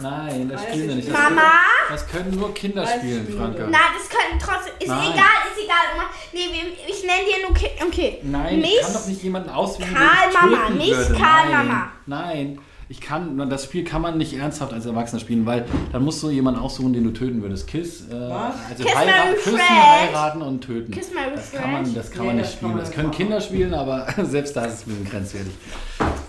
Nein, 0.00 0.48
das 0.48 0.62
spielen 0.62 0.82
wir 0.88 0.88
ich 0.90 0.96
nicht. 0.96 1.08
Das, 1.08 1.14
Mama. 1.30 1.50
das 1.90 2.06
können 2.08 2.30
nur 2.36 2.54
Kinder 2.54 2.82
Weiß 2.82 2.90
spielen, 2.98 3.28
Franka. 3.38 3.62
Nein, 3.66 3.80
das 3.98 4.08
können 4.08 4.40
trotzdem. 4.40 4.72
Ist 4.78 4.88
Nein. 4.88 5.12
egal, 5.12 5.24
ist 5.52 5.64
egal. 5.64 5.76
Oma. 5.94 6.04
Nee, 6.32 6.40
ich 6.88 7.02
nenne 7.02 7.24
dir 7.24 7.46
nur 7.46 7.54
Ki 7.54 7.66
Okay. 7.86 8.18
Nein, 8.22 8.60
mich, 8.60 8.74
ich 8.74 8.80
kann 8.82 8.92
doch 8.92 9.06
nicht 9.06 9.22
jemanden 9.22 9.50
auswählen, 9.50 9.94
Karl 9.94 10.06
den 10.22 10.28
ich 10.30 10.40
Mama, 10.40 10.66
töten 10.66 10.78
nicht 10.78 10.90
würde. 10.96 11.14
Karl 11.14 11.48
Nein, 11.50 11.68
Mama. 11.68 11.88
Nein, 12.06 12.58
ich 12.88 13.00
kann, 13.00 13.48
das 13.50 13.64
Spiel 13.64 13.82
kann 13.84 14.02
man 14.02 14.18
nicht 14.18 14.34
ernsthaft 14.34 14.72
als 14.72 14.84
Erwachsener 14.86 15.18
spielen, 15.20 15.46
weil 15.46 15.64
dann 15.92 16.04
musst 16.04 16.22
du 16.22 16.28
jemanden 16.30 16.60
aussuchen, 16.60 16.92
den 16.92 17.04
du 17.04 17.10
töten 17.12 17.40
würdest. 17.42 17.66
Kiss, 17.66 18.02
äh, 18.08 18.12
Was? 18.12 18.54
also 18.70 18.84
Kiss 18.84 18.94
heiraten, 18.94 19.34
küssen, 19.42 19.58
heiraten 19.60 20.42
und 20.42 20.60
töten. 20.60 20.92
Kiss 20.92 21.12
Mary 21.14 21.30
das 21.34 21.52
kann 21.52 21.72
man, 21.72 21.94
das 21.94 22.10
kann 22.10 22.20
Nee, 22.20 22.26
man 22.26 22.36
nicht 22.36 22.46
das 22.46 22.52
spielen. 22.52 22.76
Das 22.78 22.90
können. 22.92 23.10
Kinder 23.10 23.40
spielen, 23.40 23.74
aber 23.74 24.06
selbst 24.24 24.54
da 24.56 24.66
ist 24.66 24.74
es 24.74 24.86
ein 24.86 24.90
bisschen 24.90 25.10
grenzwertig. 25.10 25.52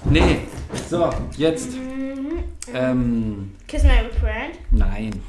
Nee, 0.06 0.40
so, 0.90 1.10
jetzt. 1.38 1.70
Ähm, 2.74 3.56
Kiss 3.68 3.84
Mary 3.84 4.10
Friend. 4.20 4.56
nein, 4.72 5.22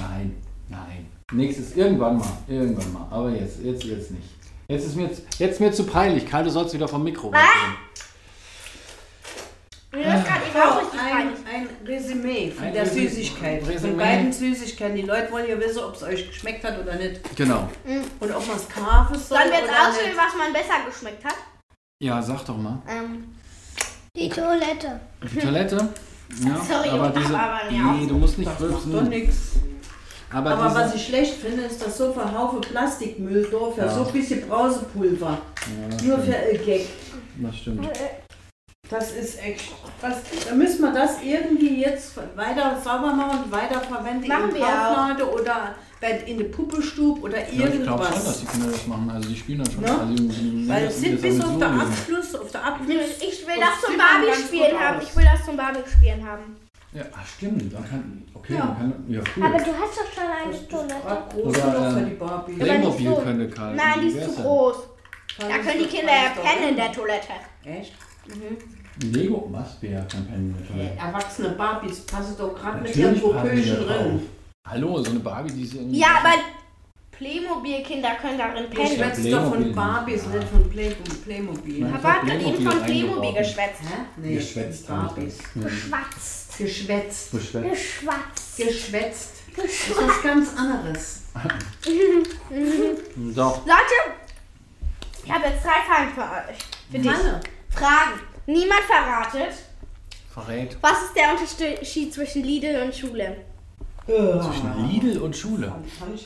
nein, 0.00 0.36
nein. 0.68 1.06
Nächstes, 1.32 1.74
irgendwann 1.76 2.18
mal, 2.18 2.28
irgendwann 2.46 2.92
mal. 2.92 3.06
Aber 3.10 3.30
jetzt, 3.30 3.62
jetzt, 3.62 3.84
jetzt 3.84 4.10
nicht. 4.10 4.28
Jetzt 4.68 4.86
ist 4.86 4.96
mir, 4.96 5.10
jetzt 5.38 5.60
mir 5.60 5.72
zu 5.72 5.84
peinlich. 5.84 6.26
Karl, 6.26 6.44
du 6.44 6.50
sollst 6.50 6.74
wieder 6.74 6.86
vom 6.88 7.02
Mikro 7.02 7.32
Was? 7.32 7.40
weggehen. 7.40 7.76
Mir 9.94 10.14
ist 10.18 10.24
gerade 10.26 10.40
eben 10.46 10.58
auch 10.60 10.80
richtig 10.80 11.00
ein, 11.00 11.10
peinlich. 11.10 11.38
ein 11.52 11.86
Resümee 11.86 12.50
von 12.50 12.64
Ein 12.66 12.72
der 12.72 12.86
Resü- 12.86 13.08
Süßigkeit. 13.08 13.60
Resümee. 13.66 13.78
Von 13.90 13.96
beiden 13.98 14.32
Süßigkeiten. 14.32 14.96
Die 14.96 15.02
Leute 15.02 15.30
wollen 15.32 15.48
ja 15.48 15.58
wissen, 15.60 15.80
ob 15.80 15.94
es 15.94 16.02
euch 16.02 16.28
geschmeckt 16.28 16.64
hat 16.64 16.80
oder 16.80 16.94
nicht. 16.94 17.20
Genau. 17.36 17.68
Und 18.20 18.30
ob 18.30 18.46
man 18.46 18.56
es 18.56 18.68
kaufen 18.68 19.14
soll 19.18 19.38
Sollen 19.38 19.50
wir 19.50 19.58
jetzt 19.58 19.68
oder 19.68 19.88
auswählen, 19.88 20.08
nicht. 20.14 20.16
was 20.18 20.36
man 20.38 20.52
besser 20.54 20.74
geschmeckt 20.88 21.24
hat? 21.24 21.34
Ja, 22.02 22.22
sag 22.22 22.44
doch 22.46 22.56
mal. 22.56 22.80
Ähm, 22.88 23.24
Die 24.14 24.28
Toilette. 24.28 25.00
Die 25.22 25.38
Toilette? 25.38 25.88
Ja, 26.42 26.56
Sorry, 26.64 26.88
aber 26.88 27.10
diese. 27.10 27.38
aber 27.38 27.58
nee, 27.70 28.06
du 28.06 28.14
musst 28.14 28.38
nicht 28.38 28.50
Das 28.50 28.58
macht 28.58 28.86
doch 28.86 29.02
rülpsen. 29.02 29.62
Aber, 30.32 30.50
Aber 30.52 30.68
diese, 30.68 30.80
was 30.80 30.94
ich 30.94 31.06
schlecht 31.06 31.34
finde, 31.34 31.64
ist, 31.64 31.84
dass 31.84 31.98
so 31.98 32.10
viel 32.10 32.22
Haufe 32.24 32.58
Plastikmüll 32.58 33.46
da 33.52 33.70
für 33.70 33.80
Ja. 33.82 33.94
so 33.94 34.06
ein 34.06 34.12
bisschen 34.14 34.48
Brausepulver. 34.48 35.26
ja, 35.28 36.06
Nur 36.06 36.18
stimmt. 36.22 36.24
für 36.24 36.36
ein 36.36 36.64
Gag. 36.64 36.86
Das 37.36 37.56
stimmt. 37.58 37.86
Das 38.92 39.10
ist 39.12 39.42
echt. 39.42 39.72
Was, 40.00 40.16
da 40.48 40.54
müssen 40.54 40.82
wir 40.82 40.92
das 40.92 41.22
irgendwie 41.22 41.80
jetzt 41.80 42.12
weiter 42.36 42.78
sauber 42.84 43.12
machen 43.14 43.44
und 43.44 43.50
weiterverwenden 43.52 44.28
Machen 44.28 44.50
in 44.50 44.54
wir 44.56 44.64
auch. 44.64 44.68
Kauflade 44.96 45.30
oder 45.32 45.74
in 46.26 46.36
der 46.38 46.44
Puppestube 46.46 47.20
oder 47.20 47.38
Ja, 47.52 47.68
ich 47.68 47.82
glaube 47.82 48.04
schon, 48.04 48.12
dass 48.14 48.24
irgendwas. 48.24 48.40
die 48.40 48.46
Kinder 48.46 48.70
das 48.72 48.86
machen. 48.88 49.10
Also 49.10 49.28
die 49.28 49.36
spielen 49.36 49.58
dann 49.64 49.72
schon. 49.72 49.82
Ne? 49.84 49.90
Also, 50.00 50.14
die, 50.14 50.28
die, 50.28 50.68
Weil 50.68 50.84
es 50.84 51.00
sind 51.00 51.22
bis 51.22 51.40
auf 51.40 51.58
der 51.58 51.68
Syrien. 51.68 51.80
Abschluss, 51.80 52.34
auf 52.34 52.50
der 52.50 52.64
Abschluss. 52.64 52.88
ich 53.20 53.46
will 53.46 53.54
das 53.60 53.80
zum 53.86 53.96
Barbie-Spielen 53.96 54.70
gut 54.72 54.80
haben. 54.80 54.96
aus. 54.98 55.02
Ich 55.04 55.16
will 55.16 55.24
das 55.32 55.44
zum 55.46 55.56
Barbie-Spielen 55.56 56.26
haben. 56.28 56.56
Ja, 56.92 57.02
ach, 57.16 57.26
stimmt. 57.26 57.72
Man 57.72 57.88
kann, 57.88 58.22
okay, 58.34 58.54
Ja. 58.54 58.64
man 58.66 58.76
kann. 58.76 59.04
Ja, 59.08 59.20
Aber 59.20 59.54
cool. 59.54 59.64
du 59.64 59.72
hast 59.80 59.96
doch 59.96 60.12
schon 60.12 60.30
eine 60.30 60.58
groß 61.32 61.56
Oder, 61.56 61.96
ähm, 61.96 62.06
die 62.10 62.14
Barbie. 62.16 62.52
aber 62.52 62.64
nicht 62.64 62.64
Playmobil 62.64 63.08
so. 63.08 63.16
könnte 63.22 63.48
Karl. 63.48 63.74
Nein, 63.76 64.00
die 64.02 64.06
ist 64.08 64.34
zu 64.36 64.42
groß. 64.42 64.76
Da 65.38 65.46
können 65.58 65.78
die 65.78 65.86
Kinder 65.86 66.12
ja 66.12 66.42
pennen 66.42 66.68
in 66.70 66.76
der 66.76 66.92
Toilette. 66.92 67.32
Echt? 67.64 67.94
Lego, 69.00 69.48
was? 69.50 69.76
In 69.82 69.90
der 69.90 70.06
Toilette? 70.08 70.98
Erwachsene 70.98 71.50
Barbies 71.50 72.00
passen 72.00 72.36
doch 72.38 72.54
gerade 72.54 72.82
mit 72.82 72.94
ihren 72.96 73.20
Popöchen 73.20 73.76
drauf. 73.76 73.86
drin. 73.86 74.22
Hallo, 74.68 75.02
so 75.02 75.10
eine 75.10 75.20
Barbie, 75.20 75.52
die 75.52 75.62
ist 75.62 75.74
irgendwie. 75.74 75.98
Ja, 75.98 76.18
aber 76.20 76.34
Playmobil-Kinder 77.12 78.10
können 78.20 78.38
darin 78.38 78.64
Ich 78.64 78.70
pennen. 78.76 78.96
schwätze 78.96 79.22
doch 79.30 79.38
Playmobil. 79.50 79.64
von 79.66 79.74
Barbies, 79.74 80.22
Ja. 80.24 80.38
nicht 80.38 80.48
von 80.50 80.70
Play 80.70 80.94
Playmobil. 81.24 81.80
Nein. 81.80 81.94
Hat 81.94 82.02
gerade 82.02 82.26
Playmobil 82.26 82.54
eben 82.60 82.70
von 82.70 82.82
Playmobil 82.82 83.32
geschwätzt. 83.32 83.80
Hä? 83.82 83.94
Nee, 84.16 84.34
Geschwätzt 84.34 84.88
habe 84.88 85.06
ich 85.06 85.14
Barbies. 85.14 85.38
das. 85.38 85.62
Ja. 85.62 85.68
Geschwatzt. 85.68 86.58
Geschwätzt. 86.58 87.30
Geschwätzt. 87.32 87.70
Geschwatzt. 87.70 88.56
Geschwätzt. 88.56 89.30
Das 89.56 89.64
ist 89.66 89.96
was 89.96 90.22
ganz 90.22 90.48
anderes. 90.56 91.22
Doch. 93.34 93.66
Leute, 93.66 93.98
ich 95.24 95.30
habe 95.32 95.44
jetzt 95.46 95.64
drei 95.64 95.80
Fragen 95.86 96.12
für 96.14 96.22
euch. 96.22 96.58
Für 96.90 96.98
dich. 96.98 97.04
Manne. 97.06 97.40
Fragen. 97.70 98.20
Niemand 98.46 98.80
verratet. 98.82 99.54
Verrät. 100.32 100.76
Was 100.80 101.02
ist 101.04 101.16
der 101.16 101.32
Unterschied 101.32 102.12
zwischen 102.14 102.42
Lidl 102.42 102.82
und 102.84 102.94
Schule? 102.94 103.36
Zwischen 104.06 104.88
Lidl 104.88 105.18
und 105.20 105.36
Schule. 105.36 105.72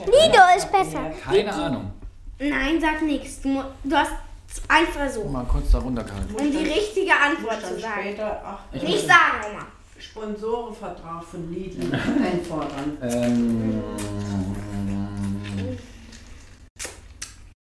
Lido 0.06 0.40
ist 0.56 0.70
besser. 0.72 1.10
Keine 1.22 1.52
Ahnung. 1.52 1.92
Nein, 2.38 2.80
sag 2.80 3.02
nichts. 3.02 3.40
Du, 3.42 3.62
du 3.84 3.96
hast 3.96 4.12
einen 4.68 4.86
Versuch, 4.86 5.30
Mal 5.30 5.44
kurz 5.44 5.70
da 5.72 5.78
runterkalten. 5.78 6.34
um 6.36 6.50
die 6.50 6.58
richtige 6.58 7.12
Antwort 7.12 7.62
Dann 7.62 7.74
zu 7.74 7.80
sagen. 7.80 8.00
später, 8.02 8.42
ach, 8.44 8.72
Nicht 8.82 9.06
sagen, 9.06 9.52
Oma. 9.52 9.66
Sponsorenvertrag 9.98 11.24
von 11.24 11.52
Lidl 11.52 11.92
einfordern. 11.94 12.96
Ähm, 13.02 13.82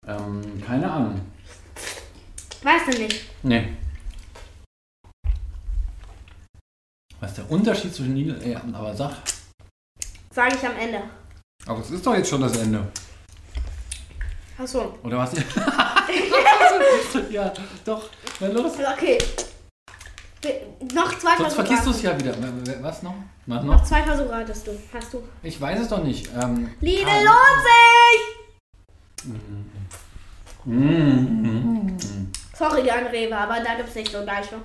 ähm, 0.06 0.62
keine 0.66 0.90
Ahnung. 0.90 1.20
Weißt 2.62 2.86
du 2.92 2.98
nicht. 3.02 3.24
Nee. 3.42 3.68
Was 7.24 7.30
ist 7.30 7.38
der 7.38 7.50
Unterschied 7.50 7.94
zwischen 7.94 8.16
Lidl? 8.16 8.38
Ja, 8.46 8.60
aber 8.74 8.94
sag. 8.94 9.10
Sage 10.30 10.56
ich 10.56 10.66
am 10.68 10.76
Ende. 10.76 11.00
Aber 11.64 11.80
es 11.80 11.90
ist 11.90 12.06
doch 12.06 12.14
jetzt 12.14 12.28
schon 12.28 12.42
das 12.42 12.54
Ende. 12.58 12.86
Achso. 14.58 14.98
Oder 15.02 15.16
was? 15.16 15.32
ja, 17.30 17.50
doch. 17.82 18.10
Na 18.40 18.48
los. 18.48 18.72
Okay. 18.74 19.16
Noch 20.92 21.18
zwei 21.18 21.38
Sonst 21.38 21.54
Versuche. 21.54 21.64
vergisst 21.64 21.86
du 21.86 21.90
es 21.92 22.02
ja 22.02 22.20
wieder. 22.20 22.34
Was 22.82 23.02
noch? 23.02 23.14
Was 23.46 23.64
Noch 23.64 23.76
noch? 23.76 23.84
zwei 23.84 24.02
Versuche 24.02 24.36
hattest 24.36 24.66
du. 24.66 24.72
Hast 24.92 25.14
du. 25.14 25.22
Ich 25.42 25.58
weiß 25.58 25.80
es 25.80 25.88
doch 25.88 26.04
nicht. 26.04 26.28
Ähm, 26.38 26.74
Lidl 26.82 27.08
ah, 27.08 27.22
lohnt 27.22 27.64
sich! 29.24 29.34
mm, 30.66 31.96
Sorry, 32.54 32.90
an 32.90 33.06
Rewe, 33.06 33.34
aber 33.34 33.60
da 33.64 33.76
gibt's 33.76 33.94
nicht 33.94 34.12
so 34.12 34.22
gleiche. 34.22 34.56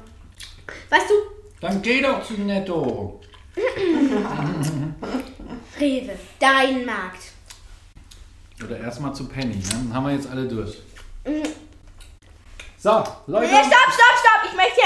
Weißt 0.89 1.10
du, 1.10 1.38
Dann 1.62 1.82
geh 1.82 2.02
doch 2.02 2.26
zu 2.26 2.34
Netto. 2.34 3.19
Rewe, 5.80 6.17
dein 6.39 6.86
Markt. 6.86 7.24
Oder 8.63 8.80
erstmal 8.80 9.13
zu 9.13 9.28
Penny. 9.28 9.56
Ne? 9.56 9.63
Dann 9.72 9.93
haben 9.93 10.06
wir 10.06 10.13
jetzt 10.13 10.30
alle 10.30 10.48
durch. 10.48 10.78
Mhm. 11.26 11.43
So, 12.78 13.04
Leute. 13.28 13.48
Nee, 13.48 13.60
stopp, 13.60 13.93
stopp, 13.93 14.15
stopp! 14.19 14.50
Ich 14.50 14.56
möchte. 14.56 14.82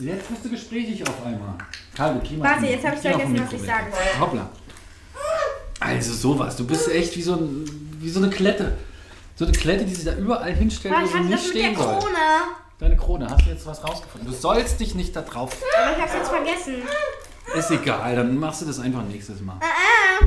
Jetzt 0.00 0.28
bist 0.28 0.44
du 0.44 0.50
gesprächig 0.50 1.06
auf 1.06 1.24
einmal. 1.24 1.56
Karl, 1.94 2.20
geh 2.24 2.36
mal 2.36 2.52
Warte, 2.52 2.66
jetzt 2.66 2.84
hab 2.86 2.94
ich 2.94 3.00
vergessen, 3.00 3.38
was 3.38 3.52
ich 3.52 3.62
sagen 3.62 3.92
wollte. 3.92 4.20
Hoppla. 4.20 4.50
Also 5.80 6.14
sowas. 6.14 6.56
Du 6.56 6.66
bist 6.66 6.88
echt 6.88 7.16
wie 7.16 7.22
so, 7.22 7.34
ein, 7.34 7.64
wie 8.00 8.08
so 8.08 8.20
eine 8.20 8.30
Klette. 8.30 8.78
So 9.36 9.44
eine 9.44 9.52
Klette, 9.52 9.84
die 9.84 9.94
sich 9.94 10.04
da 10.04 10.14
überall 10.16 10.52
hinstellt, 10.54 10.94
wo 10.94 11.06
sie 11.06 11.20
nicht 11.20 11.34
das 11.34 11.46
mit 11.46 11.54
der 11.54 11.60
stehen 11.60 11.76
soll. 11.76 11.98
Krone? 11.98 12.63
Deine 12.78 12.96
Krone, 12.96 13.28
hast 13.30 13.46
du 13.46 13.50
jetzt 13.50 13.66
was 13.66 13.82
rausgefunden? 13.84 14.28
Du 14.30 14.36
sollst 14.36 14.80
dich 14.80 14.94
nicht 14.94 15.14
da 15.14 15.22
drauf. 15.22 15.56
Aber 15.78 15.96
ich 15.96 16.02
hab's 16.02 16.12
jetzt 16.14 16.28
vergessen. 16.28 16.82
Ist 17.56 17.70
egal, 17.70 18.16
dann 18.16 18.36
machst 18.36 18.62
du 18.62 18.66
das 18.66 18.80
einfach 18.80 19.02
nächstes 19.04 19.40
Mal. 19.40 19.56
Äh, 19.60 20.26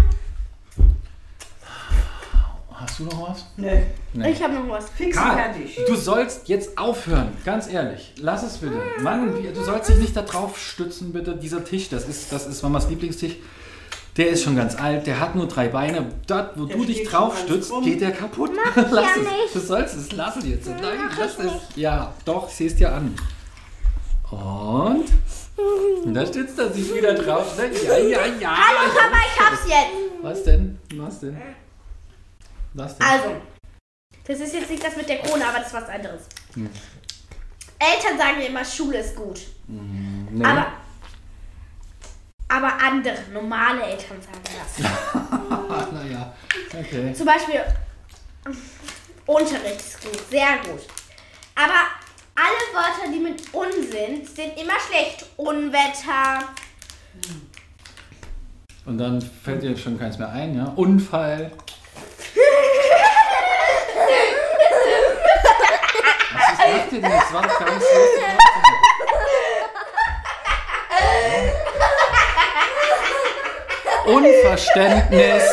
Hast 2.72 3.00
du 3.00 3.04
noch 3.06 3.30
was? 3.32 3.45
Nee. 3.58 3.84
Nee. 4.14 4.32
Ich 4.32 4.41
hab 4.41 4.54
noch 4.54 4.70
was. 4.70 4.88
Fix 4.91 5.18
Karl, 5.18 5.36
fertig. 5.36 5.80
du 5.88 5.95
sollst 5.95 6.48
jetzt 6.48 6.78
aufhören, 6.78 7.36
ganz 7.43 7.68
ehrlich. 7.68 8.14
Lass 8.18 8.43
es 8.43 8.60
bitte. 8.60 8.80
Mann, 9.02 9.34
du 9.34 9.64
sollst 9.64 9.89
dich 9.89 9.98
nicht 9.98 10.16
da 10.16 10.22
drauf 10.22 10.58
stützen, 10.60 11.12
bitte. 11.12 11.36
Dieser 11.36 11.66
Tisch, 11.66 11.89
das 11.89 12.08
ist, 12.08 12.32
das 12.32 12.45
ist 12.45 12.62
Mamas 12.62 12.88
Lieblingstisch. 12.88 13.34
Der 14.18 14.30
ist 14.30 14.43
schon 14.43 14.55
ganz 14.55 14.76
alt, 14.76 15.05
der 15.05 15.20
hat 15.20 15.36
nur 15.36 15.47
drei 15.47 15.68
Beine. 15.68 16.11
Dort, 16.26 16.57
wo 16.57 16.65
Der 16.65 16.76
du 16.76 16.86
dich 16.86 17.03
drauf 17.07 17.38
stützt, 17.39 17.70
krumm. 17.70 17.84
geht 17.84 18.01
der 18.01 18.11
kaputt. 18.11 18.51
ja 18.76 18.82
lass 18.89 19.15
es. 19.15 19.22
nicht. 19.22 19.55
Du 19.55 19.59
sollst 19.59 19.95
es 19.95 20.11
lassen 20.11 20.49
jetzt. 20.49 20.68
Nein, 20.68 21.09
lass 21.20 21.38
es. 21.38 21.51
Ja, 21.76 22.13
doch, 22.26 22.49
sieh 22.49 22.65
es 22.65 22.76
dir 22.76 22.91
an. 22.91 23.15
Und? 24.32 25.05
Und 26.03 26.13
da 26.13 26.26
stützt 26.26 26.57
er 26.57 26.74
sich 26.74 26.93
wieder 26.93 27.13
drauf. 27.13 27.57
ne? 27.57 27.70
Ja, 27.86 27.97
ja, 27.97 28.26
ja. 28.26 28.57
Hallo 28.57 28.91
Papa, 28.91 29.18
ich 29.34 29.39
hab's 29.39 29.68
jetzt. 29.68 30.24
Was 30.24 30.43
denn? 30.43 30.80
Was 30.95 31.20
denn? 31.20 31.38
Was 32.74 32.97
denn? 32.97 33.07
Also, 33.07 33.30
das 34.26 34.39
ist 34.39 34.53
jetzt 34.53 34.70
nicht 34.70 34.84
das 34.84 34.95
mit 34.97 35.07
der 35.07 35.20
Krone, 35.20 35.47
aber 35.47 35.59
das 35.59 35.68
ist 35.68 35.74
was 35.74 35.89
anderes. 35.89 36.22
Eltern 37.80 38.18
sagen 38.18 38.38
mir 38.39 38.47
immer, 38.47 38.65
Schule 38.65 38.99
ist 38.99 39.15
gut. 39.15 39.41
nee. 39.68 40.43
Aber, 40.43 40.68
aber 42.58 42.74
andere, 42.82 43.18
normale 43.32 43.84
Eltern 43.84 44.18
sagen 44.22 44.41
das. 44.43 44.80
naja, 45.93 46.34
okay. 46.74 47.14
Zum 47.14 47.26
Beispiel, 47.26 47.62
Unterricht 49.26 49.80
ist 49.80 50.01
gut, 50.01 50.20
sehr 50.30 50.58
gut. 50.66 50.82
Aber 51.55 51.88
alle 52.36 52.74
Wörter, 52.74 53.12
die 53.12 53.20
mit 53.20 53.53
un 53.53 53.72
sind, 53.72 54.28
sind 54.28 54.58
immer 54.60 54.80
schlecht. 54.88 55.26
Unwetter. 55.38 56.49
Und 58.86 58.97
dann 58.97 59.22
fällt 59.22 59.62
dir 59.64 59.78
schon 59.78 59.99
keins 59.99 60.18
mehr 60.18 60.30
ein, 60.30 60.55
ja? 60.55 60.66
Unfall. 60.76 61.51
Was 66.34 66.86
ist 66.86 66.93
ihr 66.93 67.01
denn? 67.01 67.12
Das 67.12 67.34
war 67.34 67.41
doch 67.43 67.60
gar 67.60 67.74
nicht 67.74 67.82
so. 67.82 67.88
Unverständnis. 74.08 75.43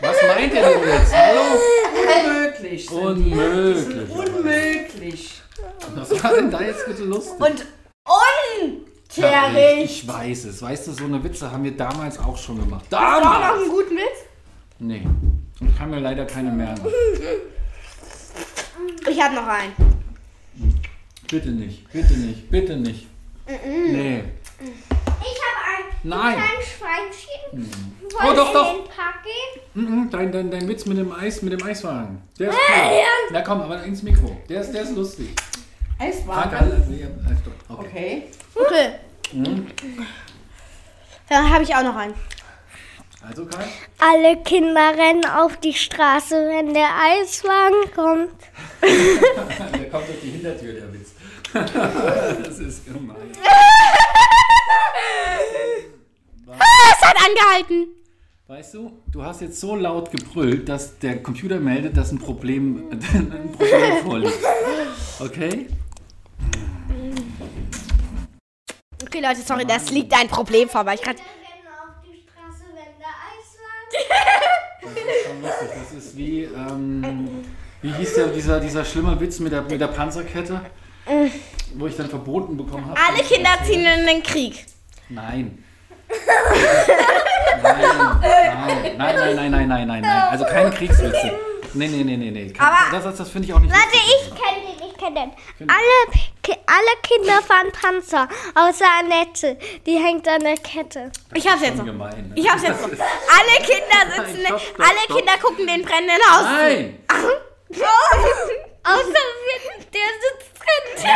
Was 0.00 0.16
meint 0.28 0.52
ihr 0.54 0.60
denn 0.62 0.80
jetzt? 0.88 1.14
Hallo? 1.14 1.40
Unmöglich. 1.94 2.86
sind 2.88 3.16
die. 3.18 3.22
Die 3.24 3.30
Unmöglich. 3.32 3.84
sind 3.84 4.10
unmöglich. 4.10 5.42
Was 5.94 6.22
war 6.24 6.34
denn 6.34 6.50
da 6.50 6.60
jetzt 6.60 6.86
bitte 6.86 7.04
lustig? 7.04 7.40
Und 7.40 7.66
Ja, 9.16 9.46
Unterricht. 9.46 9.84
ich, 9.84 10.02
ich 10.02 10.08
weiß 10.08 10.44
es. 10.46 10.60
Weißt 10.62 10.88
du, 10.88 10.92
so 10.92 11.04
eine 11.04 11.22
Witze 11.22 11.50
haben 11.50 11.62
wir 11.64 11.76
damals 11.76 12.18
auch 12.18 12.36
schon 12.36 12.58
gemacht. 12.58 12.84
Hast 12.90 12.92
du 12.92 12.96
auch 12.96 13.22
noch 13.24 13.32
Damals! 13.40 13.60
einen 13.62 13.70
guten 13.70 13.96
Witz? 13.96 14.18
Nee. 14.80 15.02
Ich 15.60 15.78
kann 15.78 15.90
mir 15.90 16.00
leider 16.00 16.24
keine 16.26 16.50
merken. 16.50 16.84
Ich 19.08 19.22
habe 19.22 19.34
noch 19.36 19.46
einen. 19.46 19.72
Bitte 21.30 21.50
nicht, 21.50 21.90
bitte 21.92 22.14
nicht, 22.14 22.50
bitte 22.50 22.76
nicht. 22.76 23.06
Nee. 23.46 24.24
Ich 24.60 24.64
habe 24.64 24.70
ein 24.70 24.93
Nein. 26.04 26.36
kleines 26.36 26.68
Schweinchen. 26.78 27.94
Oh, 28.14 28.32
doch, 28.34 28.52
doch. 28.52 28.74
in 28.74 28.82
den 28.82 28.88
Park 28.90 29.24
gehen. 29.24 29.62
Mhm, 29.74 30.10
Dein, 30.10 30.30
dein, 30.30 30.50
dein 30.50 30.68
Witz 30.68 30.84
mit 30.84 30.98
dem 30.98 31.10
Eis, 31.12 31.40
mit 31.42 31.52
dem 31.52 31.62
Eiswagen. 31.66 32.22
Der 32.38 32.50
ist 32.50 32.56
cool. 32.56 33.02
Na 33.32 33.40
komm, 33.40 33.62
aber 33.62 33.82
ins 33.84 34.02
Mikro. 34.02 34.36
Der 34.48 34.60
ist, 34.60 34.72
der 34.72 34.82
ist 34.82 34.94
lustig. 34.94 35.34
Eiswagen. 35.98 36.84
nee, 36.90 37.06
okay. 37.68 38.24
Okay. 38.54 38.54
Okay. 38.54 38.92
Dann 41.28 41.50
habe 41.50 41.64
ich 41.64 41.74
auch 41.74 41.82
noch 41.82 41.96
einen. 41.96 42.14
Also 43.26 43.46
Kai? 43.46 43.64
Alle 43.98 44.36
Kinder 44.42 44.90
rennen 44.94 45.24
auf 45.24 45.56
die 45.56 45.72
Straße, 45.72 46.34
wenn 46.34 46.74
der 46.74 46.90
Eiswagen 46.94 47.90
kommt. 47.94 48.38
Der 48.82 49.88
kommt 49.90 50.06
durch 50.08 50.20
die 50.22 50.30
Hintertür, 50.32 50.74
der 50.74 50.92
Witz. 50.92 51.12
das 52.44 52.58
ist 52.58 52.84
gemein. 52.84 53.16
Es 56.58 57.06
hat 57.06 57.16
angehalten. 57.16 57.88
Weißt 58.46 58.74
du, 58.74 58.92
du 59.10 59.22
hast 59.24 59.40
jetzt 59.40 59.58
so 59.58 59.74
laut 59.74 60.10
gebrüllt, 60.10 60.68
dass 60.68 60.98
der 60.98 61.22
Computer 61.22 61.58
meldet, 61.58 61.96
dass 61.96 62.12
ein 62.12 62.18
Problem, 62.18 62.88
ein 62.90 63.52
Problem 63.52 64.02
vorliegt. 64.04 64.38
Okay? 65.18 65.66
Okay, 69.02 69.20
Leute, 69.20 69.40
sorry, 69.46 69.64
das 69.64 69.90
liegt 69.90 70.12
ein 70.12 70.28
Problem 70.28 70.68
vor, 70.68 70.84
weil 70.84 70.96
ich 70.96 71.02
gerade. 71.02 71.18
rennen 71.18 71.68
auf 71.68 72.02
die 72.04 72.20
Straße, 72.22 72.64
wenn 72.74 72.98
der 72.98 73.14
Eiswagen 73.30 74.24
Das 74.82 74.92
ist 74.92 75.26
schon 75.26 75.42
lustig. 75.42 75.68
Das 75.82 76.04
ist 76.04 76.16
wie, 76.16 76.42
ähm, 76.42 77.44
wie 77.80 77.92
hieß 77.92 78.14
der, 78.14 78.26
dieser, 78.28 78.60
dieser 78.60 78.84
schlimme 78.84 79.18
Witz 79.18 79.40
mit 79.40 79.52
der, 79.52 79.62
mit 79.62 79.80
der 79.80 79.88
Panzerkette? 79.88 80.60
Wo 81.76 81.86
ich 81.86 81.96
dann 81.96 82.08
verboten 82.08 82.56
bekommen 82.56 82.86
habe. 82.86 83.00
Alle 83.00 83.22
Kinder 83.22 83.50
ziehen 83.64 83.84
in 83.84 84.06
den 84.06 84.22
Krieg. 84.22 84.66
Nein. 85.08 85.63
Nein, 87.62 88.96
nein, 88.96 88.98
nein, 88.98 89.36
nein, 89.36 89.50
nein, 89.50 89.68
nein, 89.68 89.86
nein, 89.88 90.00
nein. 90.02 90.22
Also 90.30 90.44
keine 90.44 90.70
Kriegswitze. 90.70 91.32
Nee, 91.76 91.88
nee, 91.88 92.04
nee, 92.04 92.16
nee, 92.16 92.30
nee. 92.30 92.52
Kein- 92.52 92.66
Aber- 92.68 92.90
das 92.92 93.02
das, 93.04 93.16
das 93.16 93.30
finde 93.30 93.48
ich 93.48 93.54
auch 93.54 93.58
nicht 93.58 93.72
Warte, 93.74 93.96
lustig. 93.96 94.14
ich 94.14 94.30
kenne 94.40 94.60
den, 94.62 94.78
ich 94.88 94.96
kenne 94.96 95.32
den. 95.58 95.68
Alle, 95.68 96.06
Ki- 96.42 96.60
alle 96.66 96.94
Kinder 97.02 97.42
fahren 97.42 97.72
Panzer, 97.72 98.28
außer 98.54 98.84
Annette. 99.00 99.58
Die 99.84 99.96
hängt 99.98 100.28
an 100.28 100.38
der 100.40 100.56
Kette. 100.56 101.10
Ich 101.32 101.48
hab's 101.50 101.62
jetzt. 101.62 101.78
noch. 101.78 101.84
Gemein, 101.84 102.28
ne? 102.28 102.34
Ich 102.36 102.48
hab's 102.48 102.62
jetzt. 102.62 102.80
noch. 102.80 102.90
Alle 102.90 103.58
Kinder 103.64 104.06
sitzen, 104.14 104.42
Nein, 104.42 104.46
stopp, 104.46 104.60
stopp, 104.60 104.86
alle 104.86 104.98
stopp. 105.04 105.16
Kinder 105.16 105.36
gucken 105.42 105.66
den 105.66 105.82
brennenden 105.82 106.22
Haus. 106.30 106.44
Nein! 106.44 106.98
Außer 108.86 109.24
wir, 109.46 109.58
der 109.92 110.10
sitzt 110.22 110.50
drin. 110.60 110.84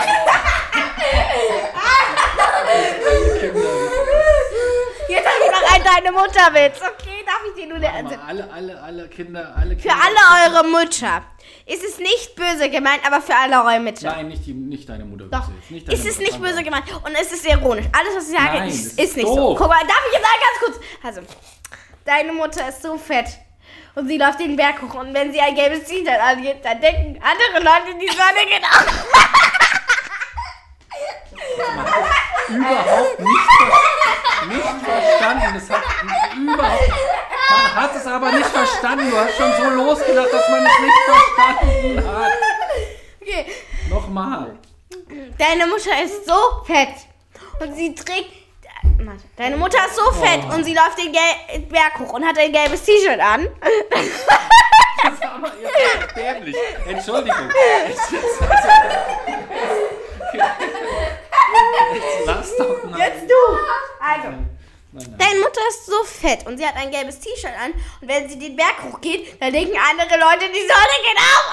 deine 5.99 6.12
Mutterwitz. 6.12 6.78
Okay, 6.80 7.24
darf 7.26 7.40
ich 7.49 7.55
dir 7.62 7.68
nur 7.68 7.78
der 7.78 7.92
Aber 7.94 8.18
alle, 8.26 8.51
alle, 8.53 8.82
alle 8.82 9.09
Kinder, 9.09 9.55
alle 9.57 9.76
Für 9.76 9.88
Kinder. 9.88 9.96
alle 10.05 10.55
eure 10.55 10.64
Mütter. 10.68 11.22
Ist 11.66 11.84
es 11.84 11.99
nicht 11.99 12.34
böse 12.36 12.70
gemeint, 12.70 13.01
aber 13.07 13.20
für 13.20 13.34
alle 13.34 13.62
eure 13.64 13.80
Mütter. 13.80 14.11
Nein, 14.11 14.28
nicht, 14.28 14.46
die, 14.46 14.55
nicht 14.55 14.88
deine 14.88 15.05
Mutter. 15.05 15.24
Doch. 15.30 15.49
Nicht 15.68 15.88
deine 15.88 15.99
ist 15.99 16.07
es 16.07 16.18
Mutter. 16.18 16.30
nicht 16.30 16.42
böse 16.42 16.62
gemeint 16.62 16.84
und 17.05 17.14
es 17.20 17.32
ist 17.32 17.46
ironisch. 17.46 17.86
Alles, 17.92 18.16
was 18.16 18.28
ich 18.30 18.36
sage, 18.38 18.59
Nein, 18.59 18.68
ist, 18.68 18.99
ist 18.99 19.16
nicht 19.16 19.26
so. 19.26 19.55
Guck 19.55 19.68
mal, 19.68 19.80
darf 19.80 20.03
ich 20.09 20.12
jetzt 20.14 20.24
sagen, 20.24 20.40
ganz 20.40 20.59
kurz? 20.64 20.80
Also, 21.03 21.20
deine 22.05 22.32
Mutter 22.32 22.68
ist 22.68 22.82
so 22.82 22.96
fett 22.96 23.26
und 23.94 24.09
sie 24.09 24.18
läuft 24.18 24.40
den 24.40 24.57
Berg 24.57 24.80
hoch 24.82 24.94
und 24.94 25.12
wenn 25.14 25.32
sie 25.32 25.40
ein 25.40 25.55
gelbes 25.55 25.84
T-Shirt 25.84 26.20
angeht, 26.20 26.59
dann 26.64 26.80
denken 26.80 27.20
andere 27.22 27.64
Leute, 27.64 27.99
die 28.01 28.09
Sonne 28.09 28.46
geht 28.46 28.62
auf. 28.64 29.05
Überhaupt 32.49 33.20
nicht, 33.20 33.28
nicht 34.49 34.62
verstanden. 34.84 35.55
Das 35.55 35.70
hat 35.70 35.82
überhaupt. 36.36 36.88
Man 37.51 37.74
hat 37.76 37.96
es 37.96 38.07
aber 38.07 38.32
nicht 38.32 38.46
verstanden. 38.46 39.11
Du 39.11 39.16
hast 39.18 39.36
schon 39.36 39.53
so 39.57 39.70
losgelacht, 39.70 40.32
dass 40.32 40.49
man 40.51 40.66
es 40.66 40.78
nicht 40.80 40.99
verstanden 41.07 42.09
hat. 42.09 42.32
Okay, 43.22 43.46
Nochmal. 43.90 44.55
deine 45.38 45.66
Mutter 45.66 46.03
ist 46.05 46.26
so 46.26 46.64
fett 46.66 46.88
und 47.61 47.74
sie 47.74 47.94
trägt... 47.94 48.32
Warte, 49.01 49.22
Deine 49.36 49.57
Mutter 49.57 49.78
ist 49.86 49.96
so 49.96 50.11
fett 50.12 50.40
Oh. 50.51 50.55
und 50.55 50.64
sie 50.64 50.74
läuft 50.74 50.99
den 50.99 51.12
Gel 51.12 51.61
Berg 51.70 51.99
hoch 52.01 52.12
und 52.14 52.24
hat 52.26 52.38
ein 52.38 52.53
gelbes 52.53 52.82
T-Shirt 52.82 53.20
an. 53.20 53.49
Das 53.90 55.12
ist 55.14 55.22
aber 55.22 55.49
seid 55.49 56.16
dämlich. 56.16 56.57
Entschuldigung. 56.86 57.49
Jetzt, 57.88 58.11
jetzt 58.12 58.42
lass 62.27 62.57
doch 62.57 62.85
mal. 62.85 62.99
Jetzt 62.99 63.29
du. 63.29 63.35
Also. 64.01 64.29
Nein, 64.29 64.49
nein. 64.93 65.14
Deine 65.19 65.41
Mutter 65.41 65.61
ist 65.69 65.87
so 65.87 66.03
fett 66.05 66.47
und 66.47 66.57
sie 66.59 66.66
hat 66.66 66.77
ein 66.77 66.91
gelbes 66.91 67.19
T-Shirt 67.21 67.53
an 67.62 67.73
und 68.01 68.09
wenn 68.09 68.29
sie 68.29 68.39
den 68.39 68.57
Berg 68.57 68.83
hochgeht, 68.83 69.41
dann 69.41 69.53
denken 69.53 69.77
andere 69.77 70.19
Leute, 70.19 70.49
die 70.49 70.66
Sonne 70.66 70.99
geht 71.05 71.19
auf. 71.19 71.53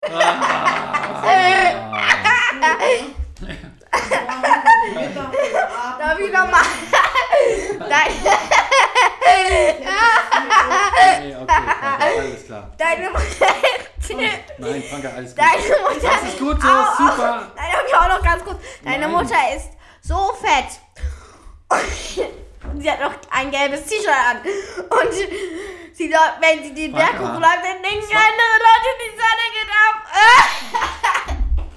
Darf 5.98 6.18
ich 6.18 6.32
nochmal? 6.32 6.62
Nein, 14.78 14.88
Franka, 14.90 15.08
alles 15.16 15.34
gut. 15.34 15.44
Deine 15.44 15.82
Mutter 15.82 16.08
Das 16.08 16.22
ist 16.30 16.38
gut 16.38 16.62
so, 16.62 16.68
Au, 16.68 16.70
au. 16.70 16.84
super. 16.96 17.52
Nein, 17.56 17.74
okay, 17.84 17.94
auch 17.94 18.08
noch 18.08 18.22
ganz 18.22 18.44
kurz. 18.44 18.58
Deine 18.84 18.98
Nein. 19.08 19.10
Mutter 19.12 19.36
ist 19.56 19.70
so 20.02 20.32
fett. 20.40 20.80
Sie 22.78 22.90
hat 22.90 23.00
noch 23.00 23.12
ein 23.30 23.50
gelbes 23.50 23.84
T-Shirt 23.86 24.08
an. 24.08 24.36
Und 24.38 25.12
sie, 25.94 26.10
wenn 26.40 26.62
sie 26.62 26.74
den 26.74 26.92
Berg 26.92 27.14
hochläuft, 27.18 27.64
dann 27.64 27.82
denken 27.82 28.16
andere 28.16 28.58
Leute, 28.68 28.90
die 29.02 29.10
Sonne 29.16 29.46
geht 29.54 29.70
auf. 29.84 29.96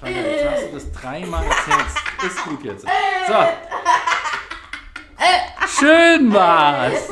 Franka, 0.00 0.20
jetzt 0.20 0.50
hast 0.50 0.62
du 0.62 0.72
das 0.74 0.86
dreimal 0.92 1.44
erzählt. 1.44 1.86
Ist 2.26 2.44
gut 2.44 2.62
jetzt. 2.64 2.86
So. 3.26 3.48
Schön 5.80 6.32
war's. 6.32 7.08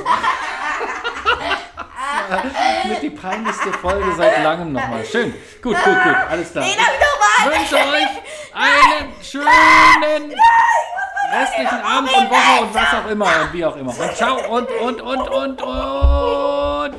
Mit 2.88 3.02
die 3.02 3.10
peinlichste 3.10 3.72
Folge 3.72 4.12
seit 4.16 4.42
langem 4.42 4.72
nochmal. 4.72 5.04
Schön. 5.04 5.34
Gut, 5.62 5.76
gut, 5.76 6.02
gut. 6.02 6.16
Alles 6.30 6.52
klar. 6.52 6.64
Nee, 6.64 6.76
ich 7.38 7.46
wünsche 7.46 7.76
euch 7.76 8.22
einen 8.54 9.12
schönen 9.22 10.34
restlichen 11.32 11.80
Abend 11.82 12.12
und 12.12 12.30
Woche 12.30 12.62
und 12.62 12.74
was 12.74 12.94
auch 12.94 13.10
immer 13.10 13.26
und 13.26 13.52
wie 13.52 13.64
auch 13.64 13.76
immer. 13.76 13.90
Und 13.98 14.16
ciao 14.16 14.36
und, 14.56 14.70
und, 14.70 15.00
und, 15.00 15.28
und, 15.28 15.62
und. 15.62 16.96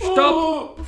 Stopp! 0.00 0.78